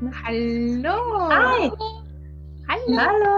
Hallo. 0.00 1.28
Hi. 1.28 1.70
Hallo. 2.68 2.96
Hallo. 2.96 3.36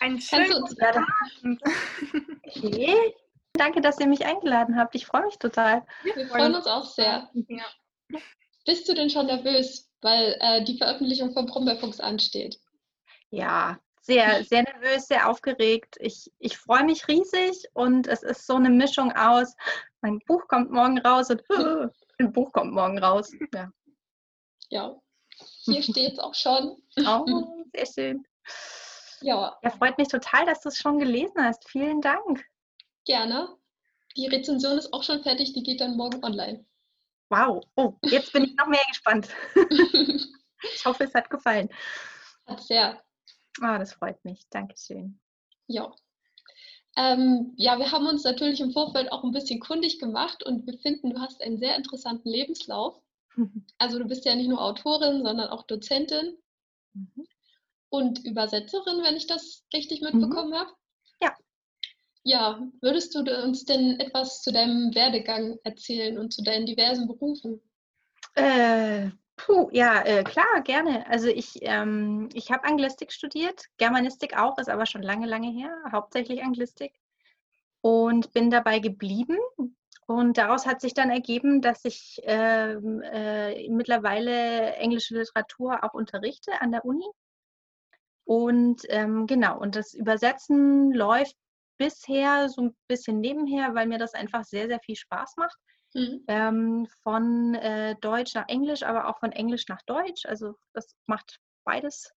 Ein 0.00 0.20
schönen 0.20 0.50
guten 0.50 0.82
Abend. 0.82 1.62
Okay. 2.44 3.14
Danke, 3.52 3.80
dass 3.80 4.00
ihr 4.00 4.08
mich 4.08 4.26
eingeladen 4.26 4.76
habt. 4.76 4.96
Ich 4.96 5.06
freue 5.06 5.24
mich 5.26 5.38
total. 5.38 5.86
Wir 6.02 6.26
freuen 6.26 6.56
uns 6.56 6.66
auch 6.66 6.84
sehr. 6.84 7.30
Ja. 7.48 7.64
Bist 8.66 8.88
du 8.88 8.94
denn 8.94 9.10
schon 9.10 9.26
nervös, 9.26 9.88
weil 10.00 10.36
äh, 10.40 10.64
die 10.64 10.76
Veröffentlichung 10.76 11.32
von 11.32 11.46
Brombeerfuchs 11.46 12.00
ansteht? 12.00 12.58
Ja, 13.30 13.78
sehr, 14.00 14.42
sehr 14.42 14.64
nervös, 14.64 15.06
sehr 15.06 15.30
aufgeregt. 15.30 15.98
Ich, 16.00 16.32
ich 16.40 16.58
freue 16.58 16.84
mich 16.84 17.06
riesig 17.06 17.68
und 17.74 18.08
es 18.08 18.24
ist 18.24 18.44
so 18.44 18.56
eine 18.56 18.70
Mischung 18.70 19.12
aus, 19.12 19.54
mein 20.00 20.18
Buch 20.26 20.48
kommt 20.48 20.72
morgen 20.72 20.98
raus 20.98 21.30
und 21.30 21.44
ein 22.18 22.32
Buch 22.32 22.50
kommt 22.50 22.72
morgen 22.72 22.98
raus. 22.98 23.30
Ja. 23.54 23.70
Ja, 24.70 25.01
hier 25.64 25.82
steht 25.82 26.12
es 26.14 26.18
auch 26.18 26.34
schon. 26.34 26.76
Oh, 27.06 27.64
sehr 27.74 27.86
schön. 27.86 28.26
Ja, 29.20 29.56
Ja, 29.62 29.70
freut 29.70 29.96
mich 29.98 30.08
total, 30.08 30.46
dass 30.46 30.60
du 30.62 30.68
es 30.68 30.76
schon 30.76 30.98
gelesen 30.98 31.44
hast. 31.44 31.68
Vielen 31.68 32.00
Dank. 32.00 32.44
gerne. 33.04 33.56
Die 34.16 34.26
Rezension 34.26 34.76
ist 34.76 34.92
auch 34.92 35.02
schon 35.02 35.22
fertig, 35.22 35.54
die 35.54 35.62
geht 35.62 35.80
dann 35.80 35.96
morgen 35.96 36.22
online. 36.22 36.66
Wow. 37.30 37.64
Oh, 37.76 37.94
jetzt 38.02 38.32
bin 38.32 38.44
ich 38.44 38.54
noch 38.56 38.66
mehr 38.66 38.84
gespannt. 38.88 39.28
Ich 40.74 40.84
hoffe, 40.84 41.02
es 41.02 41.14
hat 41.14 41.28
gefallen. 41.28 41.68
Hat 42.46 42.62
sehr. 42.62 43.02
Ah, 43.60 43.78
das 43.80 43.94
freut 43.94 44.24
mich. 44.24 44.48
Dankeschön. 44.50 45.18
Ja. 45.66 45.92
Ähm, 46.96 47.52
ja, 47.56 47.80
wir 47.80 47.90
haben 47.90 48.06
uns 48.06 48.22
natürlich 48.22 48.60
im 48.60 48.70
Vorfeld 48.70 49.10
auch 49.10 49.24
ein 49.24 49.32
bisschen 49.32 49.58
kundig 49.58 49.98
gemacht 49.98 50.44
und 50.44 50.64
wir 50.66 50.78
finden, 50.78 51.10
du 51.10 51.20
hast 51.20 51.42
einen 51.42 51.58
sehr 51.58 51.74
interessanten 51.74 52.28
Lebenslauf. 52.28 52.96
Also 53.78 53.98
du 53.98 54.06
bist 54.06 54.24
ja 54.24 54.34
nicht 54.34 54.48
nur 54.48 54.60
Autorin, 54.60 55.24
sondern 55.24 55.48
auch 55.48 55.66
Dozentin 55.66 56.36
Mhm. 56.94 57.26
und 57.88 58.24
Übersetzerin, 58.24 59.02
wenn 59.02 59.16
ich 59.16 59.26
das 59.26 59.64
richtig 59.72 60.02
mitbekommen 60.02 60.54
habe. 60.54 60.70
Ja. 61.22 61.34
Ja, 62.24 62.68
würdest 62.80 63.14
du 63.14 63.20
uns 63.42 63.64
denn 63.64 63.98
etwas 63.98 64.42
zu 64.42 64.52
deinem 64.52 64.94
Werdegang 64.94 65.58
erzählen 65.64 66.18
und 66.18 66.32
zu 66.32 66.42
deinen 66.42 66.66
diversen 66.66 67.06
Berufen? 67.06 67.60
Äh, 68.34 69.10
puh, 69.36 69.68
ja, 69.72 70.02
äh, 70.02 70.22
klar, 70.22 70.62
gerne. 70.62 71.06
Also 71.08 71.28
ich, 71.28 71.58
ähm, 71.62 72.28
ich 72.34 72.50
habe 72.50 72.64
Anglistik 72.64 73.12
studiert, 73.12 73.64
Germanistik 73.78 74.38
auch, 74.38 74.58
ist 74.58 74.68
aber 74.68 74.86
schon 74.86 75.02
lange, 75.02 75.26
lange 75.26 75.50
her, 75.50 75.74
hauptsächlich 75.90 76.42
Anglistik. 76.42 76.92
Und 77.80 78.32
bin 78.32 78.50
dabei 78.50 78.78
geblieben. 78.78 79.38
Und 80.12 80.36
daraus 80.36 80.66
hat 80.66 80.82
sich 80.82 80.92
dann 80.92 81.10
ergeben, 81.10 81.62
dass 81.62 81.84
ich 81.84 82.20
ähm, 82.24 83.00
äh, 83.02 83.68
mittlerweile 83.70 84.74
englische 84.74 85.14
Literatur 85.16 85.82
auch 85.82 85.94
unterrichte 85.94 86.60
an 86.60 86.70
der 86.70 86.84
Uni. 86.84 87.06
Und 88.24 88.82
ähm, 88.88 89.26
genau, 89.26 89.58
und 89.58 89.74
das 89.74 89.94
Übersetzen 89.94 90.92
läuft 90.92 91.36
bisher 91.78 92.50
so 92.50 92.62
ein 92.62 92.76
bisschen 92.88 93.20
nebenher, 93.20 93.74
weil 93.74 93.86
mir 93.86 93.98
das 93.98 94.12
einfach 94.12 94.44
sehr, 94.44 94.68
sehr 94.68 94.80
viel 94.80 94.96
Spaß 94.96 95.36
macht 95.36 95.56
Mhm. 95.94 96.24
ähm, 96.26 96.86
von 97.02 97.54
äh, 97.54 97.96
Deutsch 98.00 98.34
nach 98.34 98.48
Englisch, 98.48 98.82
aber 98.82 99.08
auch 99.08 99.18
von 99.18 99.32
Englisch 99.32 99.68
nach 99.68 99.82
Deutsch. 99.82 100.24
Also 100.24 100.54
das 100.72 100.96
macht 101.06 101.38
beides 101.64 102.10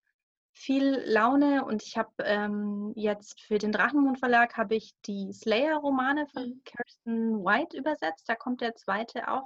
viel 0.55 1.03
Laune. 1.05 1.65
Und 1.65 1.83
ich 1.83 1.97
habe 1.97 2.11
ähm, 2.19 2.93
jetzt 2.95 3.41
für 3.41 3.57
den 3.59 3.71
Drachenmond 3.71 4.19
Verlag 4.19 4.57
habe 4.57 4.75
ich 4.75 4.95
die 5.05 5.31
Slayer-Romane 5.33 6.27
von 6.27 6.43
Mhm. 6.43 6.61
Kirsten 6.63 7.45
White 7.45 7.77
übersetzt. 7.77 8.27
Da 8.27 8.35
kommt 8.35 8.61
der 8.61 8.75
zweite 8.75 9.29
auch 9.29 9.45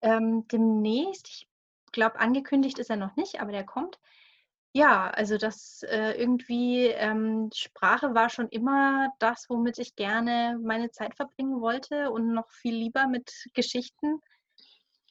ähm, 0.00 0.46
demnächst. 0.48 1.28
Ich 1.28 1.48
glaube, 1.92 2.20
angekündigt 2.20 2.78
ist 2.78 2.90
er 2.90 2.96
noch 2.96 3.16
nicht, 3.16 3.40
aber 3.40 3.52
der 3.52 3.64
kommt. 3.64 3.98
Ja, 4.74 5.10
also 5.10 5.36
das 5.36 5.82
äh, 5.82 6.12
irgendwie, 6.12 6.86
ähm, 6.86 7.50
Sprache 7.52 8.14
war 8.14 8.30
schon 8.30 8.48
immer 8.48 9.12
das, 9.18 9.50
womit 9.50 9.78
ich 9.78 9.96
gerne 9.96 10.58
meine 10.62 10.90
Zeit 10.90 11.14
verbringen 11.14 11.60
wollte 11.60 12.10
und 12.10 12.32
noch 12.32 12.50
viel 12.50 12.74
lieber 12.74 13.06
mit 13.06 13.30
Geschichten. 13.52 14.20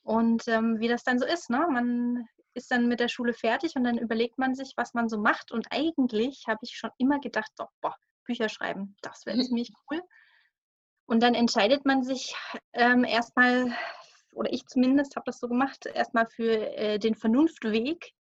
Und 0.04 0.48
ähm, 0.48 0.80
wie 0.80 0.88
das 0.88 1.04
dann 1.04 1.20
so 1.20 1.26
ist, 1.26 1.52
ne? 1.52 1.68
Man 1.70 2.28
ist 2.54 2.72
dann 2.72 2.88
mit 2.88 3.00
der 3.00 3.08
Schule 3.08 3.34
fertig 3.34 3.76
und 3.76 3.84
dann 3.84 3.98
überlegt 3.98 4.38
man 4.38 4.56
sich, 4.56 4.74
was 4.76 4.94
man 4.94 5.10
so 5.10 5.18
macht. 5.18 5.52
Und 5.52 5.68
eigentlich 5.72 6.46
habe 6.48 6.60
ich 6.64 6.78
schon 6.78 6.92
immer 6.98 7.20
gedacht, 7.20 7.52
doch, 7.58 7.70
boah, 7.82 7.96
Bücher 8.26 8.50
schreiben, 8.50 8.96
das 9.02 9.26
wäre 9.26 9.38
ziemlich 9.56 9.72
cool. 9.90 10.02
Und 11.06 11.22
dann 11.22 11.34
entscheidet 11.34 11.86
man 11.86 12.04
sich 12.04 12.36
ähm, 12.74 13.04
erstmal, 13.04 13.74
oder 14.34 14.52
ich 14.54 14.66
zumindest 14.68 15.16
habe 15.16 15.26
das 15.26 15.40
so 15.40 15.48
gemacht, 15.48 15.86
erstmal 15.86 16.28
für 16.28 16.76
äh, 16.78 17.00
den 17.00 17.16
Vernunftweg. 17.16 18.14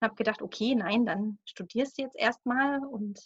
Habe 0.00 0.14
gedacht, 0.14 0.42
okay, 0.42 0.74
nein, 0.74 1.04
dann 1.04 1.38
studierst 1.44 1.98
du 1.98 2.02
jetzt 2.02 2.16
erstmal 2.16 2.84
und 2.84 3.20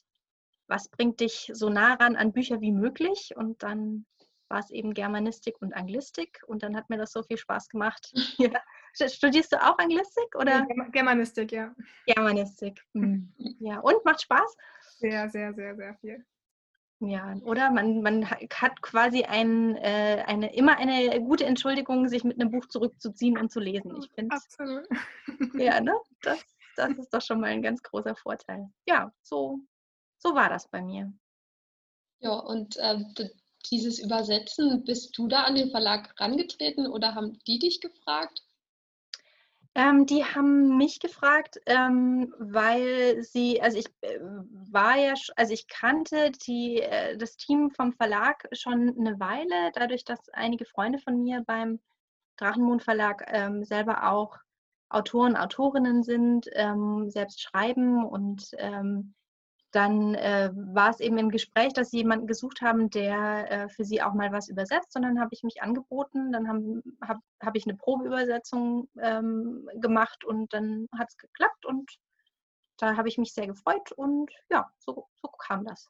was 0.69 0.89
bringt 0.89 1.21
dich 1.21 1.51
so 1.53 1.69
nah 1.69 1.95
ran 1.95 2.17
an 2.17 2.33
Bücher 2.33 2.61
wie 2.63 2.73
möglich? 2.73 3.35
Und 3.37 3.63
dann 3.63 4.07
war 4.49 4.61
es 4.61 4.71
eben 4.71 4.95
Germanistik 4.95 5.61
und 5.61 5.75
Anglistik 5.75 6.43
und 6.47 6.63
dann 6.63 6.77
hat 6.77 6.89
mir 6.89 6.99
das 6.99 7.13
so 7.13 7.23
viel 7.23 7.39
Spaß 7.39 7.69
gemacht. 7.69 8.13
Ja. 8.39 8.61
Studierst 8.95 9.53
du 9.53 9.57
auch 9.63 9.79
Anglistik 9.79 10.35
oder 10.37 10.67
Germa- 10.67 10.91
Germanistik, 10.91 11.53
ja. 11.53 11.75
Germanistik? 12.07 12.85
Hm. 12.95 13.33
Ja, 13.61 13.81
und 13.81 14.05
macht 14.05 14.23
Spaß? 14.23 14.57
Sehr, 14.99 15.29
sehr, 15.31 15.55
sehr, 15.55 15.75
sehr 15.77 15.95
viel. 15.97 16.25
Ja, 17.01 17.35
oder? 17.43 17.71
Man, 17.71 18.03
man 18.03 18.31
ha- 18.31 18.39
hat 18.55 18.81
quasi 18.81 19.25
ein, 19.25 19.75
äh, 19.77 20.23
eine, 20.27 20.55
immer 20.55 20.77
eine 20.77 21.21
gute 21.21 21.45
Entschuldigung, 21.45 22.09
sich 22.09 22.23
mit 22.23 22.41
einem 22.41 22.51
Buch 22.53 22.67
zurückzuziehen 22.67 23.39
und 23.39 23.51
zu 23.51 23.59
lesen. 23.59 23.97
Ich 23.99 24.11
finde, 24.13 24.37
Absolut. 24.37 24.87
ja, 25.55 25.81
ne? 25.81 25.95
Das, 26.23 26.45
das 26.77 26.91
ist 26.99 27.13
doch 27.13 27.23
schon 27.23 27.41
mal 27.41 27.49
ein 27.51 27.63
ganz 27.63 27.83
großer 27.83 28.15
Vorteil. 28.15 28.71
Ja, 28.87 29.13
so, 29.23 29.59
so 30.19 30.35
war 30.35 30.49
das 30.49 30.69
bei 30.69 30.81
mir. 30.81 31.13
Ja, 32.21 32.35
und 32.35 32.77
d- 32.77 33.31
dieses 33.71 33.99
Übersetzen, 33.99 34.85
bist 34.85 35.19
du 35.19 35.27
da 35.27 35.43
an 35.43 35.57
den 35.57 35.71
Verlag 35.71 36.15
rangetreten 36.21 36.87
oder 36.87 37.17
haben 37.17 37.39
die 37.49 37.59
dich 37.59 37.81
gefragt? 37.81 38.43
Ähm, 39.75 40.05
die 40.05 40.23
haben 40.23 40.77
mich 40.77 41.01
gefragt, 41.01 41.59
ähm, 41.65 42.35
weil 42.39 43.23
sie, 43.23 43.63
also 43.63 43.79
ich 43.79 43.87
äh, 44.03 44.19
war 44.21 44.99
ja, 44.99 45.15
also 45.37 45.55
ich 45.55 45.67
kannte 45.67 46.31
die, 46.47 46.83
äh, 46.83 47.17
das 47.17 47.37
Team 47.37 47.71
vom 47.71 47.95
Verlag 47.95 48.47
schon 48.53 48.95
eine 48.99 49.19
Weile, 49.19 49.73
dadurch, 49.75 50.05
dass 50.05 50.29
einige 50.31 50.67
Freunde 50.67 50.99
von 50.99 51.23
mir 51.23 51.43
beim 51.47 51.81
Drachenmond 52.37 52.83
Verlag 52.83 53.25
ähm, 53.29 53.65
selber 53.65 54.11
auch 54.11 54.37
Autoren, 54.91 55.37
Autorinnen 55.37 56.03
sind, 56.03 56.49
ähm, 56.53 57.09
selbst 57.09 57.41
schreiben 57.41 58.05
und 58.05 58.51
ähm, 58.59 59.15
dann 59.73 60.15
äh, 60.15 60.51
war 60.55 60.91
es 60.91 61.01
eben 61.01 61.19
im 61.19 61.31
Gespräch, 61.31 61.73
dass 61.73 61.91
sie 61.91 61.99
jemanden 61.99 62.27
gesucht 62.27 62.61
haben, 62.61 62.91
der 62.91 63.51
äh, 63.51 63.69
für 63.69 63.85
sie 63.85 64.03
auch 64.03 64.13
mal 64.13 64.31
was 64.31 64.49
übersetzt. 64.49 64.95
Und 64.97 65.03
dann 65.03 65.19
habe 65.19 65.31
ich 65.33 65.43
mich 65.43 65.63
angeboten, 65.63 66.31
dann 66.31 66.47
habe 66.47 66.83
hab, 67.01 67.19
hab 67.43 67.57
ich 67.57 67.67
eine 67.67 67.77
Probeübersetzung 67.77 68.89
ähm, 69.01 69.69
gemacht 69.77 70.25
und 70.25 70.53
dann 70.53 70.89
hat 70.97 71.09
es 71.09 71.17
geklappt 71.17 71.65
und 71.67 71.91
da 72.77 72.97
habe 72.97 73.09
ich 73.09 73.19
mich 73.19 73.33
sehr 73.33 73.47
gefreut 73.47 73.93
und 73.93 74.31
ja, 74.51 74.71
so, 74.79 75.09
so 75.21 75.29
kam 75.29 75.65
das. 75.65 75.89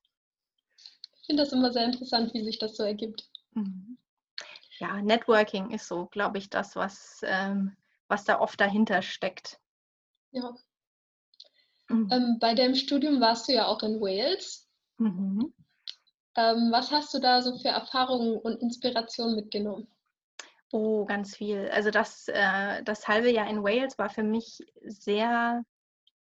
Ich 1.21 1.27
finde 1.27 1.43
das 1.43 1.53
immer 1.53 1.73
sehr 1.73 1.85
interessant, 1.85 2.33
wie 2.35 2.45
sich 2.45 2.59
das 2.59 2.77
so 2.77 2.85
ergibt. 2.85 3.31
Mhm. 3.53 3.99
Ja, 4.79 5.01
Networking 5.01 5.71
ist 5.71 5.87
so, 5.87 6.07
glaube 6.07 6.39
ich, 6.39 6.51
das, 6.51 6.77
was, 6.77 7.21
ähm, 7.25 7.77
was 8.09 8.25
da 8.25 8.41
oft 8.41 8.61
dahinter 8.61 9.03
steckt. 9.03 9.61
Ja. 10.33 10.55
Mhm. 11.93 12.09
Ähm, 12.11 12.39
bei 12.41 12.55
deinem 12.55 12.75
Studium 12.75 13.21
warst 13.21 13.49
du 13.49 13.53
ja 13.53 13.67
auch 13.67 13.83
in 13.83 14.01
Wales. 14.01 14.69
Mhm. 14.99 15.53
Ähm, 16.35 16.69
was 16.73 16.91
hast 16.91 17.13
du 17.13 17.19
da 17.19 17.43
so 17.43 17.59
für 17.59 17.69
Erfahrungen 17.69 18.39
und 18.39 18.63
Inspirationen 18.63 19.37
mitgenommen? 19.37 19.87
Oh, 20.71 21.05
ganz 21.05 21.37
viel. 21.37 21.69
Also 21.71 21.91
das, 21.91 22.29
äh, 22.29 22.83
das 22.85 23.07
halbe 23.07 23.31
Jahr 23.31 23.49
in 23.49 23.63
Wales 23.63 23.99
war 23.99 24.09
für 24.09 24.23
mich 24.23 24.61
sehr, 24.83 25.63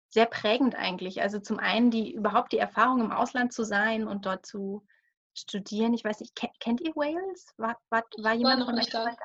sehr 0.08 0.26
prägend 0.26 0.76
eigentlich. 0.76 1.20
Also 1.20 1.40
zum 1.40 1.58
einen 1.58 1.90
die 1.90 2.12
überhaupt 2.12 2.52
die 2.52 2.58
Erfahrung 2.58 3.00
im 3.00 3.10
Ausland 3.10 3.52
zu 3.52 3.64
sein 3.64 4.06
und 4.06 4.24
dort 4.24 4.46
zu 4.46 4.86
studieren. 5.34 5.94
Ich 5.94 6.04
weiß 6.04 6.20
nicht, 6.20 6.36
ke- 6.36 6.52
kennt 6.60 6.80
ihr 6.80 6.94
Wales? 6.94 7.52
War, 7.56 7.76
war, 7.90 8.04
war 8.18 8.34
jemand 8.34 8.60
noch 8.60 8.66
von 8.66 8.76
nicht 8.76 8.94
euch 8.94 9.04
da. 9.04 9.04
da? 9.04 9.16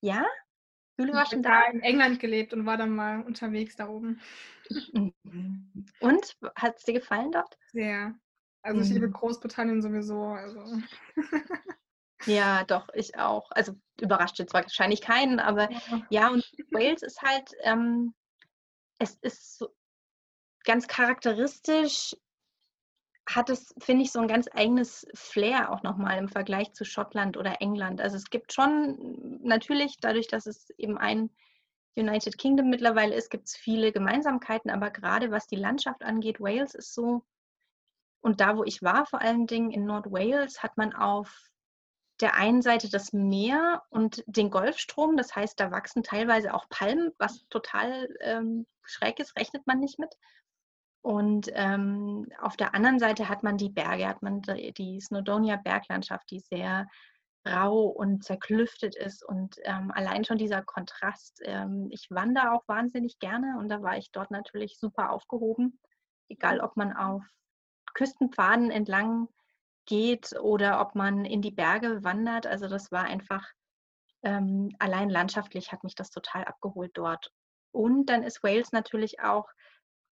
Ja? 0.00 0.24
Jule 0.98 1.12
Ich 1.12 1.14
war 1.14 1.26
habe 1.26 1.26
schon 1.26 1.42
da? 1.42 1.62
in 1.72 1.80
England 1.80 2.20
gelebt 2.20 2.52
und 2.52 2.66
war 2.66 2.76
dann 2.76 2.94
mal 2.94 3.22
unterwegs 3.22 3.76
da 3.76 3.88
oben. 3.88 4.20
Und 6.00 6.36
hat 6.56 6.76
es 6.78 6.84
dir 6.84 6.94
gefallen 6.94 7.32
dort? 7.32 7.58
Sehr. 7.72 8.14
Also 8.62 8.80
ich 8.80 8.88
liebe 8.90 9.10
Mhm. 9.10 9.10
Großbritannien 9.10 9.82
sowieso. 9.82 10.22
Also. 10.28 10.64
Ja, 12.26 12.64
doch, 12.64 12.88
ich 12.94 13.18
auch. 13.18 13.50
Also 13.50 13.74
überrascht 14.00 14.38
jetzt 14.38 14.54
wahrscheinlich 14.54 15.00
keinen, 15.02 15.38
aber 15.40 15.68
Ja. 15.70 16.06
ja, 16.08 16.28
und 16.30 16.42
Wales 16.70 17.02
ist 17.02 17.20
halt, 17.22 17.50
ähm, 17.62 18.14
es 18.98 19.16
ist 19.22 19.58
so 19.58 19.74
ganz 20.64 20.88
charakteristisch, 20.88 22.16
hat 23.26 23.48
es, 23.50 23.74
finde 23.78 24.02
ich, 24.02 24.12
so 24.12 24.20
ein 24.20 24.28
ganz 24.28 24.48
eigenes 24.52 25.06
Flair 25.14 25.72
auch 25.72 25.82
nochmal 25.82 26.18
im 26.18 26.28
Vergleich 26.28 26.72
zu 26.72 26.84
Schottland 26.84 27.36
oder 27.36 27.60
England. 27.60 28.00
Also 28.00 28.16
es 28.16 28.28
gibt 28.30 28.52
schon 28.52 29.38
natürlich, 29.42 29.96
dadurch, 30.00 30.28
dass 30.28 30.46
es 30.46 30.70
eben 30.76 30.98
ein 30.98 31.30
United 31.96 32.36
Kingdom 32.38 32.68
mittlerweile 32.68 33.14
ist, 33.14 33.30
gibt 33.30 33.48
es 33.48 33.56
viele 33.56 33.92
Gemeinsamkeiten, 33.92 34.70
aber 34.70 34.90
gerade 34.90 35.30
was 35.30 35.46
die 35.46 35.56
Landschaft 35.56 36.02
angeht, 36.02 36.40
Wales 36.40 36.74
ist 36.74 36.92
so, 36.92 37.24
und 38.20 38.40
da, 38.40 38.56
wo 38.56 38.64
ich 38.64 38.82
war, 38.82 39.04
vor 39.04 39.20
allen 39.20 39.46
Dingen 39.46 39.70
in 39.70 39.84
Nord-Wales, 39.84 40.62
hat 40.62 40.78
man 40.78 40.94
auf 40.94 41.50
der 42.20 42.34
einen 42.34 42.62
Seite 42.62 42.88
das 42.88 43.12
Meer 43.12 43.82
und 43.90 44.24
den 44.26 44.50
Golfstrom. 44.50 45.18
Das 45.18 45.36
heißt, 45.36 45.60
da 45.60 45.70
wachsen 45.70 46.02
teilweise 46.02 46.54
auch 46.54 46.66
Palmen, 46.70 47.12
was 47.18 47.46
total 47.48 48.08
ähm, 48.20 48.66
schräg 48.82 49.20
ist, 49.20 49.36
rechnet 49.36 49.66
man 49.66 49.78
nicht 49.78 49.98
mit. 49.98 50.14
Und 51.04 51.50
ähm, 51.52 52.26
auf 52.40 52.56
der 52.56 52.74
anderen 52.74 52.98
Seite 52.98 53.28
hat 53.28 53.42
man 53.42 53.58
die 53.58 53.68
Berge, 53.68 54.08
hat 54.08 54.22
man 54.22 54.40
die 54.40 55.00
Snowdonia 55.02 55.56
Berglandschaft, 55.56 56.30
die 56.30 56.40
sehr 56.40 56.86
rau 57.46 57.82
und 57.88 58.24
zerklüftet 58.24 58.96
ist. 58.96 59.22
Und 59.22 59.56
ähm, 59.64 59.90
allein 59.90 60.24
schon 60.24 60.38
dieser 60.38 60.62
Kontrast. 60.62 61.42
Ähm, 61.44 61.88
ich 61.90 62.06
wandere 62.08 62.52
auch 62.52 62.66
wahnsinnig 62.68 63.18
gerne 63.18 63.58
und 63.58 63.68
da 63.68 63.82
war 63.82 63.98
ich 63.98 64.12
dort 64.12 64.30
natürlich 64.30 64.78
super 64.78 65.10
aufgehoben. 65.10 65.78
Egal, 66.30 66.60
ob 66.60 66.74
man 66.78 66.94
auf 66.94 67.22
Küstenpfaden 67.92 68.70
entlang 68.70 69.28
geht 69.84 70.34
oder 70.40 70.80
ob 70.80 70.94
man 70.94 71.26
in 71.26 71.42
die 71.42 71.50
Berge 71.50 72.02
wandert. 72.02 72.46
Also 72.46 72.66
das 72.66 72.90
war 72.92 73.04
einfach, 73.04 73.46
ähm, 74.22 74.70
allein 74.78 75.10
landschaftlich 75.10 75.70
hat 75.70 75.84
mich 75.84 75.96
das 75.96 76.08
total 76.08 76.44
abgeholt 76.44 76.92
dort. 76.94 77.30
Und 77.72 78.06
dann 78.06 78.22
ist 78.22 78.42
Wales 78.42 78.72
natürlich 78.72 79.20
auch 79.20 79.46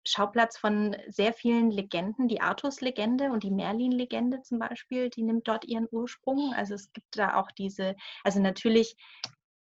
Schauplatz 0.05 0.59
von 0.59 0.97
sehr 1.09 1.33
vielen 1.33 1.71
Legenden. 1.71 2.29
Die 2.29 2.41
Artus-Legende 2.41 3.31
und 3.31 3.43
die 3.43 3.51
Merlin-Legende 3.51 4.43
zum 4.43 4.59
Beispiel, 4.59 5.11
die 5.11 5.23
nimmt 5.23 5.47
dort 5.49 5.65
ihren 5.65 5.89
Ursprung. 5.91 6.53
Also 6.55 6.75
es 6.75 6.93
gibt 6.93 7.19
da 7.19 7.37
auch 7.37 7.51
diese, 7.53 7.95
also 8.25 8.41
natürlich 8.41 8.97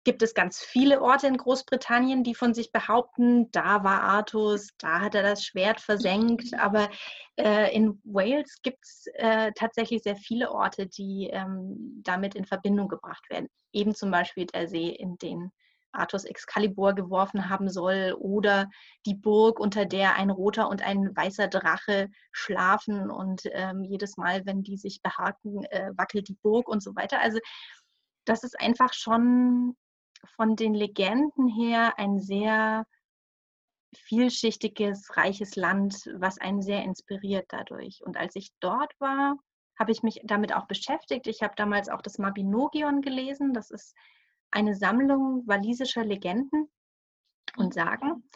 gibt 0.03 0.23
es 0.23 0.33
ganz 0.33 0.59
viele 0.59 1.01
Orte 1.01 1.27
in 1.27 1.37
Großbritannien, 1.37 2.23
die 2.23 2.33
von 2.33 2.53
sich 2.53 2.71
behaupten, 2.71 3.51
da 3.51 3.83
war 3.83 4.01
Artus, 4.01 4.69
da 4.79 4.99
hat 4.99 5.13
er 5.13 5.23
das 5.23 5.45
Schwert 5.45 5.79
versenkt. 5.79 6.53
Aber 6.59 6.89
äh, 7.37 7.73
in 7.75 8.01
Wales 8.03 8.61
gibt 8.63 8.83
es 8.83 9.05
äh, 9.13 9.51
tatsächlich 9.53 10.01
sehr 10.03 10.15
viele 10.15 10.51
Orte, 10.51 10.87
die 10.87 11.29
ähm, 11.31 12.01
damit 12.03 12.35
in 12.35 12.45
Verbindung 12.45 12.87
gebracht 12.87 13.29
werden. 13.29 13.47
Eben 13.73 13.93
zum 13.93 14.11
Beispiel 14.11 14.47
der 14.47 14.67
See, 14.67 14.89
in 14.89 15.17
den 15.17 15.51
Artus 15.91 16.25
Excalibur 16.25 16.93
geworfen 16.93 17.49
haben 17.49 17.69
soll 17.69 18.15
oder 18.17 18.69
die 19.05 19.15
Burg, 19.15 19.59
unter 19.59 19.85
der 19.85 20.15
ein 20.15 20.29
roter 20.29 20.69
und 20.69 20.81
ein 20.81 21.15
weißer 21.15 21.47
Drache 21.47 22.09
schlafen 22.31 23.09
und 23.09 23.41
ähm, 23.51 23.83
jedes 23.83 24.17
Mal, 24.17 24.45
wenn 24.45 24.63
die 24.63 24.77
sich 24.77 25.01
behaken, 25.01 25.63
äh, 25.65 25.91
wackelt 25.95 26.27
die 26.27 26.37
Burg 26.41 26.67
und 26.67 26.81
so 26.81 26.95
weiter. 26.95 27.19
Also 27.19 27.39
das 28.25 28.43
ist 28.43 28.59
einfach 28.59 28.93
schon 28.93 29.75
von 30.35 30.55
den 30.55 30.73
Legenden 30.73 31.47
her 31.47 31.97
ein 31.97 32.19
sehr 32.19 32.85
vielschichtiges, 33.95 35.17
reiches 35.17 35.55
Land, 35.55 36.09
was 36.15 36.37
einen 36.37 36.61
sehr 36.61 36.83
inspiriert 36.83 37.45
dadurch. 37.49 38.01
Und 38.03 38.17
als 38.17 38.35
ich 38.35 38.51
dort 38.59 38.93
war, 38.99 39.37
habe 39.77 39.91
ich 39.91 40.03
mich 40.03 40.21
damit 40.23 40.53
auch 40.53 40.67
beschäftigt. 40.67 41.27
Ich 41.27 41.41
habe 41.41 41.53
damals 41.55 41.89
auch 41.89 42.01
das 42.01 42.17
Mabinogion 42.17 43.01
gelesen. 43.01 43.53
Das 43.53 43.71
ist 43.71 43.95
eine 44.51 44.75
Sammlung 44.75 45.47
walisischer 45.47 46.03
Legenden 46.03 46.69
und 47.57 47.73
Sagen. 47.73 48.29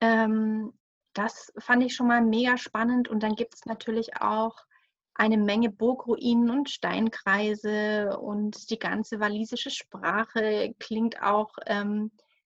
Ähm, 0.00 0.72
das 1.14 1.52
fand 1.58 1.84
ich 1.84 1.94
schon 1.94 2.08
mal 2.08 2.22
mega 2.22 2.56
spannend. 2.56 3.08
Und 3.08 3.22
dann 3.22 3.36
gibt 3.36 3.54
es 3.54 3.66
natürlich 3.66 4.16
auch 4.20 4.56
eine 5.14 5.36
Menge 5.36 5.70
Burgruinen 5.70 6.50
und 6.50 6.70
Steinkreise 6.70 8.18
und 8.18 8.70
die 8.70 8.78
ganze 8.78 9.20
walisische 9.20 9.70
Sprache 9.70 10.74
klingt 10.78 11.22
auch 11.22 11.52
ähm, 11.66 12.10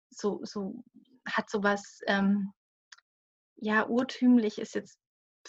so, 0.10 0.40
so, 0.44 0.84
hat 1.26 1.50
sowas, 1.50 2.02
ähm, 2.06 2.54
ja, 3.56 3.88
urtümlich 3.88 4.60
ist 4.60 4.76
jetzt 4.76 5.00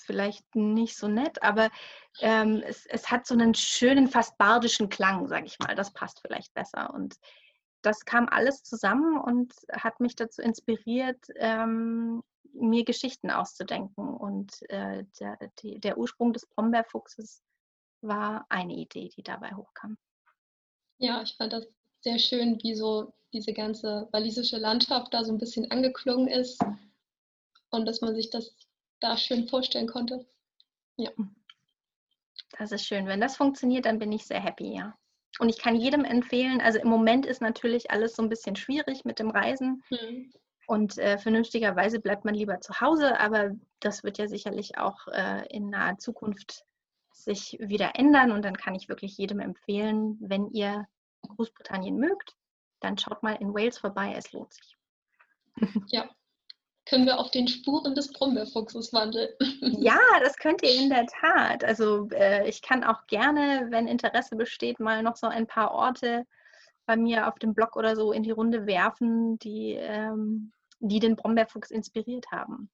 vielleicht 0.00 0.54
nicht 0.54 0.96
so 0.96 1.08
nett, 1.08 1.42
aber 1.42 1.70
ähm, 2.20 2.62
es, 2.66 2.86
es 2.86 3.10
hat 3.10 3.26
so 3.26 3.34
einen 3.34 3.54
schönen, 3.54 4.08
fast 4.08 4.36
bardischen 4.38 4.88
Klang, 4.88 5.28
sage 5.28 5.46
ich 5.46 5.58
mal. 5.58 5.74
Das 5.74 5.92
passt 5.92 6.20
vielleicht 6.20 6.54
besser. 6.54 6.92
Und 6.94 7.16
das 7.82 8.04
kam 8.04 8.28
alles 8.28 8.62
zusammen 8.62 9.18
und 9.18 9.54
hat 9.72 10.00
mich 10.00 10.16
dazu 10.16 10.42
inspiriert, 10.42 11.18
ähm, 11.36 12.22
mir 12.52 12.84
Geschichten 12.84 13.30
auszudenken. 13.30 14.08
Und 14.08 14.62
äh, 14.70 15.04
der, 15.20 15.38
die, 15.60 15.80
der 15.80 15.98
Ursprung 15.98 16.32
des 16.32 16.46
Brombeerfuchses 16.46 17.42
war 18.00 18.46
eine 18.48 18.74
Idee, 18.74 19.10
die 19.16 19.22
dabei 19.22 19.52
hochkam. 19.54 19.98
Ja, 20.98 21.22
ich 21.22 21.34
fand 21.36 21.52
das 21.52 21.66
sehr 22.00 22.18
schön, 22.18 22.58
wie 22.62 22.74
so 22.74 23.12
diese 23.32 23.52
ganze 23.52 24.08
walisische 24.12 24.58
Landschaft 24.58 25.12
da 25.12 25.24
so 25.24 25.32
ein 25.32 25.38
bisschen 25.38 25.70
angeklungen 25.70 26.28
ist 26.28 26.62
und 27.70 27.86
dass 27.86 28.00
man 28.00 28.14
sich 28.14 28.30
das 28.30 28.54
da 29.04 29.16
schön 29.16 29.46
vorstellen 29.48 29.86
konnte. 29.86 30.24
Ja. 30.96 31.10
Das 32.58 32.72
ist 32.72 32.86
schön. 32.86 33.06
Wenn 33.06 33.20
das 33.20 33.36
funktioniert, 33.36 33.84
dann 33.84 33.98
bin 33.98 34.12
ich 34.12 34.26
sehr 34.26 34.40
happy, 34.40 34.74
ja. 34.74 34.96
Und 35.40 35.48
ich 35.48 35.58
kann 35.58 35.74
jedem 35.74 36.04
empfehlen, 36.04 36.60
also 36.60 36.78
im 36.78 36.88
Moment 36.88 37.26
ist 37.26 37.40
natürlich 37.40 37.90
alles 37.90 38.14
so 38.14 38.22
ein 38.22 38.28
bisschen 38.28 38.56
schwierig 38.56 39.04
mit 39.04 39.18
dem 39.18 39.30
Reisen. 39.30 39.82
Mhm. 39.90 40.32
Und 40.66 40.96
äh, 40.98 41.18
vernünftigerweise 41.18 42.00
bleibt 42.00 42.24
man 42.24 42.34
lieber 42.34 42.60
zu 42.60 42.80
Hause, 42.80 43.18
aber 43.20 43.50
das 43.80 44.04
wird 44.04 44.18
ja 44.18 44.28
sicherlich 44.28 44.78
auch 44.78 45.08
äh, 45.08 45.46
in 45.48 45.68
naher 45.68 45.98
Zukunft 45.98 46.64
sich 47.12 47.58
wieder 47.60 47.96
ändern. 47.96 48.32
Und 48.32 48.44
dann 48.44 48.56
kann 48.56 48.74
ich 48.74 48.88
wirklich 48.88 49.18
jedem 49.18 49.40
empfehlen, 49.40 50.16
wenn 50.20 50.48
ihr 50.50 50.86
Großbritannien 51.28 51.96
mögt, 51.96 52.36
dann 52.80 52.96
schaut 52.96 53.22
mal 53.22 53.34
in 53.34 53.52
Wales 53.52 53.78
vorbei, 53.78 54.14
es 54.16 54.32
lohnt 54.32 54.52
sich. 54.52 54.76
Ja, 55.88 56.08
können 56.86 57.06
wir 57.06 57.18
auf 57.18 57.30
den 57.30 57.48
Spuren 57.48 57.94
des 57.94 58.12
Brombeerfuchses 58.12 58.92
wandeln. 58.92 59.30
Ja, 59.80 60.00
das 60.22 60.36
könnt 60.36 60.62
ihr 60.62 60.74
in 60.74 60.90
der 60.90 61.06
Tat. 61.06 61.64
Also 61.64 62.08
äh, 62.10 62.48
ich 62.48 62.62
kann 62.62 62.84
auch 62.84 63.06
gerne, 63.06 63.68
wenn 63.70 63.88
Interesse 63.88 64.36
besteht, 64.36 64.80
mal 64.80 65.02
noch 65.02 65.16
so 65.16 65.26
ein 65.26 65.46
paar 65.46 65.72
Orte 65.72 66.26
bei 66.86 66.96
mir 66.96 67.28
auf 67.28 67.38
dem 67.38 67.54
Blog 67.54 67.76
oder 67.76 67.96
so 67.96 68.12
in 68.12 68.22
die 68.22 68.30
Runde 68.30 68.66
werfen, 68.66 69.38
die, 69.38 69.72
ähm, 69.72 70.52
die 70.80 71.00
den 71.00 71.16
Brombeerfuchs 71.16 71.70
inspiriert 71.70 72.30
haben. 72.30 72.70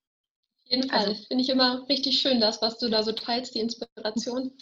Auf 0.65 0.71
jeden 0.71 0.89
Fall. 0.89 0.99
Also, 1.01 1.15
Finde 1.29 1.45
ich 1.45 1.51
immer 1.51 1.89
richtig 1.89 2.21
schön, 2.21 2.41
das, 2.41 2.61
was 2.61 2.79
du 2.79 2.89
da 2.89 3.03
so 3.03 3.13
teilst, 3.13 3.55
die 3.55 3.61
Inspiration. 3.61 4.53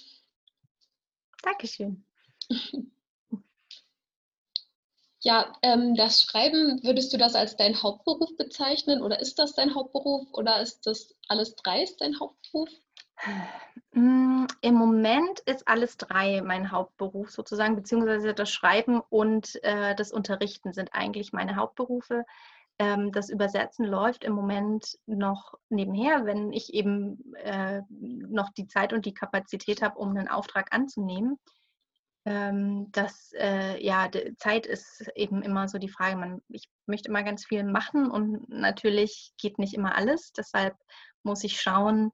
Dankeschön. 1.42 2.04
Ja, 5.20 5.52
ähm, 5.62 5.96
das 5.96 6.22
Schreiben, 6.22 6.80
würdest 6.84 7.12
du 7.12 7.18
das 7.18 7.34
als 7.34 7.56
dein 7.56 7.82
Hauptberuf 7.82 8.36
bezeichnen 8.36 9.02
oder 9.02 9.18
ist 9.20 9.38
das 9.38 9.54
dein 9.54 9.74
Hauptberuf 9.74 10.28
oder 10.32 10.60
ist 10.60 10.86
das 10.86 11.14
alles 11.26 11.56
drei 11.56 11.84
dein 11.98 12.18
Hauptberuf? 12.20 12.68
Mm, 13.92 14.46
Im 14.60 14.74
Moment 14.74 15.40
ist 15.40 15.66
alles 15.66 15.96
drei 15.96 16.40
mein 16.42 16.70
Hauptberuf 16.70 17.30
sozusagen, 17.30 17.74
beziehungsweise 17.74 18.32
das 18.32 18.50
Schreiben 18.50 19.00
und 19.08 19.58
äh, 19.64 19.96
das 19.96 20.12
Unterrichten 20.12 20.72
sind 20.72 20.94
eigentlich 20.94 21.32
meine 21.32 21.56
Hauptberufe. 21.56 22.24
Ähm, 22.78 23.10
das 23.10 23.28
Übersetzen 23.28 23.84
läuft 23.84 24.22
im 24.22 24.34
Moment 24.34 24.98
noch 25.06 25.54
nebenher, 25.68 26.26
wenn 26.26 26.52
ich 26.52 26.72
eben 26.74 27.34
äh, 27.42 27.82
noch 27.90 28.50
die 28.50 28.68
Zeit 28.68 28.92
und 28.92 29.04
die 29.04 29.14
Kapazität 29.14 29.82
habe, 29.82 29.98
um 29.98 30.10
einen 30.10 30.28
Auftrag 30.28 30.72
anzunehmen 30.72 31.40
ähm, 32.28 32.92
dass 32.92 33.32
äh, 33.38 33.82
ja, 33.82 34.10
Zeit 34.36 34.66
ist 34.66 35.08
eben 35.14 35.40
immer 35.40 35.66
so 35.66 35.78
die 35.78 35.88
Frage, 35.88 36.16
man, 36.16 36.42
ich 36.50 36.68
möchte 36.84 37.08
immer 37.08 37.22
ganz 37.22 37.46
viel 37.46 37.64
machen 37.64 38.10
und 38.10 38.50
natürlich 38.50 39.32
geht 39.38 39.58
nicht 39.58 39.72
immer 39.72 39.94
alles. 39.96 40.32
Deshalb 40.34 40.76
muss 41.22 41.42
ich 41.42 41.58
schauen, 41.58 42.12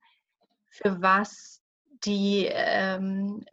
für 0.68 1.02
was 1.02 1.62
die, 2.04 2.46
ähm, 2.48 3.44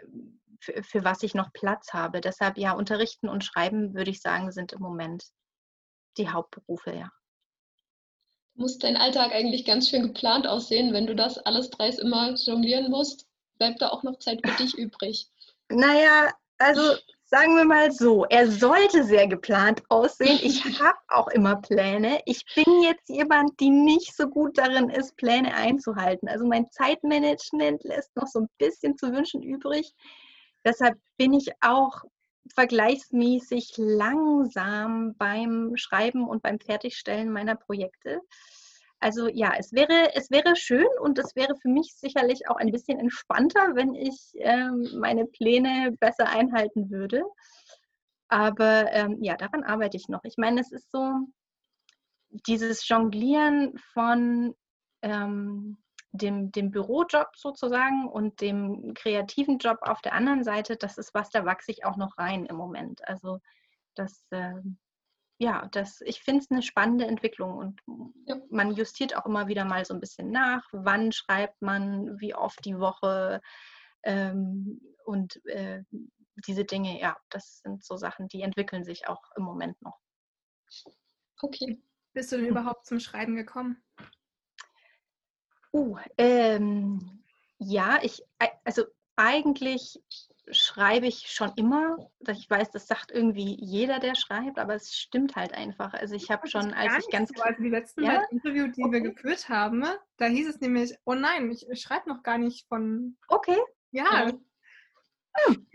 für, 0.59 0.83
für 0.83 1.03
was 1.03 1.23
ich 1.23 1.33
noch 1.33 1.51
Platz 1.51 1.93
habe. 1.93 2.21
Deshalb 2.21 2.59
ja, 2.59 2.73
Unterrichten 2.73 3.27
und 3.27 3.43
Schreiben, 3.43 3.95
würde 3.95 4.11
ich 4.11 4.21
sagen, 4.21 4.51
sind 4.51 4.71
im 4.71 4.81
Moment 4.81 5.23
die 6.17 6.29
Hauptberufe, 6.29 6.93
ja. 6.93 7.09
Muss 8.53 8.77
dein 8.77 8.97
Alltag 8.97 9.31
eigentlich 9.31 9.65
ganz 9.65 9.89
schön 9.89 10.03
geplant 10.03 10.45
aussehen, 10.45 10.93
wenn 10.93 11.07
du 11.07 11.15
das 11.15 11.39
alles 11.39 11.71
dreis 11.71 11.97
immer 11.97 12.35
jonglieren 12.35 12.91
musst? 12.91 13.25
Bleibt 13.57 13.81
da 13.81 13.89
auch 13.89 14.03
noch 14.03 14.19
Zeit 14.19 14.41
für 14.45 14.55
dich 14.63 14.75
übrig? 14.75 15.27
Naja, 15.69 16.31
also 16.61 16.95
sagen 17.25 17.55
wir 17.55 17.65
mal 17.65 17.91
so, 17.91 18.25
er 18.25 18.51
sollte 18.51 19.03
sehr 19.05 19.27
geplant 19.27 19.81
aussehen. 19.89 20.39
Ich 20.43 20.63
habe 20.81 20.97
auch 21.07 21.29
immer 21.29 21.55
Pläne. 21.55 22.19
Ich 22.25 22.43
bin 22.55 22.83
jetzt 22.83 23.07
jemand, 23.09 23.59
die 23.59 23.69
nicht 23.69 24.15
so 24.15 24.27
gut 24.27 24.57
darin 24.57 24.89
ist, 24.89 25.15
Pläne 25.15 25.53
einzuhalten. 25.53 26.27
Also 26.27 26.45
mein 26.45 26.69
Zeitmanagement 26.71 27.83
lässt 27.83 28.15
noch 28.15 28.27
so 28.27 28.41
ein 28.41 28.49
bisschen 28.57 28.97
zu 28.97 29.11
wünschen 29.13 29.41
übrig. 29.41 29.93
Deshalb 30.65 30.97
bin 31.17 31.33
ich 31.33 31.51
auch 31.61 32.03
vergleichsmäßig 32.53 33.73
langsam 33.77 35.15
beim 35.17 35.71
Schreiben 35.75 36.27
und 36.27 36.43
beim 36.43 36.59
Fertigstellen 36.59 37.31
meiner 37.31 37.55
Projekte. 37.55 38.19
Also 39.01 39.27
ja, 39.27 39.53
es 39.57 39.73
wäre, 39.73 40.13
es 40.13 40.29
wäre 40.29 40.55
schön 40.55 40.87
und 41.01 41.17
es 41.17 41.35
wäre 41.35 41.55
für 41.55 41.69
mich 41.69 41.95
sicherlich 41.95 42.47
auch 42.47 42.57
ein 42.57 42.71
bisschen 42.71 42.99
entspannter, 42.99 43.75
wenn 43.75 43.95
ich 43.95 44.31
ähm, 44.35 44.87
meine 44.99 45.25
Pläne 45.25 45.91
besser 45.99 46.29
einhalten 46.29 46.91
würde. 46.91 47.23
Aber 48.27 48.91
ähm, 48.91 49.17
ja, 49.21 49.35
daran 49.37 49.63
arbeite 49.63 49.97
ich 49.97 50.07
noch. 50.07 50.23
Ich 50.23 50.37
meine, 50.37 50.61
es 50.61 50.71
ist 50.71 50.91
so, 50.91 51.15
dieses 52.47 52.87
Jonglieren 52.87 53.75
von 53.93 54.55
ähm, 55.01 55.81
dem, 56.11 56.51
dem 56.51 56.69
Bürojob 56.69 57.35
sozusagen 57.35 58.07
und 58.07 58.39
dem 58.39 58.93
kreativen 58.93 59.57
Job 59.57 59.79
auf 59.81 60.01
der 60.01 60.13
anderen 60.13 60.43
Seite, 60.43 60.77
das 60.77 60.99
ist 60.99 61.13
was, 61.13 61.31
da 61.31 61.43
wachse 61.43 61.71
ich 61.71 61.85
auch 61.85 61.97
noch 61.97 62.17
rein 62.19 62.45
im 62.45 62.55
Moment. 62.55 63.07
Also 63.07 63.39
das, 63.95 64.25
äh, 64.29 64.53
ja, 65.41 65.67
das, 65.71 66.01
ich 66.01 66.21
finde 66.21 66.43
es 66.43 66.51
eine 66.51 66.61
spannende 66.61 67.07
Entwicklung 67.07 67.57
und 67.57 67.81
ja. 68.27 68.39
man 68.51 68.73
justiert 68.75 69.17
auch 69.17 69.25
immer 69.25 69.47
wieder 69.47 69.65
mal 69.65 69.83
so 69.85 69.95
ein 69.95 69.99
bisschen 69.99 70.29
nach, 70.29 70.63
wann 70.71 71.11
schreibt 71.11 71.63
man, 71.63 72.19
wie 72.19 72.35
oft 72.35 72.63
die 72.63 72.77
Woche 72.77 73.41
ähm, 74.03 74.79
und 75.03 75.43
äh, 75.47 75.81
diese 76.45 76.63
Dinge, 76.63 76.99
ja, 76.99 77.17
das 77.29 77.57
sind 77.63 77.83
so 77.83 77.97
Sachen, 77.97 78.27
die 78.27 78.43
entwickeln 78.43 78.83
sich 78.83 79.07
auch 79.07 79.23
im 79.35 79.41
Moment 79.41 79.81
noch. 79.81 79.99
Okay. 81.41 81.81
Bist 82.13 82.31
du 82.31 82.37
denn 82.37 82.45
überhaupt 82.45 82.85
zum 82.85 82.99
Schreiben 82.99 83.35
gekommen? 83.35 83.83
Uh, 85.73 85.97
ähm, 86.19 87.23
ja, 87.57 87.97
ich, 88.03 88.21
also 88.63 88.83
eigentlich 89.15 90.03
schreibe 90.49 91.07
ich 91.07 91.27
schon 91.31 91.51
immer. 91.55 91.97
Ich 92.27 92.49
weiß, 92.49 92.71
das 92.71 92.87
sagt 92.87 93.11
irgendwie 93.11 93.57
jeder, 93.59 93.99
der 93.99 94.15
schreibt, 94.15 94.59
aber 94.59 94.75
es 94.75 94.95
stimmt 94.95 95.35
halt 95.35 95.53
einfach. 95.53 95.93
Also 95.93 96.15
ich 96.15 96.31
habe 96.31 96.47
schon, 96.47 96.73
als 96.73 96.93
ich 96.97 97.11
ganz 97.11 97.31
so. 97.35 97.41
Also 97.41 97.61
die 97.61 97.69
letzten 97.69 98.03
ja? 98.03 98.21
Interview, 98.31 98.67
die 98.67 98.83
okay. 98.83 98.91
wir 98.91 99.01
geführt 99.01 99.49
haben, 99.49 99.85
da 100.17 100.25
hieß 100.25 100.49
es 100.49 100.59
nämlich, 100.59 100.95
oh 101.05 101.13
nein, 101.13 101.51
ich, 101.51 101.67
schreibe 101.81 102.09
noch 102.09 102.23
gar 102.23 102.37
nicht 102.37 102.67
von. 102.67 103.17
Okay. 103.27 103.57
Ja. 103.91 104.27
ja. 104.27 104.31
Hm. 105.45 105.67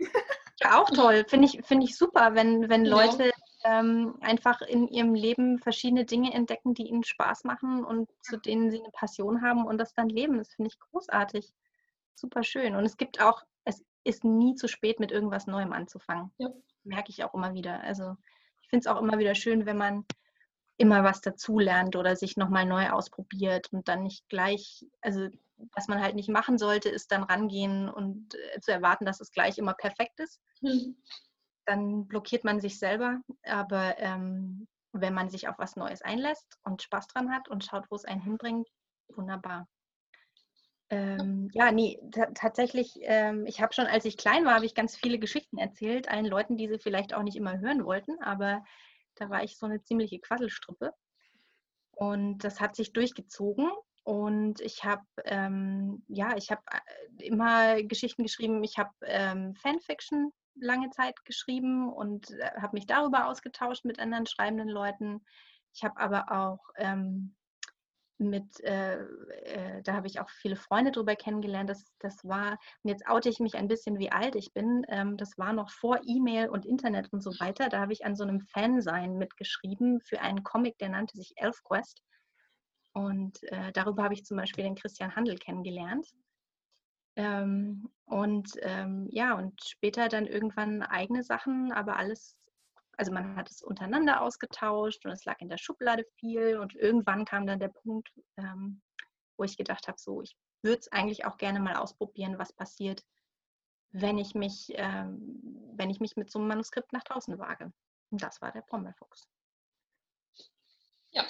ja 0.61 0.81
auch 0.81 0.89
toll. 0.89 1.25
Finde 1.27 1.47
ich, 1.47 1.65
find 1.65 1.83
ich 1.83 1.97
super, 1.97 2.35
wenn, 2.35 2.69
wenn 2.69 2.85
Leute 2.85 3.31
ähm, 3.63 4.15
einfach 4.21 4.61
in 4.61 4.87
ihrem 4.87 5.13
Leben 5.13 5.59
verschiedene 5.59 6.05
Dinge 6.05 6.33
entdecken, 6.33 6.73
die 6.73 6.87
ihnen 6.87 7.03
Spaß 7.03 7.43
machen 7.43 7.83
und 7.83 8.09
zu 8.21 8.37
denen 8.37 8.69
sie 8.69 8.79
eine 8.79 8.91
Passion 8.91 9.41
haben 9.41 9.65
und 9.65 9.77
das 9.77 9.93
dann 9.93 10.09
leben. 10.09 10.37
Das 10.37 10.53
finde 10.53 10.69
ich 10.69 10.79
großartig. 10.79 11.51
Super 12.15 12.43
schön. 12.43 12.75
Und 12.75 12.85
es 12.85 12.97
gibt 12.97 13.21
auch, 13.21 13.43
ist 14.07 14.23
nie 14.23 14.55
zu 14.55 14.67
spät, 14.67 14.99
mit 14.99 15.11
irgendwas 15.11 15.47
Neuem 15.47 15.73
anzufangen. 15.73 16.31
Ja. 16.37 16.49
Merke 16.83 17.09
ich 17.09 17.23
auch 17.23 17.33
immer 17.33 17.53
wieder. 17.53 17.81
Also 17.81 18.15
ich 18.61 18.69
finde 18.69 18.81
es 18.81 18.87
auch 18.87 19.01
immer 19.01 19.19
wieder 19.19 19.35
schön, 19.35 19.65
wenn 19.65 19.77
man 19.77 20.05
immer 20.77 21.03
was 21.03 21.21
dazulernt 21.21 21.95
oder 21.95 22.15
sich 22.15 22.37
nochmal 22.37 22.65
neu 22.65 22.89
ausprobiert 22.89 23.73
und 23.73 23.87
dann 23.87 24.03
nicht 24.03 24.27
gleich, 24.29 24.85
also 25.01 25.27
was 25.73 25.87
man 25.87 26.01
halt 26.01 26.15
nicht 26.15 26.29
machen 26.29 26.57
sollte, 26.57 26.89
ist 26.89 27.11
dann 27.11 27.23
rangehen 27.23 27.89
und 27.89 28.35
äh, 28.35 28.59
zu 28.61 28.71
erwarten, 28.71 29.05
dass 29.05 29.19
es 29.19 29.31
gleich 29.31 29.57
immer 29.57 29.73
perfekt 29.73 30.19
ist. 30.19 30.39
Mhm 30.61 30.95
dann 31.67 32.07
blockiert 32.07 32.43
man 32.43 32.59
sich 32.59 32.79
selber. 32.79 33.21
Aber 33.43 33.99
ähm, 33.99 34.67
wenn 34.93 35.13
man 35.13 35.29
sich 35.29 35.47
auf 35.47 35.59
was 35.59 35.75
Neues 35.75 36.01
einlässt 36.01 36.57
und 36.63 36.81
Spaß 36.81 37.07
dran 37.07 37.31
hat 37.31 37.49
und 37.49 37.63
schaut, 37.63 37.85
wo 37.91 37.95
es 37.95 38.05
einen 38.05 38.21
hinbringt, 38.21 38.67
wunderbar. 39.09 39.67
Ähm, 40.89 41.49
ja, 41.53 41.71
nee, 41.71 41.99
tatsächlich, 42.33 42.97
ähm, 43.01 43.45
ich 43.45 43.61
habe 43.61 43.73
schon, 43.73 43.87
als 43.87 44.05
ich 44.05 44.15
klein 44.15 44.45
war, 44.45 44.55
habe 44.55 44.65
ich 44.65 44.73
ganz 44.73 44.95
viele 44.95 45.19
Geschichten 45.19 45.57
erzählt, 45.57 46.07
allen 46.07 46.25
Leuten, 46.25 46.55
die 46.55 46.67
sie 46.67 46.79
vielleicht 46.79 47.13
auch 47.13 47.23
nicht 47.23 47.35
immer 47.35 47.59
hören 47.59 47.83
wollten, 47.83 48.21
aber 48.21 48.63
da 49.15 49.29
war 49.29 49.43
ich 49.43 49.57
so 49.57 49.65
eine 49.65 49.83
ziemliche 49.83 50.19
Quasselstruppe. 50.19 50.93
Und 51.91 52.43
das 52.43 52.61
hat 52.61 52.75
sich 52.75 52.93
durchgezogen. 52.93 53.69
Und 54.03 54.61
ich 54.61 54.85
habe, 54.85 55.03
ähm, 55.25 56.03
ja, 56.07 56.37
ich 56.37 56.51
habe 56.51 56.61
äh, 56.71 57.25
immer 57.25 57.81
Geschichten 57.83 58.23
geschrieben. 58.23 58.63
Ich 58.63 58.77
habe 58.77 58.91
ähm, 59.01 59.55
Fanfiction 59.55 60.31
lange 60.55 60.89
Zeit 60.91 61.25
geschrieben 61.25 61.91
und 61.91 62.31
äh, 62.31 62.51
habe 62.61 62.75
mich 62.75 62.85
darüber 62.85 63.27
ausgetauscht 63.27 63.83
mit 63.83 63.99
anderen 63.99 64.27
schreibenden 64.27 64.69
Leuten. 64.69 65.25
Ich 65.73 65.83
habe 65.83 65.99
aber 65.99 66.31
auch 66.31 66.59
ähm, 66.77 67.35
mit, 68.19 68.59
äh, 68.63 68.99
äh, 68.99 69.83
da 69.83 69.93
habe 69.93 70.07
ich 70.07 70.19
auch 70.19 70.29
viele 70.29 70.55
Freunde 70.55 70.91
drüber 70.91 71.15
kennengelernt. 71.15 71.69
Das, 71.69 71.85
das 71.99 72.23
war, 72.23 72.57
und 72.83 72.89
jetzt 72.89 73.07
oute 73.07 73.29
ich 73.29 73.39
mich 73.39 73.55
ein 73.55 73.67
bisschen, 73.67 73.99
wie 73.99 74.11
alt 74.11 74.35
ich 74.35 74.53
bin. 74.53 74.85
Ähm, 74.89 75.17
das 75.17 75.37
war 75.37 75.53
noch 75.53 75.69
vor 75.69 75.99
E-Mail 76.03 76.49
und 76.49 76.65
Internet 76.65 77.11
und 77.13 77.21
so 77.21 77.31
weiter. 77.39 77.69
Da 77.69 77.79
habe 77.79 77.93
ich 77.93 78.05
an 78.05 78.15
so 78.15 78.23
einem 78.23 78.41
Fansein 78.41 79.17
mitgeschrieben 79.17 80.01
für 80.01 80.21
einen 80.21 80.43
Comic, 80.43 80.77
der 80.79 80.89
nannte 80.89 81.17
sich 81.17 81.33
ElfQuest. 81.35 82.01
Und 82.93 83.43
äh, 83.43 83.71
darüber 83.73 84.03
habe 84.03 84.15
ich 84.15 84.25
zum 84.25 84.37
Beispiel 84.37 84.63
den 84.63 84.75
Christian 84.75 85.15
Handel 85.15 85.35
kennengelernt. 85.37 86.07
Ähm, 87.15 87.89
und 88.05 88.51
ähm, 88.61 89.07
ja, 89.11 89.33
und 89.33 89.61
später 89.63 90.07
dann 90.07 90.27
irgendwann 90.27 90.81
eigene 90.83 91.23
Sachen, 91.23 91.71
aber 91.71 91.97
alles, 91.97 92.37
also 92.97 93.11
man 93.11 93.35
hat 93.35 93.49
es 93.49 93.61
untereinander 93.61 94.21
ausgetauscht 94.21 95.05
und 95.05 95.11
es 95.11 95.25
lag 95.25 95.39
in 95.39 95.49
der 95.49 95.57
Schublade 95.57 96.05
viel 96.19 96.57
und 96.57 96.75
irgendwann 96.75 97.25
kam 97.25 97.45
dann 97.45 97.59
der 97.59 97.69
Punkt, 97.69 98.11
ähm, 98.37 98.81
wo 99.37 99.43
ich 99.43 99.55
gedacht 99.55 99.87
habe, 99.87 99.99
so, 99.99 100.21
ich 100.21 100.35
würde 100.63 100.79
es 100.79 100.91
eigentlich 100.91 101.25
auch 101.25 101.37
gerne 101.37 101.59
mal 101.59 101.75
ausprobieren, 101.75 102.39
was 102.39 102.53
passiert, 102.53 103.05
wenn 103.91 104.17
ich 104.17 104.33
mich, 104.33 104.73
ähm, 104.75 105.71
wenn 105.75 105.89
ich 105.89 105.99
mich 105.99 106.17
mit 106.17 106.31
so 106.31 106.39
einem 106.39 106.47
Manuskript 106.47 106.91
nach 106.91 107.03
draußen 107.03 107.37
wage. 107.37 107.71
Und 108.09 108.23
das 108.23 108.41
war 108.41 108.51
der 108.51 108.61
Pommelfuchs. 108.61 109.27
Ja, 111.11 111.25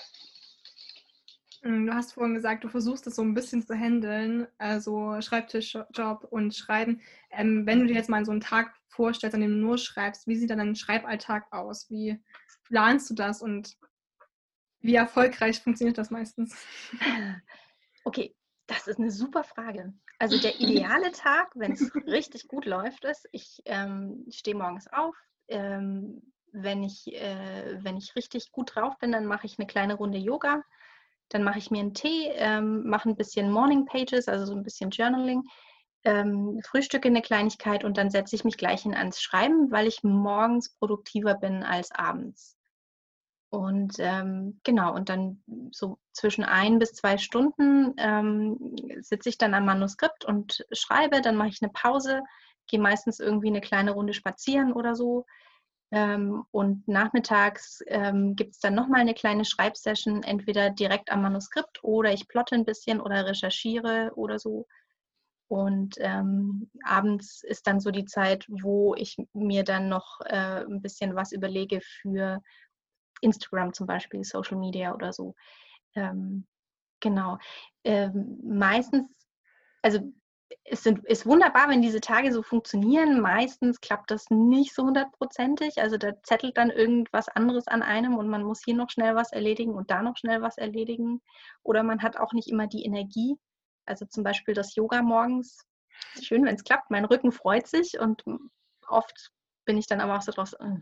du 1.62 1.94
hast 1.94 2.14
vorhin 2.14 2.36
gesagt, 2.36 2.64
du 2.64 2.70
versuchst 2.70 3.08
es 3.08 3.16
so 3.16 3.22
ein 3.22 3.34
bisschen 3.34 3.66
zu 3.66 3.74
handeln, 3.74 4.48
also 4.58 5.20
Schreibtischjob 5.22 6.28
und 6.30 6.56
Schreiben. 6.56 7.02
Ähm, 7.32 7.66
wenn 7.66 7.80
du 7.80 7.88
dir 7.88 7.96
jetzt 7.96 8.10
mal 8.10 8.26
so 8.26 8.32
einen 8.32 8.42
Tag 8.42 8.74
vorstellst, 8.88 9.36
an 9.36 9.42
dem 9.42 9.52
du 9.52 9.58
nur 9.58 9.78
schreibst, 9.78 10.28
wie 10.28 10.36
sieht 10.36 10.50
dann 10.50 10.60
dein 10.60 10.76
Schreiballtag 10.76 11.52
aus? 11.52 11.90
Wie 11.90 12.22
planst 12.66 13.10
du 13.10 13.14
das 13.14 13.42
und 13.42 13.78
wie 14.82 14.96
erfolgreich 14.96 15.60
funktioniert 15.60 15.98
das 15.98 16.12
meistens? 16.12 16.56
Okay, 18.04 18.36
das 18.68 18.88
ist 18.88 19.00
eine 19.00 19.12
super 19.12 19.44
Frage. 19.44 19.94
Also 20.20 20.40
der 20.40 20.56
ideale 20.60 21.12
Tag, 21.12 21.52
wenn 21.56 21.74
es 21.74 21.94
richtig 22.06 22.48
gut 22.48 22.66
läuft, 22.66 23.06
ist, 23.06 23.28
ich 23.32 23.62
ähm, 23.66 24.26
stehe 24.30 24.56
morgens 24.56 24.88
auf. 24.88 25.16
Ähm, 25.48 26.22
wenn, 26.52 26.84
ich, 26.84 27.14
äh, 27.14 27.84
wenn 27.84 27.98
ich 27.98 28.16
richtig 28.16 28.52
gut 28.52 28.76
drauf 28.76 28.98
bin, 29.00 29.12
dann 29.12 29.26
mache 29.26 29.46
ich 29.46 29.60
eine 29.60 29.68
kleine 29.68 29.96
Runde 29.96 30.18
Yoga 30.18 30.64
dann 31.30 31.44
mache 31.44 31.60
ich 31.60 31.72
mir 31.72 31.80
einen 31.80 31.94
Tee, 31.94 32.30
ähm, 32.36 32.88
mache 32.88 33.10
ein 33.10 33.16
bisschen 33.16 33.52
Morning 33.52 33.86
Pages, 33.86 34.28
also 34.28 34.46
so 34.46 34.56
ein 34.56 34.64
bisschen 34.64 34.92
Journaling, 34.92 35.44
ähm, 36.04 36.62
frühstücke 36.66 37.08
eine 37.08 37.22
Kleinigkeit 37.22 37.84
und 37.84 37.98
dann 37.98 38.10
setze 38.10 38.36
ich 38.36 38.44
mich 38.44 38.58
gleich 38.58 38.84
hin 38.84 38.96
ans 38.96 39.22
Schreiben, 39.22 39.72
weil 39.72 39.88
ich 39.88 40.04
morgens 40.04 40.70
produktiver 40.78 41.36
bin 41.36 41.64
als 41.64 41.92
abends. 41.92 42.58
Und 43.50 43.96
ähm, 44.00 44.60
genau, 44.64 44.94
und 44.94 45.10
dann 45.10 45.42
so 45.72 46.00
zwischen 46.12 46.44
ein 46.44 46.80
bis 46.80 46.94
zwei 46.94 47.18
Stunden 47.18 47.94
ähm, 47.98 48.76
sitze 49.00 49.30
ich 49.30 49.38
dann 49.38 49.54
am 49.54 49.66
Manuskript 49.66 50.26
und 50.26 50.66
schreibe, 50.72 51.22
dann 51.22 51.38
mache 51.38 51.50
ich 51.50 51.62
eine 51.62 51.72
Pause, 51.72 52.22
gehe 52.68 52.80
meistens 52.80 53.20
irgendwie 53.20 53.48
eine 53.48 53.62
kleine 53.62 53.92
Runde 53.92 54.14
spazieren 54.14 54.74
oder 54.74 54.96
so, 54.96 55.26
ähm, 55.92 56.44
und 56.52 56.88
nachmittags 56.88 57.82
ähm, 57.88 58.36
gibt 58.36 58.56
es 58.56 58.60
dann 58.60 58.76
nochmal 58.76 59.02
eine 59.02 59.14
kleine 59.14 59.46
Schreibsession, 59.46 60.24
entweder 60.24 60.70
direkt 60.70 61.12
am 61.12 61.22
Manuskript 61.22 61.84
oder 61.84 62.12
ich 62.12 62.28
plotte 62.28 62.56
ein 62.56 62.66
bisschen 62.66 63.00
oder 63.00 63.26
recherchiere 63.26 64.12
oder 64.16 64.38
so. 64.38 64.68
Und 65.50 65.96
ähm, 66.00 66.70
abends 66.84 67.42
ist 67.44 67.68
dann 67.68 67.80
so 67.80 67.90
die 67.90 68.04
Zeit, 68.04 68.46
wo 68.50 68.96
ich 68.96 69.16
mir 69.32 69.64
dann 69.64 69.88
noch 69.88 70.20
äh, 70.26 70.66
ein 70.66 70.82
bisschen 70.82 71.16
was 71.16 71.32
überlege 71.32 71.80
für 71.82 72.42
Instagram 73.22 73.74
zum 73.74 73.88
Beispiel, 73.88 74.26
Social 74.26 74.58
Media 74.58 74.94
oder 74.94 75.14
so. 75.14 75.36
Ähm, 75.96 76.46
genau. 77.00 77.38
Ähm, 77.86 78.40
meistens, 78.44 79.08
also 79.82 80.00
es 80.64 80.84
sind, 80.84 81.06
ist 81.06 81.26
wunderbar, 81.26 81.70
wenn 81.70 81.82
diese 81.82 82.02
Tage 82.02 82.32
so 82.32 82.42
funktionieren. 82.42 83.20
Meistens 83.22 83.82
klappt 83.82 84.12
das 84.12 84.30
nicht 84.30 84.74
so 84.74 84.84
hundertprozentig. 84.84 85.80
Also 85.80 85.98
da 85.98 86.12
zettelt 86.24 86.58
dann 86.58 86.70
irgendwas 86.70 87.30
anderes 87.30 87.68
an 87.68 87.84
einem 87.84 88.16
und 88.16 88.28
man 88.30 88.44
muss 88.44 88.62
hier 88.64 88.76
noch 88.76 88.90
schnell 88.90 89.16
was 89.16 89.32
erledigen 89.32 89.74
und 89.74 89.92
da 89.92 90.02
noch 90.02 90.18
schnell 90.18 90.42
was 90.42 90.58
erledigen. 90.58 91.22
Oder 91.64 91.84
man 91.84 92.02
hat 92.02 92.18
auch 92.18 92.34
nicht 92.34 92.50
immer 92.50 92.68
die 92.68 92.84
Energie. 92.84 93.36
Also 93.86 94.06
zum 94.06 94.24
Beispiel 94.24 94.54
das 94.54 94.76
Yoga 94.76 95.02
morgens. 95.02 95.66
Schön, 96.22 96.46
wenn 96.46 96.56
es 96.56 96.64
klappt. 96.64 96.92
Mein 96.92 97.06
Rücken 97.06 97.32
freut 97.32 97.68
sich 97.68 98.00
und 98.00 98.24
oft 98.88 99.32
bin 99.66 99.78
ich 99.78 99.88
dann 99.88 100.02
aber 100.02 100.18
auch 100.18 100.22
so 100.22 100.32
draus, 100.32 100.54
äh, 100.54 100.76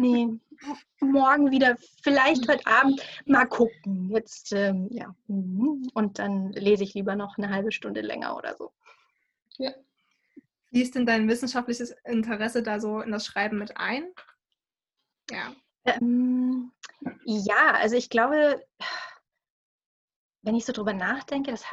nee, 0.00 0.40
morgen 1.00 1.50
wieder, 1.50 1.76
vielleicht 2.02 2.48
heute 2.48 2.66
Abend, 2.66 3.00
mal 3.26 3.46
gucken. 3.46 4.10
Jetzt, 4.10 4.52
ähm, 4.52 4.88
ja. 4.90 5.14
Mhm. 5.26 5.90
Und 5.94 6.18
dann 6.18 6.52
lese 6.52 6.84
ich 6.84 6.94
lieber 6.94 7.16
noch 7.16 7.38
eine 7.38 7.50
halbe 7.50 7.72
Stunde 7.72 8.00
länger 8.00 8.36
oder 8.36 8.56
so. 8.56 8.72
Ja. 9.58 9.72
Wie 10.70 10.82
ist 10.82 10.94
denn 10.94 11.06
dein 11.06 11.28
wissenschaftliches 11.28 11.90
Interesse 12.04 12.62
da 12.62 12.80
so 12.80 13.00
in 13.00 13.10
das 13.10 13.26
Schreiben 13.26 13.58
mit 13.58 13.76
ein? 13.76 14.04
Ja. 15.30 15.54
Ähm, 15.84 16.72
ja, 17.24 17.72
also 17.72 17.96
ich 17.96 18.10
glaube, 18.10 18.62
wenn 20.42 20.54
ich 20.54 20.64
so 20.64 20.72
drüber 20.72 20.92
nachdenke, 20.92 21.50
das, 21.50 21.64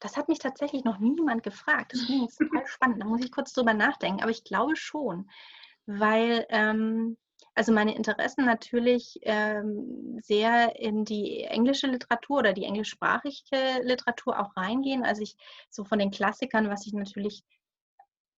das 0.00 0.16
hat 0.16 0.28
mich 0.28 0.38
tatsächlich 0.38 0.84
noch 0.84 0.98
niemand 0.98 1.42
gefragt. 1.42 1.92
Das 1.92 2.02
finde 2.02 2.26
ich 2.28 2.36
total 2.36 2.66
spannend. 2.66 3.02
Da 3.02 3.06
muss 3.06 3.24
ich 3.24 3.32
kurz 3.32 3.52
drüber 3.52 3.74
nachdenken. 3.74 4.22
Aber 4.22 4.30
ich 4.30 4.44
glaube 4.44 4.76
schon, 4.76 5.30
weil 5.86 6.46
ähm, 6.50 7.16
also 7.54 7.72
meine 7.72 7.94
Interessen 7.94 8.44
natürlich 8.46 9.18
ähm, 9.22 10.18
sehr 10.22 10.78
in 10.80 11.04
die 11.04 11.44
englische 11.44 11.86
Literatur 11.86 12.38
oder 12.38 12.52
die 12.52 12.64
englischsprachige 12.64 13.82
Literatur 13.82 14.40
auch 14.40 14.56
reingehen. 14.56 15.04
Also 15.04 15.22
ich 15.22 15.36
so 15.68 15.84
von 15.84 15.98
den 15.98 16.10
Klassikern, 16.10 16.70
was 16.70 16.86
ich 16.86 16.94
natürlich 16.94 17.44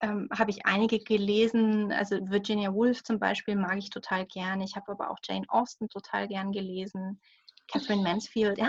ähm, 0.01 0.29
habe 0.37 0.51
ich 0.51 0.67
einige 0.67 0.99
gelesen. 0.99 1.93
Also 1.93 2.17
Virginia 2.29 2.73
Woolf 2.73 3.03
zum 3.05 3.19
Beispiel 3.19 3.57
mag 3.57 3.77
ich 3.79 3.91
total 3.91 4.27
gern. 4.27 4.61
Ich 4.61 4.77
habe 4.77 4.93
aber 4.93 5.11
auch 5.11 5.19
Jane 5.23 5.47
Austen 5.49 5.89
total 5.89 6.27
gern 6.29 6.51
gelesen. 6.53 7.21
Catherine 7.69 8.03
Mansfield. 8.03 8.61
Ah, 8.61 8.69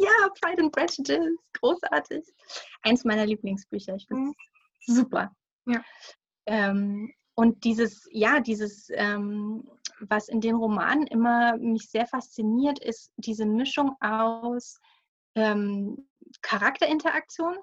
ja, 0.00 0.28
Pride 0.40 0.62
and 0.62 0.72
Prejudice. 0.72 1.36
Großartig. 1.60 2.24
Eins 2.82 3.04
meiner 3.04 3.26
Lieblingsbücher. 3.26 3.94
Ich 3.96 4.06
finde 4.06 4.32
es 4.80 4.88
mhm. 4.88 4.94
super. 4.94 5.36
Ja. 5.66 5.82
Ähm, 6.46 7.12
und 7.40 7.64
dieses, 7.64 8.06
ja, 8.12 8.38
dieses, 8.40 8.90
ähm, 8.92 9.66
was 9.98 10.28
in 10.28 10.42
den 10.42 10.56
Romanen 10.56 11.06
immer 11.06 11.56
mich 11.56 11.88
sehr 11.88 12.06
fasziniert, 12.06 12.78
ist 12.78 13.14
diese 13.16 13.46
Mischung 13.46 13.96
aus 14.02 14.78
ähm, 15.36 16.06
Charakterinteraktion 16.42 17.56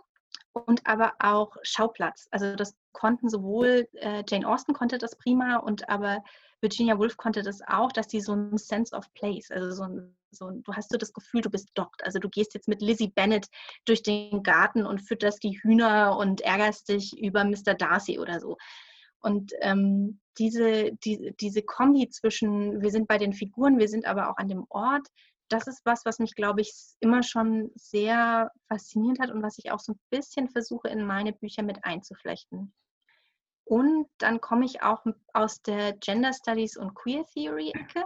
und 0.54 0.82
aber 0.88 1.14
auch 1.20 1.58
Schauplatz. 1.62 2.28
Also 2.32 2.56
das 2.56 2.76
konnten 2.92 3.30
sowohl 3.30 3.88
äh, 3.94 4.24
Jane 4.28 4.48
Austen 4.48 4.74
konnte 4.74 4.98
das 4.98 5.16
prima 5.16 5.58
und 5.58 5.88
aber 5.90 6.24
Virginia 6.60 6.98
Woolf 6.98 7.16
konnte 7.16 7.44
das 7.44 7.62
auch, 7.68 7.92
dass 7.92 8.08
die 8.08 8.22
so 8.22 8.34
ein 8.34 8.58
Sense 8.58 8.96
of 8.96 9.14
Place, 9.14 9.52
also 9.52 9.70
so 9.70 9.84
ein, 9.84 10.18
so 10.32 10.48
ein, 10.48 10.64
du 10.64 10.74
hast 10.74 10.90
so 10.90 10.98
das 10.98 11.14
Gefühl, 11.14 11.42
du 11.42 11.52
bist 11.52 11.70
dort. 11.76 12.04
Also 12.04 12.18
du 12.18 12.30
gehst 12.30 12.56
jetzt 12.56 12.68
mit 12.68 12.82
Lizzie 12.82 13.10
Bennett 13.10 13.48
durch 13.86 14.02
den 14.02 14.42
Garten 14.42 14.88
und 14.88 15.04
fütterst 15.04 15.44
die 15.44 15.62
Hühner 15.62 16.18
und 16.18 16.42
ärgerst 16.42 16.90
dich 16.90 17.16
über 17.20 17.44
Mr. 17.44 17.76
Darcy 17.76 18.18
oder 18.18 18.40
so. 18.40 18.58
Und 19.22 19.54
ähm, 19.62 20.20
diese, 20.38 20.92
die, 21.04 21.34
diese 21.40 21.64
Kombi 21.64 22.10
zwischen, 22.10 22.82
wir 22.82 22.92
sind 22.92 23.08
bei 23.08 23.18
den 23.18 23.34
Figuren, 23.34 23.80
wir 23.80 23.88
sind 23.88 24.06
aber 24.06 24.30
auch 24.30 24.38
an 24.38 24.48
dem 24.48 24.66
Ort, 24.70 25.08
das 25.50 25.68
ist 25.68 25.86
was, 25.86 26.06
was 26.06 26.20
mich, 26.20 26.36
glaube 26.36 26.62
ich, 26.62 26.74
immer 27.00 27.24
schon 27.24 27.72
sehr 27.76 28.52
fasziniert 28.68 29.20
hat 29.20 29.32
und 29.32 29.42
was 29.42 29.58
ich 29.58 29.72
auch 29.72 29.80
so 29.80 29.94
ein 29.94 30.00
bisschen 30.10 30.50
versuche, 30.50 30.90
in 30.90 31.06
meine 31.06 31.34
Bücher 31.34 31.64
mit 31.64 31.84
einzuflechten. 31.84 32.74
Und 33.64 34.08
dann 34.18 34.40
komme 34.40 34.66
ich 34.66 34.82
auch 34.82 35.06
aus 35.34 35.62
der 35.62 35.94
Gender 35.94 36.32
Studies 36.34 36.78
und 36.78 36.96
Queer 36.96 37.26
Theory 37.34 37.72
Ecke. 37.74 38.06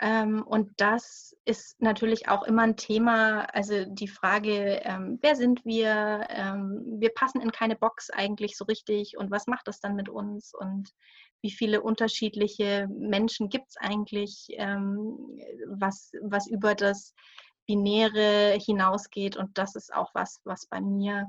Ähm, 0.00 0.44
und 0.46 0.70
das 0.76 1.36
ist 1.44 1.80
natürlich 1.80 2.28
auch 2.28 2.44
immer 2.44 2.62
ein 2.62 2.76
Thema, 2.76 3.46
also 3.52 3.84
die 3.84 4.06
Frage, 4.06 4.80
ähm, 4.84 5.18
wer 5.22 5.34
sind 5.34 5.64
wir? 5.64 6.26
Ähm, 6.30 6.82
wir 7.00 7.10
passen 7.10 7.40
in 7.40 7.50
keine 7.50 7.74
Box 7.74 8.10
eigentlich 8.10 8.56
so 8.56 8.64
richtig 8.64 9.16
und 9.18 9.30
was 9.30 9.48
macht 9.48 9.66
das 9.66 9.80
dann 9.80 9.96
mit 9.96 10.08
uns? 10.08 10.54
Und 10.54 10.90
wie 11.42 11.50
viele 11.50 11.82
unterschiedliche 11.82 12.86
Menschen 12.90 13.48
gibt 13.48 13.70
es 13.70 13.76
eigentlich, 13.76 14.46
ähm, 14.50 15.40
was, 15.66 16.12
was 16.22 16.46
über 16.46 16.76
das 16.76 17.12
Binäre 17.66 18.56
hinausgeht? 18.64 19.36
Und 19.36 19.58
das 19.58 19.74
ist 19.74 19.92
auch 19.92 20.14
was, 20.14 20.40
was 20.44 20.66
bei 20.66 20.80
mir, 20.80 21.26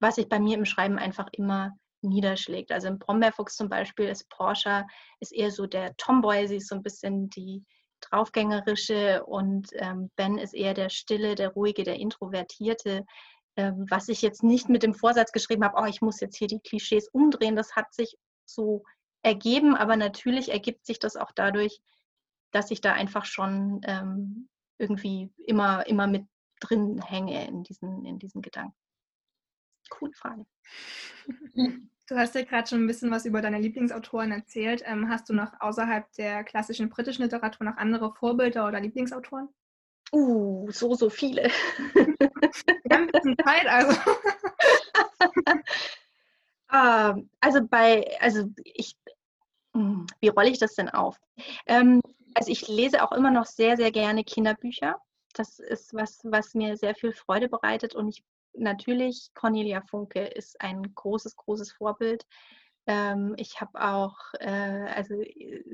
was 0.00 0.16
sich 0.16 0.28
bei 0.28 0.40
mir 0.40 0.58
im 0.58 0.64
Schreiben 0.64 0.98
einfach 0.98 1.28
immer 1.32 1.72
niederschlägt. 2.02 2.72
Also 2.72 2.88
im 2.88 2.98
Brombeerfuchs 2.98 3.56
zum 3.56 3.68
Beispiel 3.68 4.06
ist 4.06 4.28
Porsche 4.28 4.86
ist 5.20 5.32
eher 5.32 5.50
so 5.50 5.66
der 5.66 5.96
Tomboy, 5.96 6.46
sie 6.48 6.56
ist 6.56 6.68
so 6.68 6.74
ein 6.74 6.82
bisschen 6.82 7.30
die 7.30 7.64
draufgängerische 8.00 9.24
und 9.24 9.68
ähm, 9.74 10.10
Ben 10.16 10.38
ist 10.38 10.54
eher 10.54 10.74
der 10.74 10.88
stille, 10.88 11.34
der 11.34 11.50
ruhige, 11.50 11.84
der 11.84 11.96
introvertierte. 11.96 13.04
Ähm, 13.56 13.86
was 13.88 14.08
ich 14.08 14.22
jetzt 14.22 14.42
nicht 14.42 14.68
mit 14.68 14.82
dem 14.82 14.94
Vorsatz 14.94 15.32
geschrieben 15.32 15.64
habe, 15.64 15.80
oh, 15.80 15.86
ich 15.86 16.02
muss 16.02 16.20
jetzt 16.20 16.36
hier 16.36 16.48
die 16.48 16.60
Klischees 16.60 17.08
umdrehen, 17.08 17.56
das 17.56 17.74
hat 17.74 17.92
sich 17.92 18.16
so 18.44 18.84
ergeben, 19.22 19.74
aber 19.74 19.96
natürlich 19.96 20.50
ergibt 20.50 20.86
sich 20.86 20.98
das 20.98 21.16
auch 21.16 21.32
dadurch, 21.34 21.80
dass 22.52 22.70
ich 22.70 22.80
da 22.80 22.92
einfach 22.92 23.24
schon 23.24 23.80
ähm, 23.84 24.48
irgendwie 24.78 25.32
immer, 25.46 25.86
immer 25.86 26.06
mit 26.06 26.26
drin 26.60 27.00
hänge 27.02 27.46
in 27.46 27.62
diesen, 27.64 28.04
in 28.04 28.18
diesen 28.18 28.42
Gedanken. 28.42 28.76
Coole 29.90 30.12
Frage. 30.14 30.46
Du 32.08 32.16
hast 32.16 32.36
ja 32.36 32.42
gerade 32.44 32.68
schon 32.68 32.84
ein 32.84 32.86
bisschen 32.86 33.10
was 33.10 33.24
über 33.24 33.42
deine 33.42 33.58
Lieblingsautoren 33.58 34.30
erzählt. 34.30 34.82
Ähm, 34.86 35.08
hast 35.08 35.28
du 35.28 35.34
noch 35.34 35.52
außerhalb 35.58 36.10
der 36.12 36.44
klassischen 36.44 36.88
britischen 36.88 37.24
Literatur 37.24 37.66
noch 37.66 37.76
andere 37.78 38.14
Vorbilder 38.14 38.68
oder 38.68 38.80
Lieblingsautoren? 38.80 39.48
Uh, 40.12 40.70
so, 40.70 40.94
so 40.94 41.10
viele. 41.10 41.50
Wir 41.94 42.96
haben 42.96 43.08
ein 43.08 43.10
bisschen 43.10 43.36
Zeit, 43.44 43.66
also. 43.66 44.00
uh, 46.72 47.22
also 47.40 47.66
bei, 47.66 48.16
also 48.20 48.44
ich, 48.62 48.96
hm, 49.74 50.06
wie 50.20 50.28
rolle 50.28 50.50
ich 50.50 50.60
das 50.60 50.74
denn 50.74 50.88
auf? 50.88 51.18
Ähm, 51.66 52.00
also 52.34 52.52
ich 52.52 52.68
lese 52.68 53.02
auch 53.02 53.10
immer 53.10 53.32
noch 53.32 53.46
sehr, 53.46 53.76
sehr 53.76 53.90
gerne 53.90 54.22
Kinderbücher. 54.22 54.94
Das 55.34 55.58
ist 55.58 55.92
was, 55.92 56.20
was 56.22 56.54
mir 56.54 56.76
sehr 56.76 56.94
viel 56.94 57.12
Freude 57.12 57.48
bereitet 57.48 57.96
und 57.96 58.08
ich 58.10 58.22
natürlich, 58.58 59.30
Cornelia 59.34 59.82
Funke 59.82 60.24
ist 60.24 60.60
ein 60.60 60.94
großes, 60.94 61.36
großes 61.36 61.72
Vorbild. 61.72 62.26
Ähm, 62.88 63.34
ich 63.36 63.60
habe 63.60 63.80
auch, 63.82 64.16
äh, 64.38 64.86
also 64.94 65.16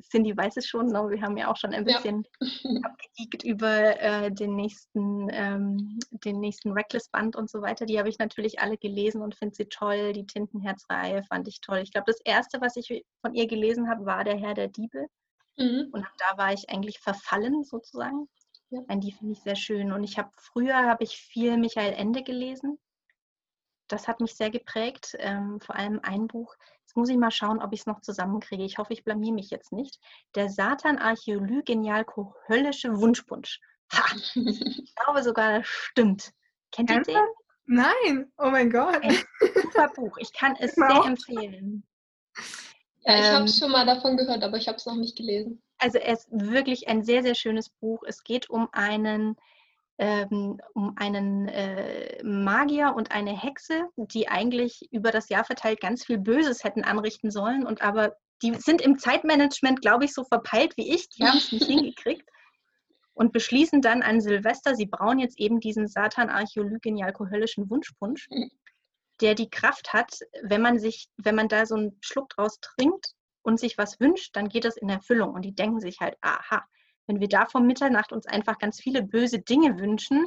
Cindy 0.00 0.34
weiß 0.34 0.56
es 0.56 0.66
schon, 0.66 0.86
ne? 0.86 1.10
wir 1.10 1.20
haben 1.20 1.36
ja 1.36 1.50
auch 1.50 1.58
schon 1.58 1.74
ein 1.74 1.84
bisschen 1.84 2.26
ja. 2.40 2.80
abgegeekt 2.84 3.44
über 3.44 4.00
äh, 4.00 4.32
den 4.32 4.56
nächsten, 4.56 5.28
ähm, 5.30 5.98
den 6.24 6.40
nächsten 6.40 6.72
Reckless-Band 6.72 7.36
und 7.36 7.50
so 7.50 7.60
weiter. 7.60 7.84
Die 7.84 7.98
habe 7.98 8.08
ich 8.08 8.18
natürlich 8.18 8.60
alle 8.60 8.78
gelesen 8.78 9.20
und 9.20 9.34
finde 9.34 9.54
sie 9.54 9.66
toll. 9.66 10.14
Die 10.14 10.26
Tintenherzreihe 10.26 11.22
fand 11.24 11.48
ich 11.48 11.60
toll. 11.60 11.78
Ich 11.78 11.92
glaube, 11.92 12.06
das 12.06 12.20
erste, 12.24 12.62
was 12.62 12.76
ich 12.76 13.04
von 13.20 13.34
ihr 13.34 13.46
gelesen 13.46 13.90
habe, 13.90 14.06
war 14.06 14.24
Der 14.24 14.38
Herr 14.38 14.54
der 14.54 14.68
Diebe. 14.68 15.06
Mhm. 15.58 15.90
Und 15.92 16.06
da 16.18 16.38
war 16.38 16.54
ich 16.54 16.70
eigentlich 16.70 16.98
verfallen 16.98 17.62
sozusagen. 17.62 18.28
Ja. 18.72 18.96
Die 18.96 19.12
finde 19.12 19.34
ich 19.34 19.40
sehr 19.40 19.56
schön. 19.56 19.92
Und 19.92 20.02
ich 20.02 20.18
habe 20.18 20.30
früher 20.36 20.86
habe 20.86 21.04
ich 21.04 21.18
viel 21.18 21.58
Michael 21.58 21.92
Ende 21.92 22.22
gelesen. 22.22 22.78
Das 23.88 24.08
hat 24.08 24.20
mich 24.20 24.34
sehr 24.34 24.50
geprägt. 24.50 25.14
Ähm, 25.18 25.60
vor 25.60 25.76
allem 25.76 26.00
ein 26.02 26.26
Buch. 26.26 26.54
Jetzt 26.80 26.96
muss 26.96 27.10
ich 27.10 27.18
mal 27.18 27.30
schauen, 27.30 27.60
ob 27.60 27.74
ich 27.74 27.80
es 27.80 27.86
noch 27.86 28.00
zusammenkriege. 28.00 28.64
Ich 28.64 28.78
hoffe, 28.78 28.94
ich 28.94 29.04
blamier 29.04 29.34
mich 29.34 29.50
jetzt 29.50 29.72
nicht. 29.72 29.98
Der 30.34 30.48
Satan 30.48 30.98
Archäoly 30.98 31.62
Genial 31.62 32.06
Höllische 32.48 32.98
Wunschpunsch. 32.98 33.60
Ha! 33.92 34.02
Ich 34.34 34.94
glaube 34.94 35.22
sogar, 35.22 35.58
das 35.58 35.68
stimmt. 35.68 36.32
Kennt 36.70 36.90
ihr 36.90 37.02
den? 37.02 37.16
Nein, 37.66 38.32
oh 38.38 38.48
mein 38.50 38.70
Gott. 38.70 39.02
Ein 39.02 39.18
super 39.40 39.88
Buch. 39.94 40.16
Ich 40.18 40.32
kann 40.32 40.56
es 40.58 40.74
sehr 40.74 41.04
empfehlen. 41.04 41.86
Ja, 43.04 43.18
ich 43.18 43.26
ähm, 43.26 43.34
habe 43.34 43.48
schon 43.48 43.70
mal 43.70 43.84
davon 43.84 44.16
gehört, 44.16 44.42
aber 44.42 44.56
ich 44.56 44.66
habe 44.66 44.78
es 44.78 44.86
noch 44.86 44.96
nicht 44.96 45.16
gelesen 45.16 45.62
also 45.82 45.98
es 45.98 46.24
ist 46.24 46.28
wirklich 46.30 46.88
ein 46.88 47.02
sehr, 47.02 47.22
sehr 47.22 47.34
schönes 47.34 47.68
Buch. 47.68 48.02
Es 48.06 48.22
geht 48.22 48.48
um 48.48 48.68
einen, 48.72 49.36
ähm, 49.98 50.60
um 50.74 50.94
einen 50.96 51.48
äh, 51.48 52.22
Magier 52.22 52.94
und 52.94 53.10
eine 53.10 53.36
Hexe, 53.36 53.88
die 53.96 54.28
eigentlich 54.28 54.88
über 54.92 55.10
das 55.10 55.28
Jahr 55.28 55.44
verteilt 55.44 55.80
ganz 55.80 56.04
viel 56.04 56.18
Böses 56.18 56.62
hätten 56.62 56.84
anrichten 56.84 57.30
sollen 57.30 57.66
und 57.66 57.82
aber 57.82 58.16
die 58.42 58.54
sind 58.54 58.80
im 58.80 58.98
Zeitmanagement, 58.98 59.80
glaube 59.82 60.04
ich, 60.04 60.12
so 60.12 60.24
verpeilt 60.24 60.76
wie 60.76 60.92
ich. 60.94 61.08
Die 61.10 61.24
haben 61.24 61.38
es 61.38 61.52
nicht 61.52 61.66
hingekriegt 61.66 62.28
und 63.14 63.32
beschließen 63.32 63.82
dann 63.82 64.02
an 64.02 64.20
Silvester, 64.20 64.74
sie 64.74 64.86
brauen 64.86 65.18
jetzt 65.18 65.38
eben 65.38 65.60
diesen 65.60 65.88
Satan 65.88 66.28
archäolygien 66.28 67.02
alkoholischen 67.02 67.68
Wunschpunsch, 67.70 68.28
der 69.20 69.34
die 69.34 69.50
Kraft 69.50 69.92
hat, 69.92 70.18
wenn 70.42 70.62
man 70.62 70.78
sich, 70.78 71.08
wenn 71.16 71.34
man 71.34 71.48
da 71.48 71.66
so 71.66 71.74
einen 71.74 71.98
Schluck 72.00 72.30
draus 72.30 72.58
trinkt, 72.60 73.14
und 73.42 73.60
sich 73.60 73.78
was 73.78 74.00
wünscht, 74.00 74.36
dann 74.36 74.48
geht 74.48 74.64
das 74.64 74.76
in 74.76 74.88
Erfüllung. 74.88 75.34
Und 75.34 75.42
die 75.42 75.54
denken 75.54 75.80
sich 75.80 76.00
halt, 76.00 76.16
aha, 76.20 76.64
wenn 77.06 77.20
wir 77.20 77.28
da 77.28 77.46
vor 77.46 77.60
Mitternacht 77.60 78.12
uns 78.12 78.26
einfach 78.26 78.58
ganz 78.58 78.80
viele 78.80 79.02
böse 79.02 79.40
Dinge 79.40 79.78
wünschen, 79.78 80.26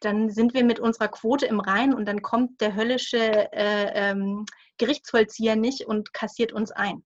dann 0.00 0.30
sind 0.30 0.54
wir 0.54 0.64
mit 0.64 0.80
unserer 0.80 1.08
Quote 1.08 1.46
im 1.46 1.60
Rein 1.60 1.94
und 1.94 2.06
dann 2.06 2.22
kommt 2.22 2.60
der 2.60 2.74
höllische 2.74 3.52
äh, 3.52 4.10
ähm, 4.10 4.46
Gerichtsvollzieher 4.78 5.56
nicht 5.56 5.86
und 5.86 6.12
kassiert 6.12 6.52
uns 6.52 6.72
ein. 6.72 7.04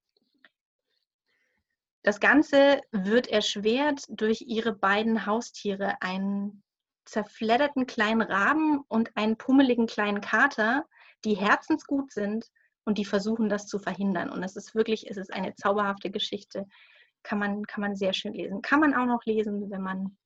Das 2.02 2.20
Ganze 2.20 2.80
wird 2.92 3.26
erschwert 3.26 4.04
durch 4.08 4.42
ihre 4.42 4.72
beiden 4.72 5.26
Haustiere, 5.26 6.00
einen 6.00 6.62
zerfledderten 7.04 7.86
kleinen 7.86 8.22
Raben 8.22 8.80
und 8.88 9.16
einen 9.16 9.36
pummeligen 9.36 9.86
kleinen 9.86 10.20
Kater, 10.20 10.86
die 11.24 11.34
herzensgut 11.34 12.12
sind, 12.12 12.46
und 12.86 12.98
die 12.98 13.04
versuchen 13.04 13.48
das 13.48 13.66
zu 13.66 13.78
verhindern. 13.80 14.30
Und 14.30 14.42
es 14.44 14.56
ist 14.56 14.74
wirklich, 14.74 15.10
es 15.10 15.16
ist 15.16 15.32
eine 15.32 15.54
zauberhafte 15.56 16.10
Geschichte. 16.10 16.66
Kann 17.24 17.40
man, 17.40 17.66
kann 17.66 17.80
man 17.80 17.96
sehr 17.96 18.12
schön 18.12 18.32
lesen. 18.32 18.62
Kann 18.62 18.78
man 18.80 18.94
auch 18.94 19.06
noch 19.06 19.24
lesen, 19.24 19.68
wenn 19.70 19.82
man 19.82 20.16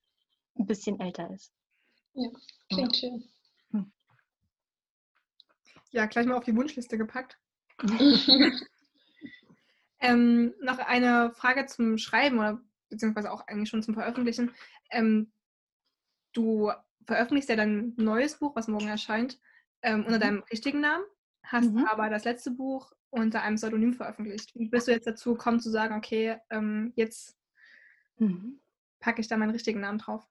ein 0.58 0.66
bisschen 0.66 1.00
älter 1.00 1.30
ist. 1.32 1.52
Ja, 2.12 2.28
klingt 2.68 2.96
ja. 2.96 3.08
schön. 3.08 3.24
Hm. 3.70 3.92
Ja, 5.90 6.04
gleich 6.04 6.26
mal 6.26 6.36
auf 6.36 6.44
die 6.44 6.54
Wunschliste 6.54 6.98
gepackt. 6.98 7.38
ähm, 10.00 10.54
noch 10.60 10.78
eine 10.78 11.32
Frage 11.32 11.64
zum 11.64 11.96
Schreiben 11.96 12.38
oder 12.38 12.60
beziehungsweise 12.90 13.32
auch 13.32 13.46
eigentlich 13.46 13.70
schon 13.70 13.82
zum 13.82 13.94
Veröffentlichen. 13.94 14.54
Ähm, 14.90 15.32
du 16.34 16.70
veröffentlichst 17.06 17.48
ja 17.48 17.56
dein 17.56 17.94
neues 17.96 18.38
Buch, 18.38 18.54
was 18.54 18.68
morgen 18.68 18.88
erscheint, 18.88 19.40
ähm, 19.80 20.04
unter 20.04 20.16
mhm. 20.16 20.20
deinem 20.20 20.42
richtigen 20.50 20.80
Namen 20.80 21.04
hast 21.42 21.72
mhm. 21.72 21.86
aber 21.86 22.10
das 22.10 22.24
letzte 22.24 22.50
Buch 22.50 22.92
unter 23.10 23.42
einem 23.42 23.56
Pseudonym 23.56 23.94
veröffentlicht. 23.94 24.52
Wie 24.54 24.68
bist 24.68 24.88
du 24.88 24.92
jetzt 24.92 25.06
dazu 25.06 25.32
gekommen 25.34 25.60
zu 25.60 25.70
sagen, 25.70 25.96
okay, 25.96 26.38
ähm, 26.50 26.92
jetzt 26.96 27.36
mhm. 28.18 28.60
packe 29.00 29.20
ich 29.20 29.28
da 29.28 29.36
meinen 29.36 29.50
richtigen 29.50 29.80
Namen 29.80 29.98
drauf? 29.98 30.26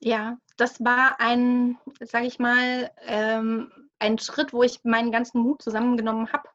Ja, 0.00 0.38
das 0.56 0.84
war 0.84 1.20
ein, 1.20 1.78
sage 2.00 2.26
ich 2.26 2.38
mal, 2.38 2.90
ähm, 3.02 3.72
ein 3.98 4.18
Schritt, 4.18 4.52
wo 4.52 4.62
ich 4.62 4.84
meinen 4.84 5.10
ganzen 5.10 5.40
Mut 5.40 5.62
zusammengenommen 5.62 6.32
habe 6.32 6.48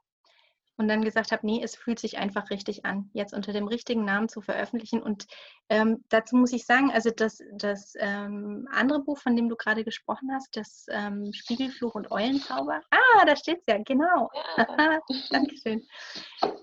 und 0.82 0.88
dann 0.88 1.04
gesagt 1.04 1.32
habe, 1.32 1.46
nee, 1.46 1.62
es 1.64 1.76
fühlt 1.76 2.00
sich 2.00 2.18
einfach 2.18 2.50
richtig 2.50 2.86
an, 2.86 3.12
jetzt 3.14 3.34
unter 3.34 3.54
dem 3.54 3.68
richtigen 3.68 4.04
Namen 4.04 4.30
zu 4.30 4.42
veröffentlichen. 4.42 5.02
Und 5.02 5.28
ähm, 5.70 6.04
dazu 6.10 6.36
muss 6.36 6.52
ich 6.54 6.66
sagen, 6.66 6.92
also 6.92 7.12
das, 7.16 7.40
das 7.54 7.94
ähm, 8.00 8.68
andere 8.72 9.04
Buch, 9.04 9.20
von 9.20 9.36
dem 9.36 9.48
du 9.48 9.56
gerade 9.56 9.84
gesprochen 9.84 10.30
hast, 10.34 10.58
das 10.58 10.88
ähm, 10.90 11.32
Spiegelfluch 11.34 11.94
und 11.94 12.10
Eulenzauber. 12.10 12.82
Ah, 12.90 13.26
da 13.26 13.36
steht 13.36 13.60
es 13.60 13.66
ja, 13.68 13.78
genau. 13.78 14.32
Ja. 14.58 15.00
Dankeschön. 15.30 15.86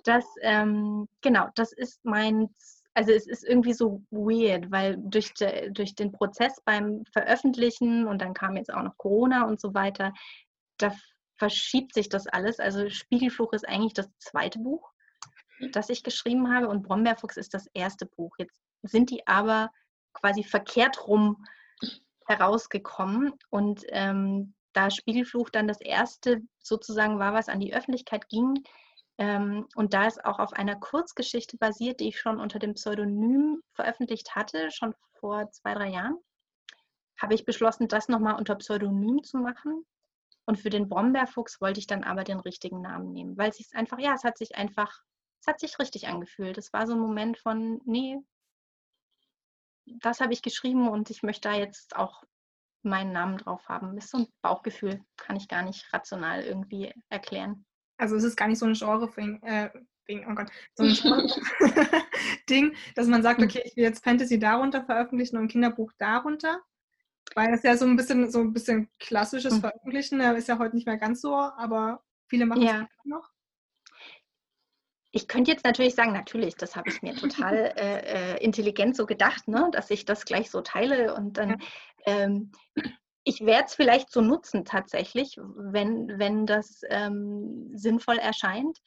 Das, 0.02 0.24
ähm, 0.42 1.08
genau, 1.20 1.46
das 1.54 1.72
ist 1.72 2.04
mein 2.04 2.48
also 2.94 3.12
es 3.12 3.28
ist 3.28 3.44
irgendwie 3.44 3.74
so 3.74 4.02
weird, 4.10 4.72
weil 4.72 4.96
durch, 4.98 5.32
de, 5.34 5.70
durch 5.70 5.94
den 5.94 6.10
Prozess 6.10 6.60
beim 6.64 7.04
Veröffentlichen 7.12 8.08
und 8.08 8.20
dann 8.20 8.34
kam 8.34 8.56
jetzt 8.56 8.74
auch 8.74 8.82
noch 8.82 8.96
Corona 8.96 9.44
und 9.44 9.60
so 9.60 9.72
weiter, 9.72 10.12
da 10.78 10.92
verschiebt 11.38 11.94
sich 11.94 12.08
das 12.08 12.26
alles. 12.26 12.58
Also 12.58 12.90
Spiegelfluch 12.90 13.52
ist 13.52 13.66
eigentlich 13.66 13.94
das 13.94 14.08
zweite 14.18 14.58
Buch, 14.58 14.90
das 15.72 15.88
ich 15.88 16.02
geschrieben 16.02 16.52
habe 16.54 16.68
und 16.68 16.82
Brombeerfuchs 16.82 17.36
ist 17.36 17.54
das 17.54 17.66
erste 17.74 18.06
Buch. 18.06 18.34
Jetzt 18.38 18.60
sind 18.82 19.10
die 19.10 19.26
aber 19.26 19.70
quasi 20.12 20.42
verkehrt 20.42 21.06
rum 21.06 21.44
herausgekommen 22.26 23.32
und 23.50 23.84
ähm, 23.88 24.54
da 24.72 24.90
Spiegelfluch 24.90 25.50
dann 25.50 25.66
das 25.66 25.80
erste 25.80 26.42
sozusagen 26.58 27.18
war, 27.18 27.32
was 27.32 27.48
an 27.48 27.60
die 27.60 27.74
Öffentlichkeit 27.74 28.28
ging 28.28 28.62
ähm, 29.16 29.66
und 29.74 29.94
da 29.94 30.06
es 30.06 30.22
auch 30.22 30.38
auf 30.38 30.52
einer 30.52 30.76
Kurzgeschichte 30.76 31.56
basiert, 31.56 32.00
die 32.00 32.08
ich 32.08 32.20
schon 32.20 32.38
unter 32.38 32.58
dem 32.58 32.74
Pseudonym 32.74 33.62
veröffentlicht 33.72 34.36
hatte, 34.36 34.70
schon 34.70 34.94
vor 35.18 35.50
zwei, 35.50 35.74
drei 35.74 35.88
Jahren, 35.88 36.18
habe 37.20 37.34
ich 37.34 37.44
beschlossen, 37.44 37.88
das 37.88 38.08
nochmal 38.08 38.36
unter 38.36 38.54
Pseudonym 38.56 39.24
zu 39.24 39.38
machen 39.38 39.84
und 40.48 40.58
für 40.58 40.70
den 40.70 40.88
Brombeerfuchs 40.88 41.60
wollte 41.60 41.78
ich 41.78 41.86
dann 41.86 42.04
aber 42.04 42.24
den 42.24 42.40
richtigen 42.40 42.80
Namen 42.80 43.12
nehmen, 43.12 43.36
weil 43.36 43.50
es 43.50 43.58
sich 43.58 43.68
einfach, 43.74 43.98
ja, 43.98 44.14
es 44.14 44.24
hat 44.24 44.38
sich 44.38 44.56
einfach, 44.56 45.02
es 45.42 45.46
hat 45.46 45.60
sich 45.60 45.78
richtig 45.78 46.08
angefühlt. 46.08 46.56
Es 46.56 46.72
war 46.72 46.86
so 46.86 46.94
ein 46.94 47.00
Moment 47.00 47.36
von, 47.36 47.82
nee, 47.84 48.16
das 49.84 50.20
habe 50.20 50.32
ich 50.32 50.40
geschrieben 50.40 50.88
und 50.88 51.10
ich 51.10 51.22
möchte 51.22 51.50
da 51.50 51.54
jetzt 51.54 51.96
auch 51.96 52.22
meinen 52.82 53.12
Namen 53.12 53.36
drauf 53.36 53.68
haben. 53.68 53.94
Das 53.94 54.06
ist 54.06 54.10
so 54.12 54.18
ein 54.20 54.26
Bauchgefühl, 54.40 55.04
kann 55.18 55.36
ich 55.36 55.48
gar 55.48 55.62
nicht 55.62 55.92
rational 55.92 56.42
irgendwie 56.42 56.94
erklären. 57.10 57.66
Also 57.98 58.16
es 58.16 58.24
ist 58.24 58.36
gar 58.36 58.48
nicht 58.48 58.58
so 58.58 58.64
ein 58.64 58.72
Genre 58.72 59.12
äh, 59.42 59.68
oh 60.08 60.34
Gott, 60.34 60.50
so 60.76 60.84
ein 60.84 61.30
Ding, 62.48 62.74
dass 62.94 63.06
man 63.06 63.22
sagt, 63.22 63.42
hm. 63.42 63.48
okay, 63.48 63.60
ich 63.66 63.76
will 63.76 63.84
jetzt 63.84 64.02
Fantasy 64.02 64.38
darunter 64.38 64.82
veröffentlichen 64.82 65.36
und 65.36 65.42
ein 65.42 65.48
Kinderbuch 65.48 65.92
darunter, 65.98 66.62
weil 67.34 67.50
das 67.50 67.62
ja 67.62 67.76
so 67.76 67.84
ein 67.86 67.96
bisschen 67.96 68.30
so 68.30 68.40
ein 68.40 68.52
bisschen 68.52 68.88
klassisches 68.98 69.54
mhm. 69.54 69.60
Veröffentlichen, 69.60 70.20
ist 70.20 70.48
ja 70.48 70.58
heute 70.58 70.76
nicht 70.76 70.86
mehr 70.86 70.98
ganz 70.98 71.20
so, 71.20 71.34
aber 71.34 72.02
viele 72.28 72.46
machen 72.46 72.62
es 72.62 72.70
ja. 72.70 72.88
noch. 73.04 73.30
Ich 75.10 75.26
könnte 75.26 75.50
jetzt 75.50 75.64
natürlich 75.64 75.94
sagen, 75.94 76.12
natürlich, 76.12 76.54
das 76.56 76.76
habe 76.76 76.90
ich 76.90 77.02
mir 77.02 77.14
total 77.14 77.54
äh, 77.76 78.34
äh, 78.34 78.44
intelligent 78.44 78.94
so 78.96 79.06
gedacht, 79.06 79.48
ne, 79.48 79.68
dass 79.72 79.90
ich 79.90 80.04
das 80.04 80.24
gleich 80.24 80.50
so 80.50 80.60
teile 80.60 81.14
und 81.14 81.38
dann, 81.38 81.50
ja. 81.50 81.56
ähm, 82.06 82.52
ich 83.24 83.44
werde 83.44 83.64
es 83.66 83.74
vielleicht 83.74 84.10
so 84.10 84.20
nutzen 84.20 84.64
tatsächlich, 84.64 85.38
wenn, 85.56 86.18
wenn 86.18 86.46
das 86.46 86.80
ähm, 86.88 87.70
sinnvoll 87.74 88.18
erscheint. 88.18 88.78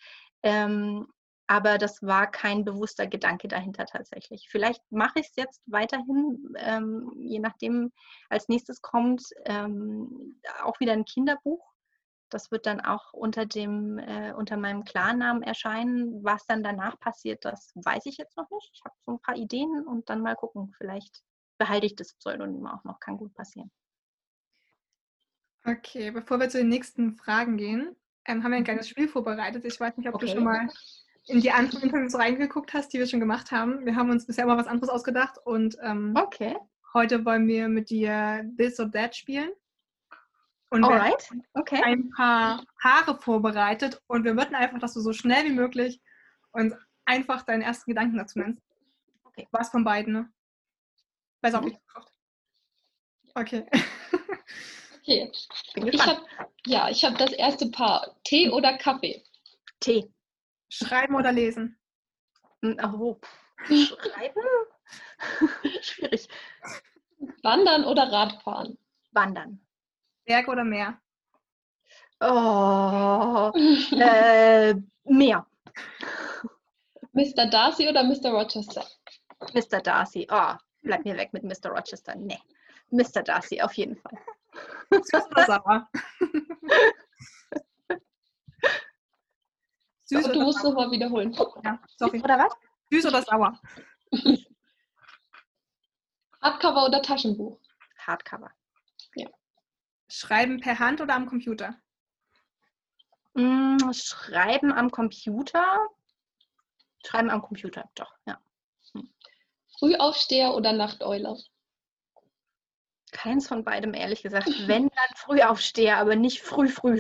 Ähm, 0.44 1.08
aber 1.52 1.78
das 1.78 2.02
war 2.02 2.32
kein 2.32 2.64
bewusster 2.64 3.08
Gedanke 3.08 3.50
dahinter 3.50 3.86
tatsächlich. 3.86 4.48
Vielleicht 4.50 4.82
mache 4.90 5.20
ich 5.20 5.28
es 5.28 5.36
jetzt 5.36 5.62
weiterhin, 5.66 6.56
ähm, 6.56 7.12
je 7.18 7.40
nachdem, 7.40 7.92
als 8.30 8.48
nächstes 8.48 8.82
kommt 8.82 9.22
ähm, 9.44 10.40
auch 10.64 10.80
wieder 10.80 10.94
ein 10.94 11.04
Kinderbuch. 11.04 11.74
Das 12.30 12.52
wird 12.52 12.66
dann 12.68 12.80
auch 12.80 13.12
unter, 13.12 13.46
dem, 13.46 14.00
äh, 14.00 14.32
unter 14.32 14.56
meinem 14.56 14.86
Klarnamen 14.86 15.44
erscheinen. 15.44 16.24
Was 16.24 16.46
dann 16.46 16.64
danach 16.64 16.98
passiert, 17.02 17.44
das 17.44 17.74
weiß 17.76 18.06
ich 18.06 18.16
jetzt 18.16 18.38
noch 18.38 18.50
nicht. 18.50 18.72
Ich 18.74 18.86
habe 18.86 18.96
so 19.06 19.12
ein 19.12 19.20
paar 19.20 19.36
Ideen 19.36 19.86
und 19.86 20.10
dann 20.10 20.22
mal 20.22 20.38
gucken. 20.38 20.74
Vielleicht 20.78 21.22
behalte 21.58 21.86
ich 21.86 21.98
das 21.98 22.14
Pseudonym 22.14 22.66
auch 22.66 22.86
noch. 22.86 23.02
Kann 23.02 23.18
gut 23.18 23.34
passieren. 23.34 23.70
Okay, 25.66 26.12
bevor 26.12 26.40
wir 26.40 26.48
zu 26.48 26.60
den 26.60 26.70
nächsten 26.70 27.18
Fragen 27.18 27.58
gehen, 27.58 27.94
ähm, 28.24 28.42
haben 28.42 28.52
wir 28.52 28.58
ein 28.58 28.64
kleines 28.64 28.88
Spiel 28.88 29.10
vorbereitet. 29.10 29.66
Ich 29.66 29.78
weiß 29.78 29.98
nicht, 29.98 30.08
ob 30.08 30.16
okay. 30.16 30.28
du 30.28 30.32
schon 30.32 30.46
mal 30.46 30.70
in 31.28 31.42
die 31.42 31.52
anderen 31.52 31.84
Interviews 31.84 32.16
reingeguckt 32.16 32.74
hast, 32.74 32.94
die 32.94 33.00
wir 33.00 33.08
schon 33.08 33.20
gemacht 33.20 33.52
haben. 33.52 33.86
Wir 33.86 33.96
haben 33.96 34.10
uns 34.10 34.26
bisher 34.26 34.46
immer 34.46 34.58
was 34.58 34.68
anderes 34.68 34.90
ausgedacht 34.90 35.38
und 35.46 35.78
ähm, 35.82 36.14
okay. 36.16 36.56
heute 36.94 37.24
wollen 37.26 37.48
wir 37.48 37.70
mit 37.70 37.90
dir 37.90 38.50
This 38.58 38.80
or 38.80 38.92
That 38.92 39.16
spielen. 39.16 39.52
Und 40.70 40.86
Alright. 40.86 41.30
wir 41.32 41.42
okay. 41.54 41.82
ein 41.84 42.10
paar 42.12 42.64
Haare 42.82 43.18
vorbereitet 43.20 44.02
und 44.08 44.24
wir 44.24 44.34
möchten 44.34 44.56
einfach, 44.56 44.80
dass 44.80 44.94
du 44.94 45.02
so 45.02 45.12
schnell 45.12 45.44
wie 45.46 45.54
möglich 45.54 46.02
uns 46.54 46.74
einfach 47.06 47.44
deinen 47.44 47.62
ersten 47.62 47.92
Gedanken 47.92 48.18
dazu 48.18 48.40
nennst. 48.40 48.64
Okay. 49.26 49.48
Was 49.52 49.70
von 49.70 49.84
beiden, 49.84 50.14
ne? 50.14 50.32
Weiß 51.42 51.56
auch 51.56 51.62
nicht. 51.62 51.80
Okay. 53.36 53.66
okay. 55.02 55.32
Ich 55.76 56.06
hab, 56.06 56.26
ja, 56.66 56.90
ich 56.90 57.04
habe 57.04 57.18
das 57.18 57.34
erste 57.34 57.70
Paar. 57.70 58.16
Tee 58.24 58.50
oder 58.50 58.78
Kaffee? 58.78 59.24
Tee. 59.80 60.10
Schreiben 60.72 61.16
oder 61.16 61.34
lesen? 61.34 61.78
Oh, 62.64 63.18
schreiben? 63.66 64.42
Schwierig. 65.82 66.30
Wandern 67.44 67.84
oder 67.84 68.12
Radfahren? 68.12 68.78
Wandern. 69.12 69.60
Berg 70.26 70.48
oder 70.48 70.64
Meer? 70.64 70.98
Oh, 72.22 73.52
äh, 74.00 74.76
Meer. 75.04 75.46
Mr. 77.12 77.48
Darcy 77.50 77.90
oder 77.90 78.04
Mr. 78.04 78.32
Rochester? 78.32 78.86
Mr. 79.54 79.82
Darcy. 79.82 80.26
Oh, 80.32 80.54
bleib 80.84 81.04
mir 81.04 81.18
weg 81.18 81.34
mit 81.34 81.44
Mr. 81.44 81.72
Rochester. 81.72 82.16
Nee. 82.16 82.40
Mr. 82.92 83.24
Darcy, 83.24 83.62
auf 83.62 83.74
jeden 83.74 83.98
Fall. 83.98 84.18
Oder 84.90 85.46
sauer? 85.46 85.90
Süß 90.12 90.26
oder 90.26 90.34
du 90.34 90.42
musst 90.42 90.64
es 90.64 90.74
mal 90.74 90.92
wiederholen. 90.92 91.34
Ja, 91.64 91.80
sorry. 91.96 92.22
Oder 92.22 92.38
was? 92.38 92.54
Süß 92.92 93.06
oder 93.06 93.22
sauer? 93.22 93.58
Hardcover 96.42 96.86
oder 96.86 97.02
Taschenbuch? 97.02 97.58
Hardcover. 97.98 98.52
Ja. 99.16 99.30
Schreiben 100.10 100.60
per 100.60 100.80
Hand 100.80 101.00
oder 101.00 101.16
am 101.16 101.28
Computer? 101.28 101.76
Mm, 103.36 103.78
schreiben 103.94 104.74
am 104.74 104.92
Computer. 104.92 105.88
Schreiben 107.06 107.30
am 107.30 107.42
Computer, 107.42 107.90
doch, 107.96 108.14
ja. 108.26 108.38
Hm. 108.92 109.10
Frühaufsteher 109.80 110.54
oder 110.54 110.74
Nachteule? 110.74 111.38
Keins 113.14 113.48
von 113.48 113.64
beidem, 113.64 113.94
ehrlich 113.94 114.24
gesagt. 114.24 114.50
Wenn, 114.68 114.90
dann 114.90 115.16
Frühaufsteher, 115.16 116.00
aber 116.00 116.18
nicht 116.18 116.42
früh, 116.42 116.68
früh. 116.68 117.00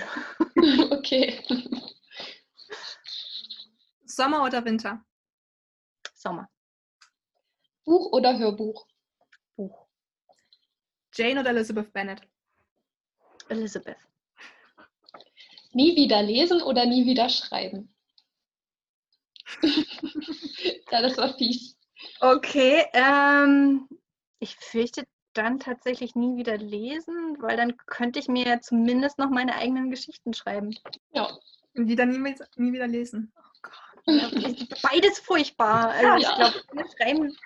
okay. 0.91 1.43
Sommer 4.21 4.43
oder 4.43 4.63
Winter? 4.63 5.03
Sommer. 6.13 6.47
Buch 7.83 8.11
oder 8.11 8.37
Hörbuch? 8.37 8.85
Buch. 9.55 9.87
Jane 11.15 11.39
oder 11.39 11.49
Elizabeth 11.49 11.91
Bennet? 11.91 12.21
Elizabeth. 13.49 13.97
Nie 15.71 15.95
wieder 15.95 16.21
lesen 16.21 16.61
oder 16.61 16.85
nie 16.85 17.03
wieder 17.07 17.29
schreiben? 17.29 17.91
ja, 20.91 21.01
das 21.01 21.17
war 21.17 21.35
fies. 21.35 21.75
Okay, 22.19 22.85
ähm, 22.93 23.89
ich 24.37 24.55
fürchte 24.55 25.07
dann 25.33 25.59
tatsächlich 25.59 26.13
nie 26.13 26.37
wieder 26.37 26.59
lesen, 26.59 27.37
weil 27.39 27.57
dann 27.57 27.75
könnte 27.87 28.19
ich 28.19 28.27
mir 28.27 28.61
zumindest 28.61 29.17
noch 29.17 29.31
meine 29.31 29.55
eigenen 29.55 29.89
Geschichten 29.89 30.35
schreiben. 30.35 30.77
Ja. 31.11 31.35
Und 31.73 31.87
die 31.87 31.95
dann 31.95 32.09
nie, 32.09 32.35
nie 32.57 32.71
wieder 32.71 32.87
lesen. 32.87 33.33
Beides 34.05 35.19
furchtbar. 35.19 35.89
Also 35.91 36.15
ich 36.17 36.35
glaube, 36.35 36.89
Schreiben 36.97 37.37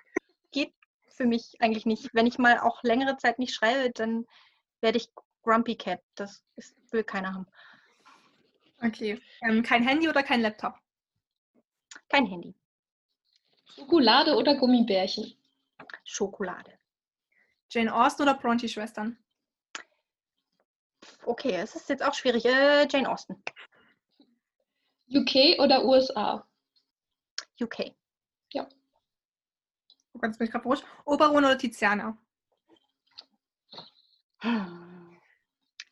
geht 0.52 0.74
für 1.08 1.26
mich 1.26 1.56
eigentlich 1.60 1.86
nicht. 1.86 2.10
Wenn 2.14 2.28
ich 2.28 2.38
mal 2.38 2.60
auch 2.60 2.84
längere 2.84 3.18
Zeit 3.18 3.40
nicht 3.40 3.54
schreibe, 3.54 3.92
dann 3.92 4.26
werde 4.82 4.98
ich 4.98 5.10
Grumpy 5.44 5.76
Cat. 5.76 6.02
Das 6.16 6.44
ist, 6.56 6.76
will 6.92 7.04
keiner 7.04 7.34
haben. 7.34 7.48
Okay. 8.82 9.22
Ähm, 9.42 9.64
kein 9.64 9.88
Handy 9.88 10.10
oder 10.10 10.24
kein 10.24 10.42
Laptop? 10.42 10.76
Kein 12.10 12.26
Handy. 12.26 12.54
Schokolade 13.76 14.36
oder 14.36 14.56
Gummibärchen? 14.56 15.34
Schokolade. 16.04 16.74
Jane 17.70 17.94
Austen 17.94 18.24
oder 18.24 18.36
Bronte-Schwestern? 18.36 19.18
Okay, 21.26 21.56
es 21.56 21.76
ist 21.76 21.90
jetzt 21.90 22.04
auch 22.04 22.14
schwierig. 22.14 22.46
Äh, 22.46 22.88
Jane 22.88 23.10
Austen. 23.10 23.42
UK 25.14 25.60
oder 25.60 25.86
USA? 25.86 26.46
UK. 27.62 27.94
Ja. 28.54 28.68
Oh 30.14 30.20
Gott, 30.20 30.30
jetzt 30.30 30.38
bin 30.38 30.48
ich 30.48 30.52
gerade. 30.52 30.68
Oberon 31.06 31.46
oder 31.46 31.58
Tiziana? 31.58 32.18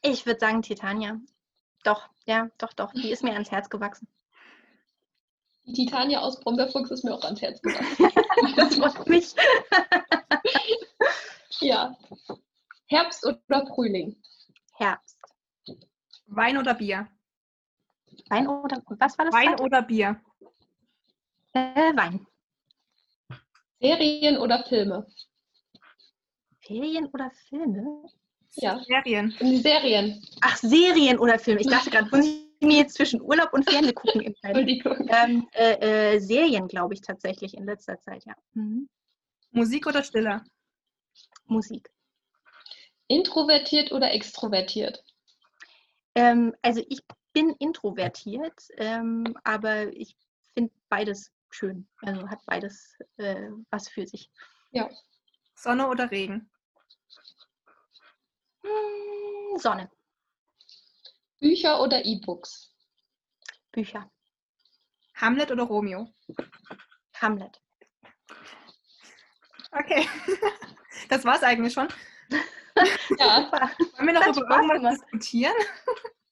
Ich 0.02 0.26
würde 0.26 0.40
sagen 0.40 0.62
Titania. 0.62 1.20
Doch, 1.84 2.10
ja, 2.26 2.50
doch, 2.58 2.74
doch. 2.74 2.92
Die 2.94 3.12
ist 3.12 3.24
mir 3.24 3.34
ans 3.34 3.52
Herz 3.52 3.70
gewachsen. 3.70 4.08
Die 5.66 5.74
Titania 5.74 6.20
aus 6.20 6.40
Brombeerfuchs 6.40 6.92
ist 6.92 7.04
mir 7.04 7.14
auch 7.14 7.24
ans 7.24 7.42
Herz 7.42 7.62
gewachsen. 7.62 8.10
das 8.56 8.76
freut 8.76 9.08
mich. 9.08 9.34
ja. 11.62 11.98
Herbst 12.88 13.26
oder 13.26 13.66
Frühling? 13.68 14.22
Herbst. 14.76 15.18
Wein 16.28 16.58
oder 16.58 16.74
Bier? 16.74 17.08
Wein 18.30 18.48
oder 18.48 18.82
was 18.86 19.18
war 19.18 19.26
das? 19.26 19.34
Wein 19.34 19.50
zweite? 19.50 19.64
oder 19.64 19.82
Bier? 19.82 20.22
Äh, 21.54 21.96
Wein. 21.96 22.26
Serien 23.80 24.38
oder 24.38 24.64
Filme? 24.64 25.06
Ferien 26.62 27.08
oder 27.08 27.32
Filme? 27.50 28.06
Ja. 28.56 28.80
Serien. 28.80 29.32
Serien. 29.62 30.24
Ach, 30.42 30.56
Serien 30.58 31.20
oder 31.20 31.38
Filme. 31.38 31.62
Ich 31.62 31.68
dachte 31.68 31.90
gerade, 31.90 32.10
muss 32.10 32.26
ich 32.26 32.68
mir 32.68 32.78
jetzt 32.78 32.96
zwischen 32.96 33.22
Urlaub 33.22 33.52
und 33.54 33.70
Fernsehen 33.70 33.96
gucken 33.96 34.22
entscheiden? 34.26 34.68
Entschuldigung. 34.68 35.10
Ähm, 35.10 35.48
äh, 35.54 36.16
äh, 36.16 36.20
Serien, 36.20 36.68
glaube 36.68 36.94
ich, 36.94 37.02
tatsächlich 37.02 37.56
in 37.56 37.66
letzter 37.66 38.00
Zeit, 38.00 38.24
ja. 38.26 38.36
Mhm. 38.54 38.88
Musik 39.52 39.86
oder 39.88 40.04
Stille? 40.04 40.44
Musik. 41.46 41.90
Introvertiert 43.08 43.92
oder 43.92 44.12
extrovertiert? 44.14 45.04
Ähm, 46.16 46.56
also 46.62 46.82
ich 46.88 47.02
bin 47.34 47.50
introvertiert, 47.60 48.68
ähm, 48.78 49.36
aber 49.44 49.88
ich 49.94 50.16
finde 50.54 50.72
beides 50.90 51.32
schön. 51.50 51.88
Also 52.02 52.30
hat 52.30 52.40
beides 52.46 52.98
äh, 53.18 53.50
was 53.70 53.90
für 53.90 54.06
sich. 54.08 54.32
Ja. 54.72 54.90
Sonne 55.56 55.88
oder 55.88 56.10
Regen? 56.10 56.50
Hm, 58.62 59.58
Sonne, 59.58 59.92
Bücher 61.40 61.82
oder 61.82 62.04
E-Books? 62.06 62.74
Bücher, 63.72 64.10
Hamlet 65.16 65.52
oder 65.52 65.64
Romeo? 65.64 66.14
Hamlet. 67.16 67.62
Okay. 69.72 70.08
Das 71.10 71.26
war's 71.26 71.44
eigentlich 71.44 71.74
schon. 71.74 71.88
Ja. 73.20 73.44
Super. 73.44 73.72
Wollen 73.98 74.08
wir 74.08 74.14
noch 74.14 74.38
über 74.38 74.56
irgendwas 74.56 74.78
gemacht. 74.78 75.02
diskutieren? 75.04 75.54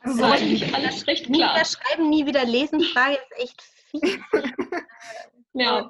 Also 0.00 0.18
Das 0.18 0.18
war 0.18 0.28
sowas 0.28 0.42
eigentlich 0.42 0.74
alles 0.74 1.06
recht 1.06 1.28
Nie 1.30 1.38
klar. 1.38 1.54
wieder 1.54 1.64
schreiben, 1.64 2.10
nie 2.10 2.26
wieder 2.26 2.44
lesen. 2.44 2.80
Frage 2.82 3.14
ist 3.14 3.42
echt 3.42 3.62
viel. 3.62 4.20
Ja. 5.56 5.88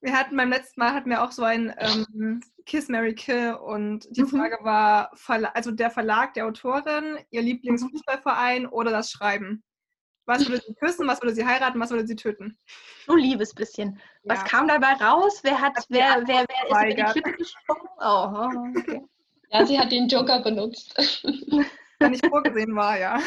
Wir 0.00 0.12
hatten 0.16 0.36
beim 0.36 0.50
letzten 0.50 0.78
Mal 0.78 0.94
hatten 0.94 1.10
wir 1.10 1.24
auch 1.24 1.32
so 1.32 1.42
ein 1.42 1.74
ähm, 1.78 2.40
Kiss 2.64 2.88
Mary 2.88 3.12
Kill 3.14 3.54
und 3.54 4.06
die 4.16 4.22
Mhm. 4.22 4.28
Frage 4.28 4.58
war, 4.62 5.10
Verla 5.16 5.48
also 5.48 5.72
der 5.72 5.90
Verlag 5.90 6.32
der 6.34 6.46
Autorin, 6.46 7.18
ihr 7.30 7.42
Lieblingsfußballverein 7.42 8.66
oder 8.68 8.92
das 8.92 9.10
Schreiben. 9.10 9.64
Was 10.26 10.48
würde 10.48 10.62
sie 10.64 10.74
küssen, 10.76 11.08
was 11.08 11.20
würde 11.20 11.34
sie 11.34 11.44
heiraten, 11.44 11.80
was 11.80 11.90
würde 11.90 12.06
sie 12.06 12.14
töten? 12.14 12.56
Du 13.08 13.16
liebes 13.16 13.52
bisschen. 13.52 14.00
Was 14.22 14.38
Ja. 14.38 14.44
kam 14.44 14.68
dabei 14.68 14.92
raus? 14.92 15.40
Wer 15.42 15.60
hat, 15.60 15.72
wer, 15.88 16.14
Antwort 16.18 16.28
wer, 16.28 16.46
wer 16.48 16.86
ist 16.86 16.94
über 16.96 17.04
die. 17.12 17.12
Klippe 17.20 17.32
gesprungen? 17.36 17.88
Oh, 17.98 18.70
okay. 18.78 19.02
Ja, 19.50 19.66
sie 19.66 19.78
hat 19.78 19.92
den 19.92 20.08
Joker 20.08 20.40
benutzt. 20.40 20.94
Der 22.00 22.08
nicht 22.08 22.26
vorgesehen 22.26 22.74
war, 22.74 22.98
ja. 22.98 23.20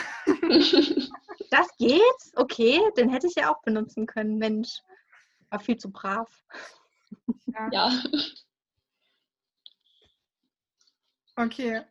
Das 1.51 1.67
geht? 1.77 2.01
Okay, 2.35 2.81
den 2.97 3.09
hätte 3.09 3.27
ich 3.27 3.35
ja 3.35 3.53
auch 3.53 3.61
benutzen 3.61 4.07
können. 4.07 4.39
Mensch, 4.39 4.79
war 5.49 5.59
viel 5.59 5.77
zu 5.77 5.91
brav. 5.91 6.27
ja. 7.71 7.91
Okay. 11.35 11.81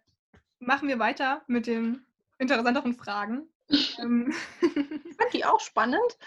Machen 0.59 0.88
wir 0.88 0.99
weiter 0.99 1.42
mit 1.47 1.66
den 1.68 2.05
interessanteren 2.38 2.95
Fragen. 2.95 3.49
ähm, 3.99 4.35
Ich 4.61 5.16
fand 5.16 5.33
die 5.33 5.45
auch 5.45 5.61
spannend. 5.61 6.18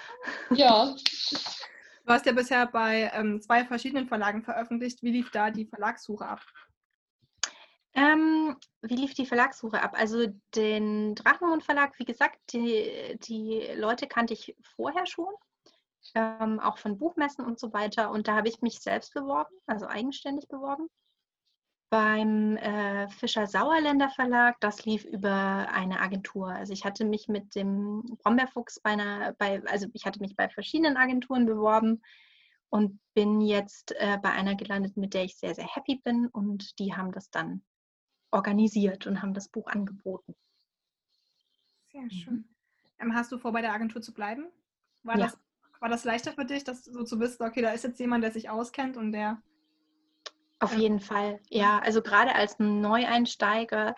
Ja. 0.51 0.95
du 2.05 2.13
hast 2.13 2.25
ja 2.25 2.31
bisher 2.31 2.65
bei 2.65 3.11
ähm, 3.13 3.41
zwei 3.41 3.65
verschiedenen 3.65 4.07
Verlagen 4.07 4.43
veröffentlicht. 4.43 5.03
Wie 5.03 5.11
lief 5.11 5.31
da 5.31 5.51
die 5.51 5.65
Verlagssuche 5.65 6.25
ab? 6.25 6.41
Ähm, 7.95 8.57
wie 8.81 8.95
lief 8.95 9.13
die 9.13 9.25
Verlagssuche 9.25 9.81
ab? 9.81 9.93
Also 9.95 10.27
den 10.53 11.15
Drachenmund 11.15 11.63
Verlag, 11.63 11.97
wie 11.97 12.05
gesagt, 12.05 12.37
die, 12.51 13.17
die 13.23 13.69
Leute 13.75 14.05
kannte 14.07 14.33
ich 14.33 14.53
vorher 14.75 15.05
schon, 15.05 15.33
ähm, 16.13 16.59
auch 16.59 16.77
von 16.77 16.97
Buchmessen 16.97 17.45
und 17.45 17.57
so 17.57 17.71
weiter. 17.71 18.11
Und 18.11 18.27
da 18.27 18.35
habe 18.35 18.49
ich 18.49 18.61
mich 18.61 18.79
selbst 18.81 19.13
beworben, 19.13 19.55
also 19.65 19.87
eigenständig 19.87 20.49
beworben. 20.49 20.89
Beim 21.89 22.57
äh, 22.57 23.07
Fischer 23.07 23.47
Sauerländer 23.47 24.09
Verlag, 24.09 24.59
das 24.59 24.85
lief 24.85 25.05
über 25.05 25.69
eine 25.71 26.01
Agentur. 26.01 26.49
Also 26.49 26.73
ich 26.73 26.83
hatte 26.83 27.05
mich 27.05 27.29
mit 27.29 27.55
dem 27.55 28.03
Brombeerfuchs 28.23 28.81
bei 28.81 28.89
einer, 28.89 29.33
bei, 29.33 29.63
also 29.67 29.87
ich 29.93 30.05
hatte 30.05 30.19
mich 30.19 30.35
bei 30.35 30.49
verschiedenen 30.49 30.97
Agenturen 30.97 31.45
beworben 31.45 32.01
und 32.67 32.99
bin 33.13 33.39
jetzt 33.39 33.93
äh, 33.93 34.17
bei 34.21 34.31
einer 34.31 34.55
gelandet, 34.55 34.97
mit 34.97 35.13
der 35.13 35.23
ich 35.23 35.37
sehr, 35.37 35.55
sehr 35.55 35.67
happy 35.67 36.01
bin. 36.03 36.27
Und 36.27 36.77
die 36.79 36.93
haben 36.93 37.13
das 37.13 37.29
dann 37.29 37.63
organisiert 38.35 39.07
und 39.07 39.21
haben 39.21 39.33
das 39.33 39.47
Buch 39.49 39.67
angeboten. 39.67 40.35
Sehr 41.91 42.09
schön. 42.11 42.45
Ähm, 42.99 43.15
hast 43.15 43.31
du 43.31 43.37
vor, 43.37 43.51
bei 43.51 43.61
der 43.61 43.73
Agentur 43.73 44.01
zu 44.01 44.13
bleiben? 44.13 44.47
War, 45.03 45.17
Ja. 45.17 45.25
das, 45.25 45.37
war 45.79 45.89
das 45.89 46.03
leichter 46.03 46.33
für 46.33 46.45
dich, 46.45 46.63
das 46.63 46.83
so 46.83 47.03
zu 47.03 47.19
wissen, 47.19 47.43
okay, 47.43 47.61
da 47.61 47.71
ist 47.71 47.83
jetzt 47.83 47.99
jemand, 47.99 48.23
der 48.23 48.31
sich 48.31 48.49
auskennt 48.49 48.97
und 48.97 49.11
der. 49.11 49.41
Auf 50.59 50.73
Ja. 50.73 50.79
jeden 50.79 50.99
Fall, 50.99 51.39
ja. 51.49 51.79
Also 51.79 52.01
gerade 52.01 52.35
als 52.35 52.59
Neueinsteiger, 52.59 53.95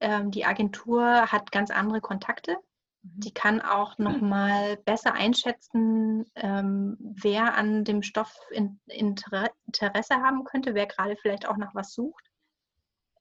ähm, 0.00 0.30
die 0.30 0.44
Agentur 0.44 1.04
hat 1.32 1.52
ganz 1.52 1.70
andere 1.70 2.00
Kontakte. 2.00 2.56
Die 3.02 3.32
kann 3.32 3.60
auch 3.60 3.98
noch 3.98 4.20
mal 4.20 4.76
besser 4.84 5.14
einschätzen, 5.14 6.30
ähm, 6.34 6.96
wer 7.00 7.54
an 7.54 7.84
dem 7.84 8.02
Stoff 8.02 8.34
in, 8.50 8.80
Inter 8.86 9.50
Interesse 9.66 10.16
haben 10.16 10.44
könnte, 10.44 10.74
wer 10.74 10.86
gerade 10.86 11.16
vielleicht 11.16 11.48
auch 11.48 11.56
nach 11.56 11.74
was 11.74 11.92
sucht. 11.94 12.29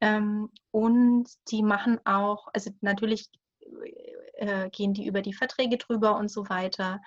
Ähm, 0.01 0.49
und 0.71 1.27
die 1.51 1.63
machen 1.63 1.99
auch, 2.05 2.47
also 2.53 2.71
natürlich 2.81 3.29
äh, 4.35 4.69
gehen 4.69 4.93
die 4.93 5.05
über 5.05 5.21
die 5.21 5.33
Verträge 5.33 5.77
drüber 5.77 6.17
und 6.17 6.29
so 6.29 6.49
weiter. 6.49 7.01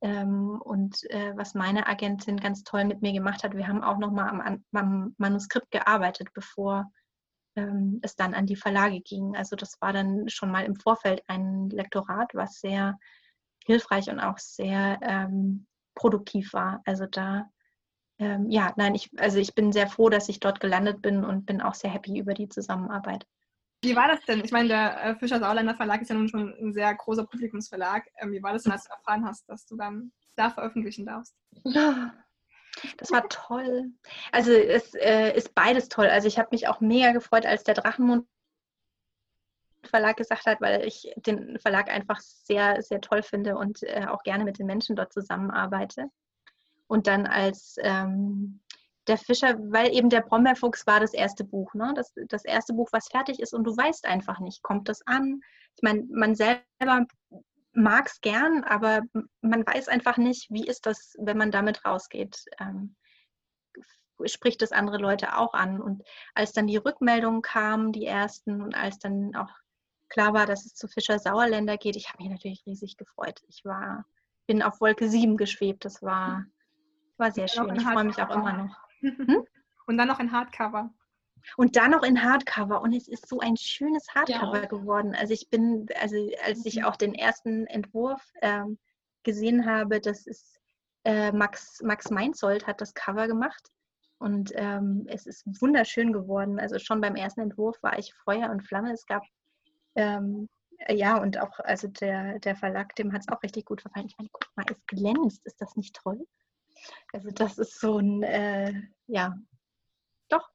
Ähm, 0.00 0.60
und 0.62 1.02
äh, 1.10 1.32
was 1.36 1.54
meine 1.54 1.86
Agentin 1.86 2.36
ganz 2.38 2.62
toll 2.64 2.84
mit 2.84 3.00
mir 3.02 3.12
gemacht 3.12 3.42
hat, 3.42 3.56
wir 3.56 3.66
haben 3.68 3.82
auch 3.82 3.98
noch 3.98 4.10
mal 4.10 4.28
am, 4.28 4.40
An- 4.40 4.64
am 4.72 5.14
Manuskript 5.18 5.70
gearbeitet, 5.70 6.28
bevor 6.34 6.90
ähm, 7.56 8.00
es 8.02 8.16
dann 8.16 8.34
an 8.34 8.46
die 8.46 8.56
Verlage 8.56 9.00
ging. 9.00 9.36
Also 9.36 9.56
das 9.56 9.80
war 9.80 9.92
dann 9.92 10.28
schon 10.28 10.50
mal 10.50 10.64
im 10.64 10.76
Vorfeld 10.76 11.22
ein 11.28 11.70
Lektorat, 11.70 12.34
was 12.34 12.60
sehr 12.60 12.98
hilfreich 13.64 14.10
und 14.10 14.20
auch 14.20 14.38
sehr 14.38 14.98
produktiv 15.94 16.52
war. 16.52 16.82
Also 16.84 17.06
da, 17.06 17.48
ähm, 18.18 18.50
ja, 18.50 18.72
nein, 18.76 18.94
ich, 18.94 19.10
also 19.18 19.38
ich 19.38 19.54
bin 19.54 19.72
sehr 19.72 19.88
froh, 19.88 20.08
dass 20.08 20.28
ich 20.28 20.40
dort 20.40 20.60
gelandet 20.60 21.02
bin 21.02 21.24
und 21.24 21.46
bin 21.46 21.60
auch 21.60 21.74
sehr 21.74 21.90
happy 21.90 22.18
über 22.18 22.34
die 22.34 22.48
Zusammenarbeit. 22.48 23.26
Wie 23.82 23.96
war 23.96 24.08
das 24.08 24.24
denn? 24.24 24.42
Ich 24.44 24.52
meine, 24.52 24.68
der 24.68 25.04
äh, 25.04 25.14
Fischer 25.16 25.40
Sauerländer 25.40 25.74
Verlag 25.74 26.00
ist 26.00 26.08
ja 26.08 26.14
nun 26.14 26.28
schon 26.28 26.54
ein 26.54 26.72
sehr 26.72 26.94
großer 26.94 27.26
Publikumsverlag. 27.26 28.06
Ähm, 28.18 28.32
wie 28.32 28.42
war 28.42 28.52
das 28.52 28.62
denn, 28.62 28.72
als 28.72 28.84
du 28.84 28.92
erfahren 28.92 29.26
hast, 29.26 29.48
dass 29.48 29.66
du 29.66 29.76
dann 29.76 30.12
da 30.36 30.50
veröffentlichen 30.50 31.06
darfst? 31.06 31.34
Das 32.98 33.12
war 33.12 33.28
toll. 33.28 33.92
Also 34.32 34.50
es 34.50 34.94
äh, 34.94 35.32
ist 35.36 35.54
beides 35.54 35.88
toll. 35.88 36.06
Also 36.06 36.26
ich 36.26 36.40
habe 36.40 36.48
mich 36.50 36.66
auch 36.66 36.80
mega 36.80 37.12
gefreut, 37.12 37.46
als 37.46 37.62
der 37.62 37.74
Drachenmund 37.74 38.26
Verlag 39.84 40.16
gesagt 40.16 40.46
hat, 40.46 40.60
weil 40.60 40.84
ich 40.84 41.12
den 41.16 41.58
Verlag 41.60 41.88
einfach 41.88 42.18
sehr, 42.20 42.82
sehr 42.82 43.00
toll 43.00 43.22
finde 43.22 43.56
und 43.56 43.84
äh, 43.84 44.06
auch 44.08 44.24
gerne 44.24 44.44
mit 44.44 44.58
den 44.58 44.66
Menschen 44.66 44.96
dort 44.96 45.12
zusammenarbeite. 45.12 46.10
Und 46.86 47.06
dann 47.06 47.26
als 47.26 47.76
ähm, 47.80 48.60
der 49.06 49.18
Fischer, 49.18 49.58
weil 49.58 49.94
eben 49.94 50.08
der 50.08 50.22
Brombeerfuchs 50.22 50.86
war 50.86 51.00
das 51.00 51.12
erste 51.12 51.44
Buch, 51.44 51.74
ne? 51.74 51.92
das, 51.94 52.12
das 52.28 52.44
erste 52.44 52.72
Buch, 52.72 52.88
was 52.92 53.08
fertig 53.08 53.40
ist 53.40 53.52
und 53.52 53.64
du 53.64 53.76
weißt 53.76 54.06
einfach 54.06 54.40
nicht, 54.40 54.62
kommt 54.62 54.88
das 54.88 55.06
an? 55.06 55.40
Ich 55.76 55.82
meine, 55.82 56.04
man 56.10 56.34
selber 56.34 57.06
mag 57.72 58.06
es 58.06 58.20
gern, 58.20 58.64
aber 58.64 59.02
man 59.40 59.66
weiß 59.66 59.88
einfach 59.88 60.16
nicht, 60.16 60.50
wie 60.50 60.66
ist 60.66 60.86
das, 60.86 61.16
wenn 61.18 61.36
man 61.36 61.50
damit 61.50 61.84
rausgeht. 61.84 62.44
Ähm, 62.60 62.94
spricht 64.26 64.62
das 64.62 64.72
andere 64.72 64.98
Leute 64.98 65.36
auch 65.36 65.54
an. 65.54 65.80
Und 65.80 66.02
als 66.34 66.52
dann 66.52 66.66
die 66.66 66.76
Rückmeldungen 66.76 67.42
kamen, 67.42 67.92
die 67.92 68.06
ersten, 68.06 68.62
und 68.62 68.74
als 68.74 68.98
dann 68.98 69.34
auch 69.34 69.50
klar 70.08 70.32
war, 70.34 70.46
dass 70.46 70.64
es 70.64 70.74
zu 70.74 70.88
Fischer 70.88 71.18
Sauerländer 71.18 71.76
geht, 71.76 71.96
ich 71.96 72.08
habe 72.08 72.22
mich 72.22 72.30
natürlich 72.30 72.64
riesig 72.66 72.96
gefreut. 72.96 73.42
Ich 73.48 73.64
war, 73.64 74.04
bin 74.46 74.62
auf 74.62 74.80
Wolke 74.80 75.08
7 75.08 75.36
geschwebt. 75.36 75.84
Das 75.84 76.02
war, 76.02 76.46
war 77.18 77.30
sehr 77.32 77.48
schön. 77.48 77.74
Ich 77.76 77.82
freue 77.82 78.04
mich 78.04 78.20
auch 78.20 78.30
immer 78.30 78.52
noch. 78.52 78.76
Hm? 79.00 79.44
Und 79.86 79.98
dann 79.98 80.08
noch 80.08 80.18
ein 80.18 80.32
Hardcover. 80.32 80.90
Und 81.56 81.76
dann 81.76 81.90
noch 81.90 82.02
in 82.02 82.22
Hardcover. 82.22 82.80
Und 82.80 82.94
es 82.94 83.06
ist 83.06 83.28
so 83.28 83.38
ein 83.40 83.56
schönes 83.56 84.06
Hardcover 84.14 84.62
Ja. 84.62 84.66
geworden. 84.66 85.14
Also 85.14 85.34
ich 85.34 85.50
bin, 85.50 85.86
also 86.00 86.16
als 86.44 86.64
ich 86.64 86.76
Mhm. 86.76 86.84
auch 86.84 86.96
den 86.96 87.14
ersten 87.14 87.66
Entwurf 87.66 88.22
ähm, 88.40 88.78
gesehen 89.24 89.66
habe, 89.66 90.00
das 90.00 90.26
ist 90.26 90.58
äh, 91.04 91.32
Max, 91.32 91.82
Max 91.82 92.10
Meinzold 92.10 92.66
hat 92.66 92.80
das 92.80 92.94
Cover 92.94 93.26
gemacht. 93.26 93.70
Und 94.18 94.52
ähm, 94.54 95.06
es 95.10 95.26
ist 95.26 95.44
wunderschön 95.60 96.12
geworden. 96.14 96.58
Also 96.58 96.78
schon 96.78 97.00
beim 97.02 97.14
ersten 97.14 97.40
Entwurf 97.42 97.76
war 97.82 97.98
ich 97.98 98.14
Feuer 98.14 98.48
und 98.50 98.62
Flamme. 98.62 98.92
Es 98.92 99.04
gab 99.04 99.22
ähm, 99.96 100.48
ja 100.88 101.18
und 101.20 101.38
auch, 101.38 101.58
also 101.60 101.88
der, 101.88 102.38
der 102.38 102.56
Verlag, 102.56 102.94
dem 102.96 103.12
hat 103.12 103.20
es 103.20 103.28
auch 103.28 103.42
richtig 103.42 103.66
gut 103.66 103.84
gefallen. 103.84 104.06
Ich 104.06 104.16
meine, 104.16 104.30
guck 104.32 104.48
mal, 104.56 104.64
es 104.70 104.78
glänzt. 104.86 105.44
Ist 105.44 105.60
das 105.60 105.76
nicht 105.76 105.94
toll? 105.94 106.26
Also 107.12 107.30
das 107.30 107.58
ist 107.58 107.80
so 107.80 107.98
ein, 107.98 108.22
äh, 108.22 108.72
ja, 109.06 109.38
doch, 110.28 110.48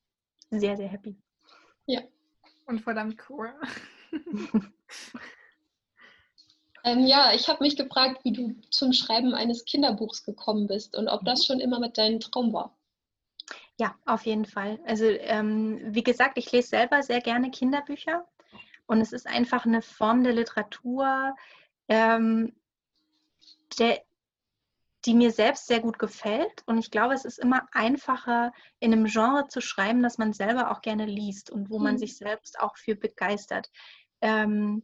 sehr, 0.49 0.77
sehr 0.77 0.87
happy. 0.87 1.15
Und 2.65 2.81
verdammt 2.81 3.17
cool. 3.29 3.53
Ähm, 6.83 7.05
ja, 7.05 7.33
ich 7.33 7.47
habe 7.47 7.63
mich 7.63 7.75
gefragt, 7.75 8.23
wie 8.23 8.31
du 8.31 8.55
zum 8.69 8.93
Schreiben 8.93 9.33
eines 9.33 9.65
Kinderbuchs 9.65 10.23
gekommen 10.23 10.67
bist 10.67 10.95
und 10.95 11.07
ob 11.07 11.25
das 11.25 11.45
schon 11.45 11.59
immer 11.59 11.79
mit 11.79 11.97
deinem 11.97 12.19
Traum 12.19 12.53
war. 12.53 12.75
Ja, 13.77 13.95
auf 14.05 14.25
jeden 14.25 14.45
Fall. 14.45 14.79
Also 14.85 15.05
ähm, 15.05 15.79
wie 15.83 16.03
gesagt, 16.03 16.37
ich 16.37 16.51
lese 16.51 16.69
selber 16.69 17.01
sehr 17.03 17.21
gerne 17.21 17.51
Kinderbücher 17.51 18.27
und 18.87 19.01
es 19.01 19.13
ist 19.13 19.27
einfach 19.27 19.65
eine 19.65 19.81
Form 19.81 20.23
der 20.23 20.33
Literatur, 20.33 21.35
ähm, 21.87 22.53
der, 23.77 24.01
die 25.05 25.13
mir 25.13 25.31
selbst 25.31 25.67
sehr 25.67 25.79
gut 25.79 25.99
gefällt. 25.99 26.63
Und 26.65 26.77
ich 26.77 26.91
glaube, 26.91 27.13
es 27.13 27.25
ist 27.25 27.39
immer 27.39 27.67
einfacher, 27.71 28.51
in 28.79 28.93
einem 28.93 29.05
Genre 29.05 29.47
zu 29.47 29.61
schreiben, 29.61 30.03
das 30.03 30.17
man 30.17 30.33
selber 30.33 30.71
auch 30.71 30.81
gerne 30.81 31.05
liest 31.05 31.49
und 31.49 31.69
wo 31.69 31.79
man 31.79 31.95
Mhm. 31.95 31.99
sich 31.99 32.17
selbst 32.17 32.59
auch 32.59 32.77
für 32.77 32.95
begeistert. 32.95 33.69
Ähm, 34.21 34.83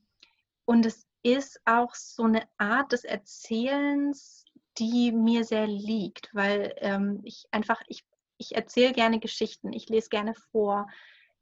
und 0.66 0.86
es 0.86 1.08
ist 1.24 1.60
auch 1.66 1.96
so 1.96 2.24
eine 2.24 2.48
Art 2.58 2.92
des 2.92 3.04
Erzählens, 3.04 4.46
die 4.78 5.12
mir 5.12 5.44
sehr 5.44 5.68
liegt, 5.68 6.30
weil 6.34 6.74
ähm, 6.78 7.22
ich 7.24 7.46
einfach, 7.52 7.82
ich, 7.88 8.06
ich 8.38 8.56
erzähle 8.56 8.94
gerne 8.94 9.20
Geschichten, 9.20 9.74
ich 9.74 9.90
lese 9.90 10.10
gerne 10.10 10.34
vor. 10.52 10.88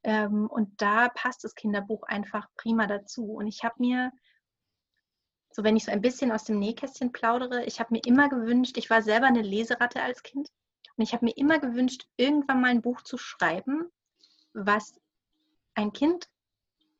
Ähm, 0.03 0.47
und 0.47 0.81
da 0.81 1.09
passt 1.09 1.43
das 1.43 1.55
Kinderbuch 1.55 2.03
einfach 2.03 2.47
prima 2.57 2.87
dazu. 2.87 3.33
Und 3.33 3.47
ich 3.47 3.63
habe 3.63 3.75
mir, 3.79 4.11
so 5.53 5.63
wenn 5.63 5.75
ich 5.75 5.85
so 5.85 5.91
ein 5.91 6.01
bisschen 6.01 6.31
aus 6.31 6.43
dem 6.43 6.59
Nähkästchen 6.59 7.11
plaudere, 7.11 7.65
ich 7.65 7.79
habe 7.79 7.93
mir 7.93 8.01
immer 8.05 8.29
gewünscht, 8.29 8.77
ich 8.77 8.89
war 8.89 9.01
selber 9.01 9.27
eine 9.27 9.41
Leseratte 9.41 10.01
als 10.01 10.23
Kind, 10.23 10.49
und 10.95 11.03
ich 11.03 11.13
habe 11.13 11.25
mir 11.25 11.35
immer 11.37 11.59
gewünscht, 11.59 12.07
irgendwann 12.17 12.61
mal 12.61 12.69
ein 12.69 12.81
Buch 12.81 13.01
zu 13.01 13.17
schreiben, 13.17 13.91
was 14.53 14.99
ein 15.73 15.91
Kind 15.91 16.29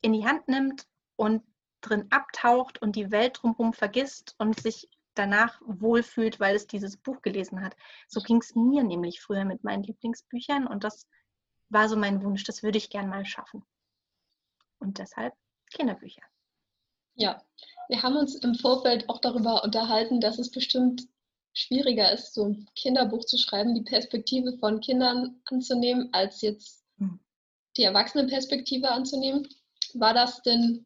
in 0.02 0.14
die 0.14 0.26
Hand 0.26 0.48
nimmt 0.48 0.88
und 1.16 1.44
drin 1.82 2.08
abtaucht 2.10 2.82
und 2.82 2.96
die 2.96 3.12
Welt 3.12 3.40
drumherum 3.42 3.74
vergisst 3.74 4.36
und 4.40 4.60
sich 4.60 4.90
danach 5.14 5.62
wohlfühlt, 5.66 6.40
weil 6.40 6.56
es 6.56 6.66
dieses 6.66 6.98
Buch 6.98 7.22
gelesen 7.22 7.62
hat. 7.62 7.76
So 8.08 8.20
ging 8.22 8.38
es 8.38 8.56
mir 8.56 8.84
nämlich 8.84 9.22
früher 9.22 9.46
mit 9.46 9.64
meinen 9.64 9.84
Lieblingsbüchern 9.84 10.66
und 10.66 10.84
das 10.84 11.08
war 11.70 11.88
so 11.88 11.96
mein 11.96 12.24
Wunsch, 12.24 12.44
das 12.44 12.64
würde 12.64 12.80
ich 12.80 12.90
gern 12.90 13.10
mal 13.10 13.26
schaffen. 13.26 13.64
Und 14.80 14.98
deshalb 14.98 15.34
Kinderbücher. 15.72 16.24
Ja, 17.16 17.44
wir 17.90 18.02
haben 18.02 18.16
uns 18.16 18.36
im 18.36 18.56
Vorfeld 18.56 19.10
auch 19.10 19.20
darüber 19.20 19.64
unterhalten, 19.64 20.22
dass 20.22 20.40
es 20.40 20.52
bestimmt 20.52 21.04
schwieriger 21.54 22.12
ist, 22.12 22.34
so 22.34 22.46
ein 22.46 22.68
Kinderbuch 22.76 23.26
zu 23.26 23.38
schreiben, 23.38 23.76
die 23.76 23.84
Perspektive 23.84 24.58
von 24.58 24.80
Kindern 24.80 25.40
anzunehmen, 25.46 26.10
als 26.12 26.42
jetzt 26.42 26.84
Hm. 26.98 27.20
die 27.78 27.84
Erwachsenenperspektive 27.84 28.90
anzunehmen. 28.90 29.48
War 29.94 30.14
das 30.14 30.42
denn 30.42 30.86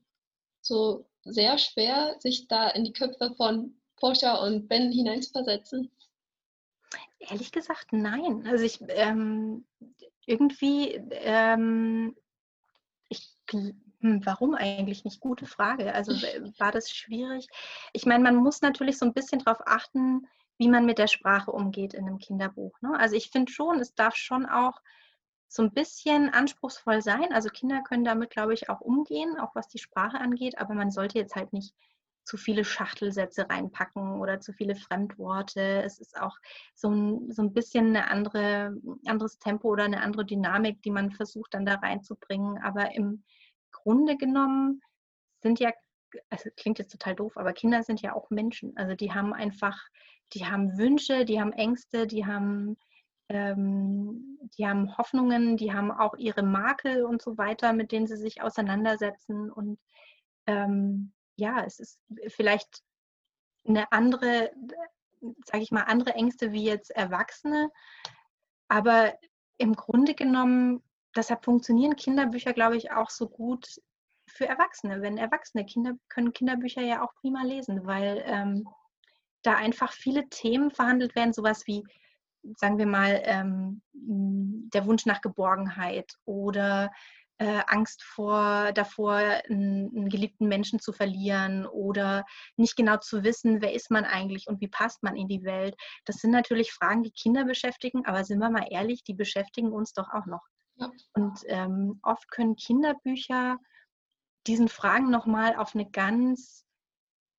so 0.61 1.07
sehr 1.23 1.57
schwer, 1.57 2.15
sich 2.19 2.47
da 2.47 2.69
in 2.69 2.83
die 2.83 2.93
Köpfe 2.93 3.33
von 3.35 3.75
Portia 3.97 4.35
und 4.35 4.67
Ben 4.67 4.91
hineinzuversetzen? 4.91 5.91
Ehrlich 7.19 7.51
gesagt, 7.51 7.91
nein. 7.91 8.45
Also 8.47 8.63
ich 8.63 8.79
ähm, 8.89 9.65
irgendwie, 10.25 10.91
ähm, 11.11 12.15
ich, 13.09 13.35
hm, 14.01 14.25
warum 14.25 14.53
eigentlich 14.53 15.03
nicht? 15.05 15.19
Gute 15.19 15.45
Frage. 15.45 15.93
Also 15.93 16.11
war 16.59 16.71
das 16.71 16.91
schwierig? 16.91 17.47
Ich 17.93 18.05
meine, 18.05 18.23
man 18.23 18.35
muss 18.35 18.61
natürlich 18.61 18.97
so 18.97 19.05
ein 19.05 19.13
bisschen 19.13 19.39
darauf 19.39 19.61
achten, 19.65 20.27
wie 20.57 20.69
man 20.69 20.85
mit 20.85 20.97
der 20.97 21.07
Sprache 21.07 21.51
umgeht 21.51 21.93
in 21.93 22.07
einem 22.07 22.19
Kinderbuch. 22.19 22.79
Ne? 22.81 22.97
Also 22.99 23.15
ich 23.15 23.29
finde 23.31 23.51
schon, 23.51 23.79
es 23.79 23.95
darf 23.95 24.15
schon 24.15 24.45
auch 24.45 24.81
so 25.47 25.63
ein 25.63 25.71
bisschen 25.71 26.29
anspruchsvoll 26.29 27.01
sein. 27.01 27.31
Also 27.31 27.49
Kinder 27.49 27.81
können 27.81 28.03
damit, 28.03 28.31
glaube 28.31 28.53
ich, 28.53 28.69
auch 28.69 28.81
umgehen, 28.81 29.39
auch 29.39 29.55
was 29.55 29.67
die 29.67 29.79
Sprache 29.79 30.19
angeht, 30.19 30.57
aber 30.57 30.73
man 30.73 30.91
sollte 30.91 31.17
jetzt 31.19 31.35
halt 31.35 31.53
nicht 31.53 31.73
zu 32.23 32.35
viele 32.35 32.65
Schachtelsätze 32.65 33.49
reinpacken 33.49 34.19
oder 34.19 34.41
zu 34.41 34.51
viele 34.51 34.75
Fremdworte. 34.75 35.81
Es 35.83 35.99
ist 35.99 36.19
auch 36.19 36.37
so 36.75 36.89
ein, 36.89 37.31
so 37.31 37.41
ein 37.41 37.53
bisschen 37.53 37.87
eine 37.95 38.11
andere, 38.11 38.75
anderes 39.05 39.39
Tempo 39.39 39.69
oder 39.69 39.85
eine 39.85 40.01
andere 40.01 40.25
Dynamik, 40.25 40.81
die 40.81 40.91
man 40.91 41.11
versucht 41.11 41.53
dann 41.53 41.65
da 41.65 41.75
reinzubringen. 41.75 42.61
Aber 42.61 42.93
im 42.95 43.23
Grunde 43.71 44.17
genommen 44.17 44.81
sind 45.41 45.59
ja, 45.59 45.71
also 46.29 46.49
klingt 46.55 46.79
jetzt 46.79 46.91
total 46.91 47.15
doof, 47.15 47.37
aber 47.37 47.53
Kinder 47.53 47.83
sind 47.83 48.01
ja 48.01 48.13
auch 48.13 48.29
Menschen. 48.29 48.75
Also 48.77 48.95
die 48.95 49.13
haben 49.13 49.33
einfach, 49.33 49.77
die 50.33 50.45
haben 50.45 50.77
Wünsche, 50.77 51.25
die 51.25 51.39
haben 51.39 51.53
Ängste, 51.53 52.07
die 52.07 52.25
haben, 52.25 52.77
ähm, 53.29 54.39
die 54.57 54.67
haben 54.67 54.97
Hoffnungen, 54.97 55.57
die 55.57 55.73
haben 55.73 55.91
auch 55.91 56.15
ihre 56.15 56.43
Makel 56.43 57.03
und 57.03 57.21
so 57.21 57.37
weiter, 57.37 57.73
mit 57.73 57.91
denen 57.91 58.07
sie 58.07 58.17
sich 58.17 58.41
auseinandersetzen. 58.41 59.51
Und 59.51 59.79
ähm, 60.47 61.13
ja, 61.35 61.63
es 61.63 61.79
ist 61.79 61.99
vielleicht 62.27 62.83
eine 63.65 63.91
andere, 63.91 64.51
sage 65.45 65.63
ich 65.63 65.71
mal, 65.71 65.83
andere 65.83 66.13
Ängste 66.13 66.51
wie 66.51 66.63
jetzt 66.63 66.91
Erwachsene. 66.91 67.69
Aber 68.69 69.13
im 69.57 69.75
Grunde 69.75 70.13
genommen, 70.13 70.83
deshalb 71.17 71.43
funktionieren 71.43 71.95
Kinderbücher, 71.95 72.53
glaube 72.53 72.77
ich, 72.77 72.91
auch 72.91 73.09
so 73.09 73.27
gut 73.27 73.67
für 74.27 74.47
Erwachsene. 74.47 75.01
Wenn 75.01 75.17
Erwachsene 75.17 75.65
Kinder 75.65 75.93
können 76.09 76.33
Kinderbücher 76.33 76.81
ja 76.81 77.03
auch 77.03 77.13
prima 77.15 77.43
lesen, 77.43 77.85
weil 77.85 78.23
ähm, 78.25 78.67
da 79.43 79.55
einfach 79.55 79.91
viele 79.91 80.29
Themen 80.29 80.71
verhandelt 80.71 81.15
werden, 81.15 81.33
sowas 81.33 81.65
wie, 81.65 81.83
sagen 82.57 82.77
wir 82.77 82.85
mal, 82.85 83.21
ähm, 83.23 83.81
der 83.93 84.85
Wunsch 84.85 85.05
nach 85.05 85.21
Geborgenheit 85.21 86.13
oder 86.25 86.91
äh, 87.39 87.61
Angst 87.67 88.03
vor, 88.03 88.71
davor, 88.73 89.15
einen, 89.15 89.95
einen, 89.95 90.09
geliebten 90.09 90.47
Menschen 90.47 90.79
zu 90.79 90.91
verlieren 90.91 91.65
oder 91.67 92.25
nicht 92.55 92.75
genau 92.75 92.97
zu 92.97 93.23
wissen, 93.23 93.61
wer 93.61 93.73
ist 93.73 93.91
man 93.91 94.05
eigentlich 94.05 94.47
und 94.47 94.59
wie 94.59 94.67
passt 94.67 95.03
man 95.03 95.15
in 95.15 95.27
die 95.27 95.43
Welt. 95.43 95.75
Das 96.05 96.17
sind 96.17 96.31
natürlich 96.31 96.73
Fragen, 96.73 97.03
die 97.03 97.11
Kinder 97.11 97.45
beschäftigen, 97.45 98.05
aber 98.05 98.23
sind 98.23 98.39
wir 98.39 98.49
mal 98.49 98.67
ehrlich, 98.69 99.03
die 99.03 99.13
beschäftigen 99.13 99.71
uns 99.71 99.93
doch 99.93 100.09
auch 100.11 100.25
noch. 100.25 100.47
Und 101.13 101.39
ähm, 101.47 101.99
oft 102.03 102.29
können 102.31 102.55
Kinderbücher 102.55 103.57
diesen 104.45 104.69
Fragen 104.69 105.09
nochmal 105.09 105.55
auf 105.55 105.75
eine 105.75 105.89
ganz 105.89 106.65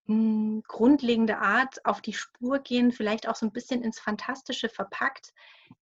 mh, 0.06 0.62
grundlegende 0.66 1.38
Art 1.38 1.84
auf 1.84 2.00
die 2.00 2.12
Spur 2.12 2.58
gehen, 2.58 2.92
vielleicht 2.92 3.28
auch 3.28 3.36
so 3.36 3.46
ein 3.46 3.52
bisschen 3.52 3.82
ins 3.82 4.00
Fantastische 4.00 4.68
verpackt, 4.68 5.32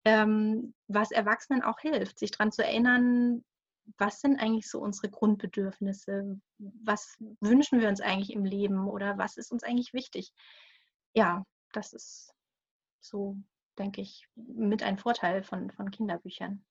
ähm, 0.05 0.75
was 0.89 1.11
Erwachsenen 1.11 1.63
auch 1.63 1.79
hilft, 1.79 2.19
sich 2.19 2.33
daran 2.33 2.53
zu 2.53 2.65
erinnern, 2.65 3.45
was 3.99 4.21
sind 4.21 4.41
eigentlich 4.41 4.69
so 4.71 4.81
unsere 4.81 5.11
Grundbedürfnisse? 5.11 6.41
Was 6.59 7.17
wünschen 7.41 7.81
wir 7.81 7.89
uns 7.89 8.01
eigentlich 8.01 8.33
im 8.33 8.45
Leben 8.45 8.89
oder 8.89 9.19
was 9.19 9.37
ist 9.37 9.53
uns 9.53 9.63
eigentlich 9.63 9.93
wichtig? 9.93 10.33
Ja, 11.13 11.45
das 11.73 11.93
ist 11.93 12.33
so, 13.01 13.37
denke 13.79 14.01
ich, 14.01 14.27
mit 14.37 14.83
ein 14.83 14.97
Vorteil 14.97 15.43
von, 15.43 15.71
von 15.71 15.91
Kinderbüchern. 15.91 16.65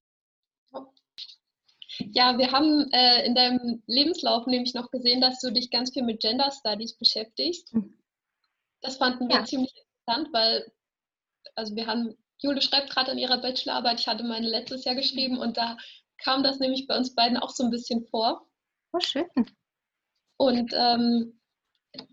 Ja, 2.11 2.37
wir 2.37 2.51
haben 2.51 2.89
äh, 2.91 3.25
in 3.25 3.35
deinem 3.35 3.83
Lebenslauf 3.85 4.47
nämlich 4.47 4.73
noch 4.73 4.89
gesehen, 4.89 5.21
dass 5.21 5.39
du 5.39 5.51
dich 5.51 5.69
ganz 5.69 5.93
viel 5.93 6.03
mit 6.03 6.21
Gender 6.21 6.51
Studies 6.51 6.97
beschäftigst. 6.97 7.73
Mhm. 7.73 7.97
Das 8.81 8.97
fanden 8.97 9.29
wir 9.29 9.37
Ja. 9.37 9.45
ziemlich 9.45 9.73
interessant, 9.75 10.33
weil, 10.33 10.71
also 11.55 11.75
wir 11.75 11.85
haben, 11.85 12.17
Jule 12.39 12.61
schreibt 12.61 12.89
gerade 12.89 13.11
an 13.11 13.17
ihrer 13.17 13.37
Bachelorarbeit, 13.37 13.99
ich 13.99 14.07
hatte 14.07 14.23
meine 14.23 14.47
letztes 14.47 14.85
Jahr 14.85 14.95
geschrieben 14.95 15.37
und 15.37 15.57
da 15.57 15.77
kam 16.17 16.43
das 16.43 16.59
nämlich 16.59 16.87
bei 16.87 16.97
uns 16.97 17.13
beiden 17.15 17.37
auch 17.37 17.51
so 17.51 17.63
ein 17.63 17.69
bisschen 17.69 18.05
vor. 18.07 18.47
Oh, 18.91 18.99
schön. 18.99 19.25
Und 20.37 20.73
ähm, 20.73 21.39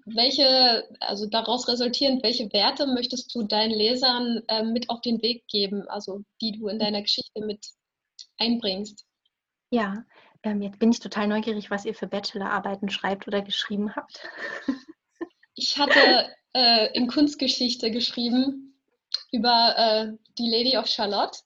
welche, 0.05 0.89
also 1.01 1.27
daraus 1.27 1.69
resultierend, 1.69 2.23
welche 2.23 2.53
Werte 2.53 2.87
möchtest 2.87 3.35
du 3.35 3.43
deinen 3.45 3.73
Lesern 3.73 4.43
ähm, 4.49 4.73
mit 4.73 4.91
auf 4.91 5.01
den 5.01 5.23
Weg 5.23 5.47
geben, 5.49 5.89
also 5.89 6.23
die 6.41 6.53
du 6.53 6.69
in 6.69 6.79
deiner 6.79 7.03
Geschichte 7.03 7.45
mit 7.45 7.67
einbringst? 8.41 9.07
Ja, 9.71 10.05
ähm, 10.43 10.63
jetzt 10.63 10.79
bin 10.79 10.91
ich 10.91 11.01
total 11.01 11.29
neugierig, 11.29 11.71
was 11.71 11.85
ihr 11.85 11.95
für 11.95 12.07
Bachelorarbeiten 12.07 12.89
schreibt 12.91 13.29
oder 13.29 13.43
geschrieben 13.43 13.95
habt. 13.95 14.29
Ich 15.55 15.79
hatte 15.79 16.35
äh, 16.55 16.93
in 16.97 17.07
Kunstgeschichte 17.07 17.91
geschrieben 17.91 18.75
über 19.31 19.75
äh, 19.77 20.13
die 20.39 20.49
Lady 20.49 20.79
of 20.79 20.87
Charlotte. 20.87 21.39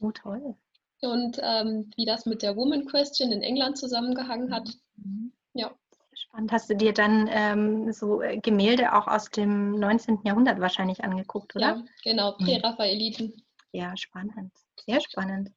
Oh, 0.00 0.10
toll. 0.10 0.56
und 1.02 1.38
ähm, 1.42 1.90
wie 1.96 2.06
das 2.06 2.26
mit 2.26 2.42
der 2.42 2.56
Woman 2.56 2.86
Question 2.86 3.30
in 3.30 3.42
England 3.42 3.76
zusammengehangen 3.76 4.52
hat. 4.52 4.68
Mhm. 4.96 5.32
Ja. 5.52 5.72
Spannend. 6.14 6.52
Hast 6.52 6.70
du 6.70 6.76
dir 6.76 6.92
dann 6.92 7.28
ähm, 7.30 7.92
so 7.92 8.22
äh, 8.22 8.38
Gemälde 8.38 8.94
auch 8.94 9.06
aus 9.06 9.30
dem 9.30 9.78
19. 9.78 10.20
Jahrhundert 10.24 10.60
wahrscheinlich 10.60 11.04
angeguckt, 11.04 11.54
oder? 11.54 11.76
Ja, 11.76 11.84
genau, 12.04 12.36
mhm. 12.38 12.44
Präraffaeliten. 12.44 13.42
Ja, 13.72 13.96
spannend. 13.96 14.52
Sehr 14.86 15.00
spannend. 15.00 15.50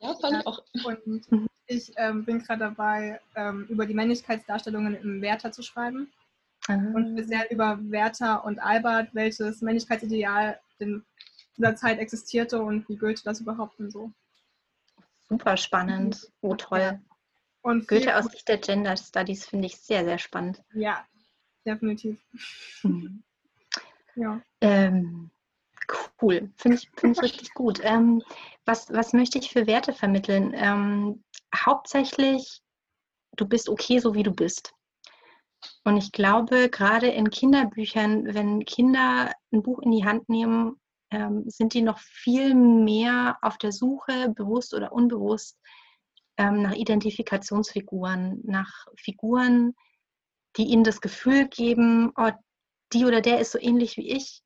Ja, 0.00 0.14
fand 0.14 0.38
ich 0.40 0.46
auch. 0.46 0.62
Und 0.84 1.32
mhm. 1.32 1.46
ich 1.66 1.92
ähm, 1.96 2.24
bin 2.24 2.40
gerade 2.40 2.60
dabei, 2.60 3.20
ähm, 3.34 3.66
über 3.68 3.86
die 3.86 3.94
Männlichkeitsdarstellungen 3.94 4.94
im 4.94 5.20
Werther 5.22 5.52
zu 5.52 5.62
schreiben. 5.62 6.12
Mhm. 6.68 6.94
Und 6.94 7.08
speziell 7.12 7.46
über 7.50 7.78
Werther 7.82 8.44
und 8.44 8.58
Albert, 8.58 9.14
welches 9.14 9.62
Männlichkeitsideal 9.62 10.60
in 10.78 11.04
dieser 11.56 11.74
Zeit 11.76 11.98
existierte 11.98 12.60
und 12.62 12.88
wie 12.88 12.96
gilt 12.96 13.26
das 13.26 13.40
überhaupt 13.40 13.78
und 13.80 13.90
so. 13.90 14.12
Super 15.28 15.56
spannend. 15.56 16.30
Oh, 16.40 16.54
toll. 16.54 17.00
Und 17.62 17.88
Goethe 17.88 18.16
aus 18.16 18.26
Sicht 18.26 18.48
der 18.48 18.58
Gender 18.58 18.96
Studies 18.96 19.44
finde 19.44 19.66
ich 19.66 19.76
sehr, 19.76 20.04
sehr 20.04 20.18
spannend. 20.18 20.62
Ja, 20.72 21.06
definitiv. 21.66 22.18
Mhm. 22.82 23.22
Ja. 24.14 24.40
Ähm, 24.60 25.30
cool, 26.20 26.50
finde 26.56 26.76
ich, 26.78 26.90
find 26.96 27.16
ich 27.16 27.22
richtig 27.22 27.54
gut. 27.54 27.80
Ähm, 27.82 28.22
was, 28.64 28.92
was 28.92 29.12
möchte 29.12 29.38
ich 29.38 29.50
für 29.50 29.66
Werte 29.66 29.92
vermitteln? 29.92 30.52
Ähm, 30.54 31.24
hauptsächlich, 31.54 32.60
du 33.36 33.46
bist 33.46 33.68
okay, 33.68 33.98
so 33.98 34.14
wie 34.14 34.22
du 34.22 34.32
bist. 34.32 34.72
Und 35.84 35.96
ich 35.96 36.12
glaube, 36.12 36.68
gerade 36.70 37.08
in 37.08 37.30
Kinderbüchern, 37.30 38.34
wenn 38.34 38.64
Kinder 38.64 39.32
ein 39.52 39.62
Buch 39.62 39.80
in 39.80 39.90
die 39.90 40.04
Hand 40.04 40.28
nehmen, 40.28 40.80
ähm, 41.10 41.44
sind 41.46 41.74
die 41.74 41.82
noch 41.82 41.98
viel 41.98 42.54
mehr 42.54 43.38
auf 43.42 43.58
der 43.58 43.72
Suche, 43.72 44.30
bewusst 44.30 44.74
oder 44.74 44.92
unbewusst, 44.92 45.58
ähm, 46.36 46.62
nach 46.62 46.74
Identifikationsfiguren, 46.74 48.40
nach 48.44 48.86
Figuren, 48.96 49.74
die 50.56 50.64
ihnen 50.64 50.84
das 50.84 51.00
Gefühl 51.00 51.48
geben, 51.48 52.12
oh, 52.16 52.30
die 52.92 53.04
oder 53.04 53.20
der 53.20 53.40
ist 53.40 53.52
so 53.52 53.58
ähnlich 53.58 53.96
wie 53.96 54.10
ich. 54.10 54.42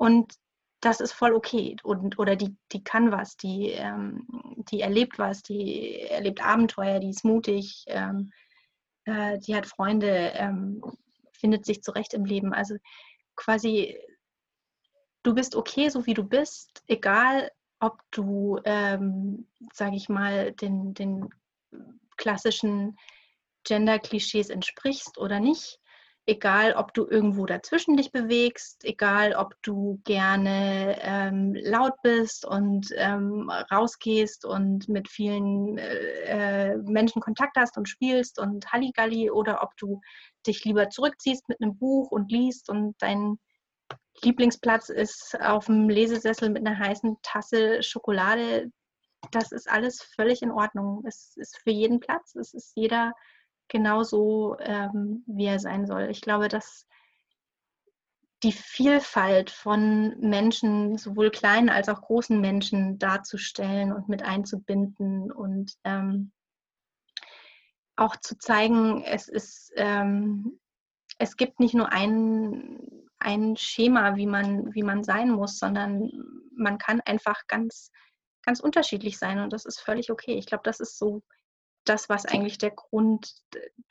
Und 0.00 0.32
das 0.80 1.00
ist 1.00 1.12
voll 1.12 1.34
okay. 1.34 1.76
Und, 1.82 2.18
oder 2.18 2.34
die, 2.34 2.56
die 2.72 2.82
kann 2.82 3.12
was, 3.12 3.36
die, 3.36 3.72
ähm, 3.72 4.26
die 4.70 4.80
erlebt 4.80 5.18
was, 5.18 5.42
die 5.42 6.00
erlebt 6.00 6.42
Abenteuer, 6.42 7.00
die 7.00 7.10
ist 7.10 7.22
mutig, 7.22 7.84
ähm, 7.86 8.32
äh, 9.04 9.38
die 9.40 9.54
hat 9.54 9.66
Freunde, 9.66 10.32
ähm, 10.36 10.82
findet 11.32 11.66
sich 11.66 11.82
zurecht 11.82 12.14
im 12.14 12.24
Leben. 12.24 12.54
Also 12.54 12.76
quasi, 13.36 13.98
du 15.22 15.34
bist 15.34 15.54
okay, 15.54 15.90
so 15.90 16.06
wie 16.06 16.14
du 16.14 16.24
bist, 16.24 16.82
egal 16.86 17.50
ob 17.78 18.00
du, 18.10 18.58
ähm, 18.64 19.48
sage 19.74 19.96
ich 19.96 20.08
mal, 20.08 20.52
den, 20.52 20.94
den 20.94 21.28
klassischen 22.16 22.96
Gender-Klischees 23.64 24.48
entsprichst 24.48 25.18
oder 25.18 25.40
nicht. 25.40 25.79
Egal, 26.26 26.74
ob 26.74 26.94
du 26.94 27.08
irgendwo 27.08 27.46
dazwischen 27.46 27.96
dich 27.96 28.12
bewegst, 28.12 28.84
egal, 28.84 29.34
ob 29.34 29.54
du 29.62 30.00
gerne 30.04 30.96
ähm, 31.00 31.54
laut 31.54 31.94
bist 32.02 32.44
und 32.44 32.88
ähm, 32.96 33.50
rausgehst 33.50 34.44
und 34.44 34.88
mit 34.88 35.08
vielen 35.08 35.78
äh, 35.78 36.76
Menschen 36.76 37.20
Kontakt 37.20 37.56
hast 37.56 37.76
und 37.78 37.88
spielst 37.88 38.38
und 38.38 38.70
Halligalli 38.70 39.30
oder 39.30 39.62
ob 39.62 39.76
du 39.76 40.00
dich 40.46 40.64
lieber 40.64 40.90
zurückziehst 40.90 41.48
mit 41.48 41.60
einem 41.60 41.76
Buch 41.78 42.10
und 42.10 42.30
liest 42.30 42.68
und 42.68 42.94
dein 43.00 43.38
Lieblingsplatz 44.22 44.90
ist 44.90 45.40
auf 45.40 45.66
dem 45.66 45.88
Lesesessel 45.88 46.50
mit 46.50 46.66
einer 46.66 46.78
heißen 46.78 47.16
Tasse 47.22 47.82
Schokolade. 47.82 48.70
Das 49.30 49.52
ist 49.52 49.68
alles 49.68 50.02
völlig 50.14 50.42
in 50.42 50.50
Ordnung. 50.50 51.02
Es 51.06 51.36
ist 51.36 51.58
für 51.62 51.70
jeden 51.70 52.00
Platz. 52.00 52.34
Es 52.34 52.52
ist 52.54 52.72
jeder 52.76 53.12
genauso, 53.70 54.58
ähm, 54.60 55.24
wie 55.26 55.46
er 55.46 55.58
sein 55.58 55.86
soll. 55.86 56.08
Ich 56.10 56.20
glaube, 56.20 56.48
dass 56.48 56.86
die 58.42 58.52
Vielfalt 58.52 59.50
von 59.50 60.18
Menschen, 60.20 60.96
sowohl 60.98 61.30
kleinen 61.30 61.68
als 61.68 61.88
auch 61.88 62.00
großen 62.00 62.40
Menschen, 62.40 62.98
darzustellen 62.98 63.92
und 63.92 64.08
mit 64.08 64.22
einzubinden 64.22 65.30
und 65.30 65.74
ähm, 65.84 66.32
auch 67.96 68.16
zu 68.16 68.38
zeigen, 68.38 69.02
es 69.04 69.28
ist, 69.28 69.72
ähm, 69.76 70.58
es 71.18 71.36
gibt 71.36 71.60
nicht 71.60 71.74
nur 71.74 71.92
ein 71.92 73.00
ein 73.20 73.56
Schema, 73.56 74.16
wie 74.16 74.26
man, 74.26 74.74
wie 74.74 74.82
man 74.82 75.04
sein 75.04 75.30
muss, 75.30 75.58
sondern 75.58 76.10
man 76.56 76.78
kann 76.78 77.00
einfach 77.02 77.46
ganz, 77.46 77.92
ganz 78.42 78.60
unterschiedlich 78.60 79.18
sein 79.18 79.38
und 79.38 79.52
das 79.52 79.66
ist 79.66 79.80
völlig 79.80 80.10
okay. 80.10 80.32
Ich 80.32 80.46
glaube, 80.46 80.62
das 80.64 80.80
ist 80.80 80.98
so 80.98 81.22
das, 81.90 82.08
was 82.08 82.24
eigentlich 82.24 82.56
der 82.58 82.70
Grund, 82.70 83.34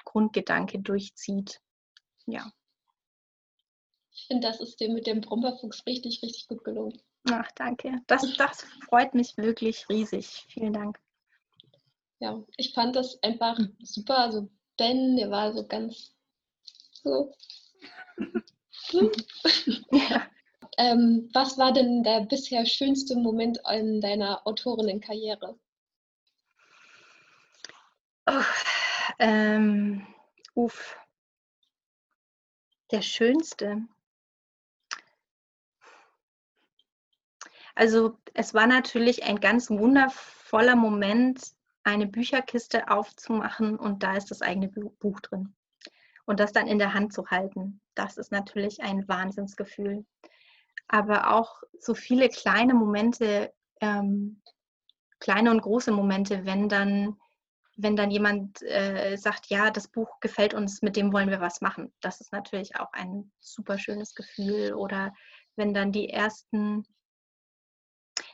Grundgedanke 0.05 0.79
durchzieht. 0.79 1.61
Ja. 2.25 2.51
Ich 4.11 4.25
finde, 4.27 4.47
das 4.47 4.61
ist 4.61 4.79
dir 4.79 4.89
mit 4.89 5.05
dem 5.05 5.21
Brombeerfuchs 5.21 5.85
richtig, 5.85 6.23
richtig 6.23 6.47
gut 6.47 6.63
gelungen. 6.63 6.99
Ach, 7.29 7.51
danke. 7.55 7.99
Das, 8.07 8.21
das 8.37 8.63
freut 8.87 9.13
mich 9.13 9.35
wirklich 9.37 9.87
riesig. 9.89 10.45
Vielen 10.49 10.73
Dank. 10.73 10.99
Ja, 12.19 12.41
ich 12.57 12.73
fand 12.73 12.95
das 12.95 13.21
einfach 13.21 13.59
super. 13.81 14.17
Also 14.19 14.49
Ben, 14.77 15.17
der 15.17 15.29
war 15.29 15.53
so 15.53 15.67
ganz 15.67 16.15
so 17.03 17.33
ja. 19.91 20.27
ähm, 20.77 21.29
was 21.33 21.57
war 21.57 21.71
denn 21.73 22.03
der 22.03 22.21
bisher 22.21 22.65
schönste 22.65 23.15
Moment 23.15 23.59
in 23.69 24.01
deiner 24.01 24.45
Autorinnenkarriere? 24.45 25.57
Oh, 28.31 28.43
ähm, 29.17 30.05
uff. 30.53 30.97
Der 32.91 33.01
schönste. 33.01 33.81
Also 37.73 38.19
es 38.35 38.53
war 38.53 38.67
natürlich 38.67 39.23
ein 39.23 39.39
ganz 39.39 39.71
wundervoller 39.71 40.75
Moment, 40.75 41.41
eine 41.83 42.05
Bücherkiste 42.05 42.89
aufzumachen 42.89 43.77
und 43.77 44.03
da 44.03 44.15
ist 44.15 44.29
das 44.29 44.43
eigene 44.43 44.67
Buch 44.67 45.21
drin 45.21 45.55
und 46.25 46.39
das 46.39 46.51
dann 46.51 46.67
in 46.67 46.77
der 46.77 46.93
Hand 46.93 47.13
zu 47.13 47.25
halten. 47.31 47.81
Das 47.95 48.17
ist 48.17 48.31
natürlich 48.31 48.83
ein 48.83 49.07
Wahnsinnsgefühl. 49.07 50.05
Aber 50.87 51.31
auch 51.31 51.63
so 51.79 51.95
viele 51.95 52.29
kleine 52.29 52.75
Momente, 52.75 53.51
ähm, 53.81 54.41
kleine 55.19 55.49
und 55.49 55.61
große 55.61 55.91
Momente, 55.91 56.45
wenn 56.45 56.69
dann, 56.69 57.17
wenn 57.81 57.95
dann 57.95 58.11
jemand 58.11 58.61
äh, 58.63 59.15
sagt, 59.15 59.47
ja, 59.47 59.71
das 59.71 59.87
Buch 59.87 60.19
gefällt 60.19 60.53
uns, 60.53 60.81
mit 60.81 60.97
dem 60.97 61.13
wollen 61.13 61.29
wir 61.29 61.39
was 61.39 61.61
machen. 61.61 61.93
Das 62.01 62.19
ist 62.19 62.33
natürlich 62.33 62.75
auch 62.75 62.91
ein 62.91 63.31
super 63.39 63.79
schönes 63.79 64.13
Gefühl. 64.15 64.73
Oder 64.73 65.13
wenn 65.55 65.73
dann 65.73 65.93
die 65.93 66.09
ersten, 66.09 66.85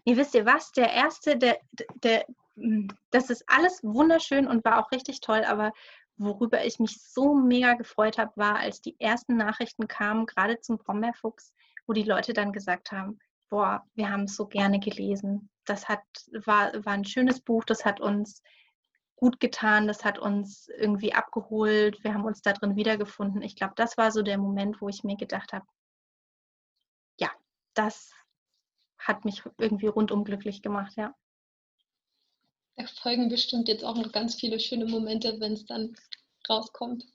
nee, 0.04 0.18
wisst 0.18 0.34
ihr 0.34 0.48
was, 0.48 0.72
der 0.72 0.92
erste, 0.92 1.38
der, 1.38 1.60
der, 2.04 2.26
hm, 2.56 2.88
das 3.12 3.30
ist 3.30 3.44
alles 3.46 3.84
wunderschön 3.84 4.48
und 4.48 4.66
war 4.66 4.80
auch 4.84 4.92
richtig 4.92 5.22
toll, 5.22 5.44
aber 5.46 5.72
worüber 6.18 6.66
ich 6.66 6.80
mich 6.80 7.00
so 7.04 7.36
mega 7.36 7.74
gefreut 7.74 8.18
habe, 8.18 8.32
war, 8.36 8.56
als 8.56 8.82
die 8.82 9.00
ersten 9.00 9.38
Nachrichten 9.38 9.88
kamen, 9.88 10.26
gerade 10.26 10.60
zum 10.60 10.80
Brombeerfuchs, 10.80 11.54
wo 11.86 11.94
die 11.94 12.04
Leute 12.04 12.34
dann 12.34 12.52
gesagt 12.52 12.92
haben, 12.92 13.20
boah, 13.50 13.86
wir 13.94 14.10
haben 14.10 14.24
es 14.24 14.36
so 14.36 14.48
gerne 14.48 14.80
gelesen. 14.80 15.52
Das 15.66 15.88
hat, 15.88 16.02
war, 16.46 16.74
war 16.84 16.94
ein 16.94 17.06
schönes 17.06 17.42
Buch, 17.42 17.64
das 17.64 17.86
hat 17.86 18.02
uns 18.02 18.42
gut 19.16 19.40
getan, 19.40 19.88
das 19.88 20.04
hat 20.04 20.20
uns 20.20 20.68
irgendwie 20.78 21.14
abgeholt, 21.14 22.04
wir 22.04 22.14
haben 22.14 22.26
uns 22.26 22.42
da 22.42 22.54
drin 22.54 22.76
wiedergefunden. 22.76 23.42
Ich 23.42 23.56
glaube, 23.56 23.74
das 23.76 23.98
war 23.98 24.12
so 24.12 24.22
der 24.22 24.38
Moment, 24.38 24.82
wo 24.82 24.90
ich 24.90 25.04
mir 25.04 25.16
gedacht 25.16 25.54
habe, 25.54 25.66
ja, 27.20 27.32
das 27.74 28.12
hat 28.98 29.26
mich 29.26 29.44
irgendwie 29.58 29.88
rundum 29.88 30.24
glücklich 30.24 30.62
gemacht, 30.62 30.94
ja. 30.98 31.16
Da 32.76 32.86
folgen 32.88 33.30
bestimmt 33.30 33.70
jetzt 33.70 33.86
auch 33.86 33.96
noch 33.96 34.12
ganz 34.12 34.36
viele 34.36 34.60
schöne 34.60 34.86
Momente, 34.86 35.40
wenn 35.40 35.54
es 35.54 35.66
dann 35.66 35.96
rauskommt. 36.50 37.06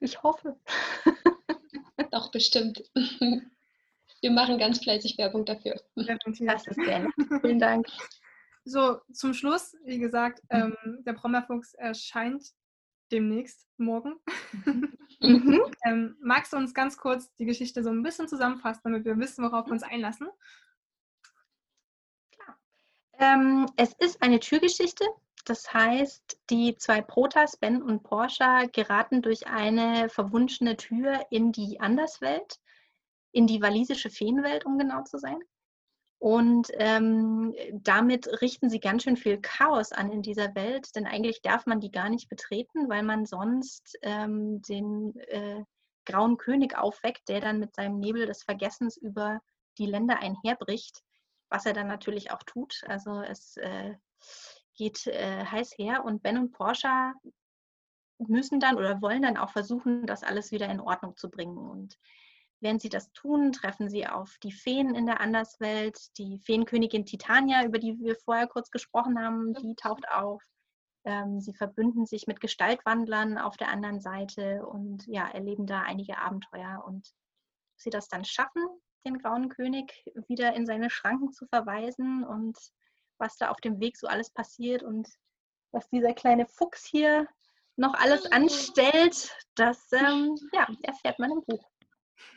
Ich 0.00 0.20
hoffe. 0.22 0.58
Doch, 2.10 2.30
bestimmt. 2.30 2.82
Wir 4.20 4.30
machen 4.30 4.58
ganz 4.58 4.80
fleißig 4.80 5.16
Werbung 5.18 5.44
dafür. 5.44 5.80
Das 5.94 6.66
ist 6.66 6.74
sehr 6.74 6.98
nett. 7.00 7.12
Vielen 7.40 7.60
Dank. 7.60 7.86
So, 8.68 9.00
zum 9.12 9.32
Schluss, 9.32 9.74
wie 9.84 9.98
gesagt, 9.98 10.42
mhm. 10.52 10.76
ähm, 10.84 11.04
der 11.04 11.14
Brommerfuchs 11.14 11.72
erscheint 11.74 12.52
demnächst 13.10 13.66
morgen. 13.78 14.16
Mhm. 15.20 15.62
ähm, 15.86 16.16
magst 16.20 16.52
du 16.52 16.58
uns 16.58 16.74
ganz 16.74 16.98
kurz 16.98 17.34
die 17.36 17.46
Geschichte 17.46 17.82
so 17.82 17.88
ein 17.88 18.02
bisschen 18.02 18.28
zusammenfassen, 18.28 18.82
damit 18.84 19.06
wir 19.06 19.18
wissen, 19.18 19.42
worauf 19.42 19.66
wir 19.66 19.72
uns 19.72 19.82
einlassen? 19.82 20.28
Ähm, 23.18 23.66
es 23.76 23.94
ist 23.94 24.22
eine 24.22 24.38
Türgeschichte. 24.38 25.04
Das 25.46 25.72
heißt, 25.72 26.38
die 26.50 26.76
zwei 26.76 27.00
Protas, 27.00 27.56
Ben 27.56 27.82
und 27.82 28.02
Porsche, 28.02 28.68
geraten 28.72 29.22
durch 29.22 29.46
eine 29.46 30.10
verwunschene 30.10 30.76
Tür 30.76 31.24
in 31.30 31.52
die 31.52 31.80
Anderswelt, 31.80 32.60
in 33.32 33.46
die 33.46 33.62
walisische 33.62 34.10
Feenwelt, 34.10 34.66
um 34.66 34.78
genau 34.78 35.04
zu 35.04 35.16
sein. 35.16 35.38
Und 36.18 36.68
ähm, 36.74 37.54
damit 37.72 38.42
richten 38.42 38.68
sie 38.70 38.80
ganz 38.80 39.04
schön 39.04 39.16
viel 39.16 39.40
Chaos 39.40 39.92
an 39.92 40.10
in 40.10 40.22
dieser 40.22 40.54
Welt, 40.56 40.94
denn 40.96 41.06
eigentlich 41.06 41.42
darf 41.42 41.64
man 41.66 41.78
die 41.78 41.92
gar 41.92 42.08
nicht 42.08 42.28
betreten, 42.28 42.88
weil 42.88 43.04
man 43.04 43.24
sonst 43.24 43.96
ähm, 44.02 44.60
den 44.62 45.16
äh, 45.28 45.62
grauen 46.06 46.36
König 46.36 46.76
aufweckt, 46.76 47.28
der 47.28 47.40
dann 47.40 47.60
mit 47.60 47.74
seinem 47.74 48.00
Nebel 48.00 48.26
des 48.26 48.42
Vergessens 48.42 48.96
über 48.96 49.40
die 49.78 49.86
Länder 49.86 50.18
einherbricht, 50.18 51.02
was 51.50 51.66
er 51.66 51.72
dann 51.72 51.86
natürlich 51.86 52.32
auch 52.32 52.42
tut. 52.42 52.82
Also 52.88 53.20
es 53.20 53.56
äh, 53.58 53.94
geht 54.74 55.06
äh, 55.06 55.44
heiß 55.44 55.78
her 55.78 56.04
und 56.04 56.22
Ben 56.22 56.38
und 56.38 56.50
Porsche 56.50 57.12
müssen 58.18 58.58
dann 58.58 58.76
oder 58.76 59.00
wollen 59.00 59.22
dann 59.22 59.36
auch 59.36 59.50
versuchen, 59.50 60.06
das 60.06 60.24
alles 60.24 60.50
wieder 60.50 60.68
in 60.68 60.80
Ordnung 60.80 61.16
zu 61.16 61.30
bringen. 61.30 61.56
Und 61.56 61.96
Während 62.60 62.82
sie 62.82 62.88
das 62.88 63.12
tun, 63.12 63.52
treffen 63.52 63.88
sie 63.88 64.06
auf 64.06 64.36
die 64.42 64.52
Feen 64.52 64.94
in 64.94 65.06
der 65.06 65.20
Anderswelt. 65.20 65.96
Die 66.18 66.38
Feenkönigin 66.38 67.06
Titania, 67.06 67.64
über 67.64 67.78
die 67.78 67.98
wir 68.00 68.16
vorher 68.16 68.48
kurz 68.48 68.70
gesprochen 68.70 69.18
haben, 69.20 69.54
die 69.54 69.74
taucht 69.76 70.08
auf. 70.10 70.42
Ähm, 71.04 71.40
sie 71.40 71.54
verbünden 71.54 72.04
sich 72.04 72.26
mit 72.26 72.40
Gestaltwandlern 72.40 73.38
auf 73.38 73.56
der 73.56 73.68
anderen 73.68 74.00
Seite 74.00 74.66
und 74.66 75.06
ja, 75.06 75.28
erleben 75.28 75.66
da 75.66 75.82
einige 75.82 76.18
Abenteuer. 76.18 76.82
Und 76.84 77.08
sie 77.76 77.90
das 77.90 78.08
dann 78.08 78.24
schaffen, 78.24 78.66
den 79.06 79.18
Grauen 79.18 79.48
König 79.48 80.04
wieder 80.26 80.54
in 80.54 80.66
seine 80.66 80.90
Schranken 80.90 81.32
zu 81.32 81.46
verweisen 81.46 82.24
und 82.24 82.58
was 83.18 83.36
da 83.36 83.50
auf 83.50 83.60
dem 83.60 83.80
Weg 83.80 83.96
so 83.96 84.06
alles 84.08 84.30
passiert 84.30 84.82
und 84.82 85.08
was 85.70 85.88
dieser 85.90 86.12
kleine 86.12 86.46
Fuchs 86.46 86.84
hier 86.84 87.28
noch 87.76 87.94
alles 87.94 88.30
anstellt, 88.32 89.36
das 89.54 89.92
ähm, 89.92 90.36
ja, 90.52 90.66
erfährt 90.82 91.18
man 91.18 91.30
im 91.30 91.44
Buch. 91.44 91.64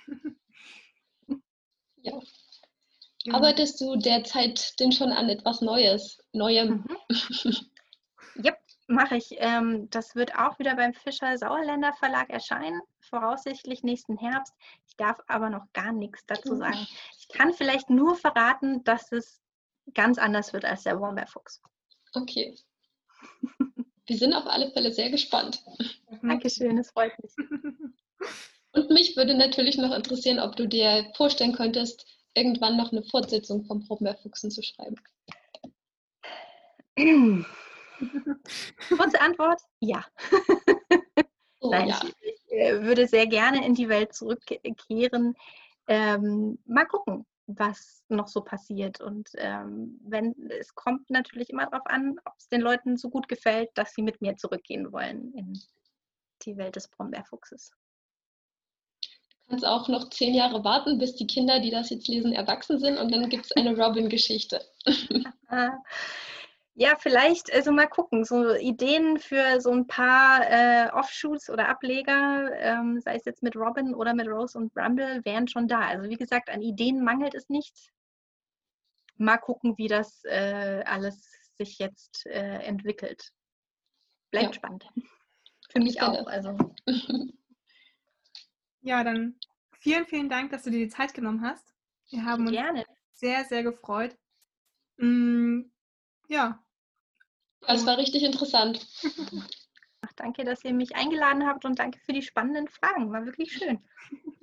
ja. 2.02 2.20
Genau. 3.24 3.38
Arbeitest 3.38 3.80
du 3.80 3.96
derzeit 3.98 4.80
denn 4.80 4.92
schon 4.92 5.12
an 5.12 5.30
etwas 5.30 5.62
Neues, 5.62 6.18
Neuem? 6.34 6.86
Mhm. 7.10 7.56
Yep, 8.36 8.58
mache 8.88 9.18
ich. 9.18 9.36
Ähm, 9.40 9.90
das 9.90 10.16
wird 10.16 10.36
auch 10.36 10.58
wieder 10.58 10.76
beim 10.76 10.94
Fischer 10.94 11.38
Sauerländer 11.38 11.92
Verlag 11.94 12.30
erscheinen, 12.30 12.82
voraussichtlich 13.02 13.84
nächsten 13.84 14.18
Herbst. 14.18 14.54
Ich 14.88 14.96
darf 14.96 15.18
aber 15.28 15.50
noch 15.50 15.66
gar 15.74 15.92
nichts 15.92 16.26
dazu 16.28 16.56
sagen. 16.56 16.88
Ich 17.20 17.28
kann 17.28 17.54
vielleicht 17.54 17.90
nur 17.90 18.16
verraten, 18.16 18.86
dass 18.86 19.12
es 19.12 19.42
ganz 19.94 20.18
anders 20.18 20.54
wird 20.54 20.64
als 20.64 20.84
der 20.84 21.00
Wombeerfuchs. 21.00 21.62
Okay. 22.14 22.56
Wir 24.06 24.18
sind 24.18 24.34
auf 24.34 24.46
alle 24.46 24.72
Fälle 24.72 24.92
sehr 24.94 25.10
gespannt. 25.10 25.64
Dankeschön, 26.22 26.78
es 26.78 26.92
freut 26.92 27.14
mich. 27.22 27.34
Und 28.74 28.90
mich 28.90 29.18
würde 29.18 29.36
natürlich 29.36 29.78
noch 29.78 29.96
interessieren, 29.96 30.40
ob 30.40 30.56
du 30.56 30.68
dir 30.68 31.12
vorstellen 31.16 31.54
könntest, 31.54 32.06
irgendwann 32.34 32.78
noch 32.78 32.92
eine 32.92 33.04
Fortsetzung 33.04 33.66
vom 33.66 33.86
Brombeerfuchsen 33.86 34.50
zu 34.52 34.62
schreiben. 34.64 34.96
Kurze 38.88 39.22
Antwort, 39.22 39.62
ja. 39.80 40.06
Oh, 41.60 41.70
Nein, 41.70 41.90
ja. 41.90 42.02
Ich, 42.04 42.16
ich, 42.22 42.52
äh, 42.52 42.82
würde 42.82 43.08
sehr 43.08 43.28
gerne 43.28 43.66
in 43.66 43.76
die 43.76 43.88
Welt 43.88 44.14
zurückkehren. 44.16 45.36
Ähm, 45.88 46.58
mal 46.66 46.86
gucken, 46.86 47.26
was 47.46 48.04
noch 48.08 48.28
so 48.28 48.42
passiert. 48.42 49.00
Und 49.00 49.30
ähm, 49.36 50.00
wenn 50.04 50.34
es 50.50 50.74
kommt 50.74 51.10
natürlich 51.10 51.50
immer 51.50 51.68
darauf 51.68 51.86
an, 51.86 52.20
ob 52.26 52.34
es 52.38 52.48
den 52.48 52.62
Leuten 52.62 52.98
so 52.98 53.10
gut 53.10 53.28
gefällt, 53.28 53.70
dass 53.76 53.94
sie 53.94 54.02
mit 54.02 54.22
mir 54.22 54.38
zurückgehen 54.38 54.92
wollen 54.92 55.34
in 55.34 55.60
die 56.44 56.58
Welt 56.58 56.76
des 56.76 56.88
Brombeerfuchses 56.88 57.72
kannst 59.52 59.66
auch 59.66 59.90
noch 59.90 60.10
zehn 60.10 60.34
Jahre 60.34 60.64
warten, 60.64 60.98
bis 60.98 61.16
die 61.16 61.28
Kinder, 61.28 61.60
die 61.60 61.72
das 61.72 61.90
jetzt 61.90 62.08
lesen, 62.08 62.32
erwachsen 62.32 62.80
sind 62.80 62.98
und 62.98 63.14
dann 63.14 63.30
gibt 63.30 63.46
es 63.46 63.52
eine 63.52 63.78
Robin-Geschichte. 63.78 64.62
Ja, 66.74 66.96
vielleicht, 66.98 67.54
also 67.54 67.74
mal 67.74 67.86
gucken, 67.86 68.24
so 68.24 68.56
Ideen 68.56 69.20
für 69.20 69.60
so 69.60 69.72
ein 69.72 69.88
paar 69.88 70.50
äh, 70.50 70.90
Offshoots 70.94 71.50
oder 71.50 71.68
Ableger, 71.68 72.50
ähm, 72.60 73.02
sei 73.02 73.18
es 73.18 73.26
jetzt 73.26 73.44
mit 73.44 73.58
Robin 73.58 73.94
oder 73.94 74.14
mit 74.14 74.26
Rose 74.28 74.58
und 74.58 74.74
Bramble, 74.74 75.20
wären 75.26 75.50
schon 75.50 75.68
da. 75.68 75.82
Also 75.82 76.10
wie 76.10 76.16
gesagt, 76.16 76.50
an 76.50 76.62
Ideen 76.62 77.04
mangelt 77.04 77.36
es 77.36 77.50
nicht. 77.50 77.92
Mal 79.18 79.38
gucken, 79.38 79.78
wie 79.78 79.90
das 79.90 80.24
äh, 80.24 80.82
alles 80.86 81.30
sich 81.58 81.78
jetzt 81.78 82.26
äh, 82.26 82.64
entwickelt. 82.64 83.32
Bleibt 84.32 84.48
ja. 84.48 84.54
spannend. 84.54 84.86
Für 85.70 85.82
mich 85.82 86.02
auch. 86.02 86.26
Also. 86.26 86.58
Ja, 88.82 89.04
dann 89.04 89.36
vielen, 89.80 90.06
vielen 90.06 90.30
Dank, 90.30 90.52
dass 90.52 90.64
du 90.64 90.72
dir 90.72 90.80
die 90.80 90.90
Zeit 90.90 91.14
genommen 91.14 91.42
hast. 91.42 91.74
Wir 92.10 92.26
haben 92.26 92.48
uns 92.48 92.52
Gerne. 92.52 92.86
sehr, 93.14 93.46
sehr 93.46 93.64
gefreut. 93.64 94.18
Mm, 94.98 95.62
ja. 96.28 96.64
Das 97.62 97.86
war 97.86 97.98
richtig 97.98 98.24
interessant. 98.24 98.88
Ach, 100.02 100.12
danke, 100.16 100.44
dass 100.44 100.64
ihr 100.66 100.74
mich 100.74 100.96
eingeladen 100.96 101.46
habt 101.46 101.64
und 101.64 101.78
danke 101.78 102.00
für 102.00 102.14
die 102.14 102.24
spannenden 102.24 102.68
Fragen. 102.68 103.12
War 103.12 103.26
wirklich 103.26 103.54
schön. 103.54 103.80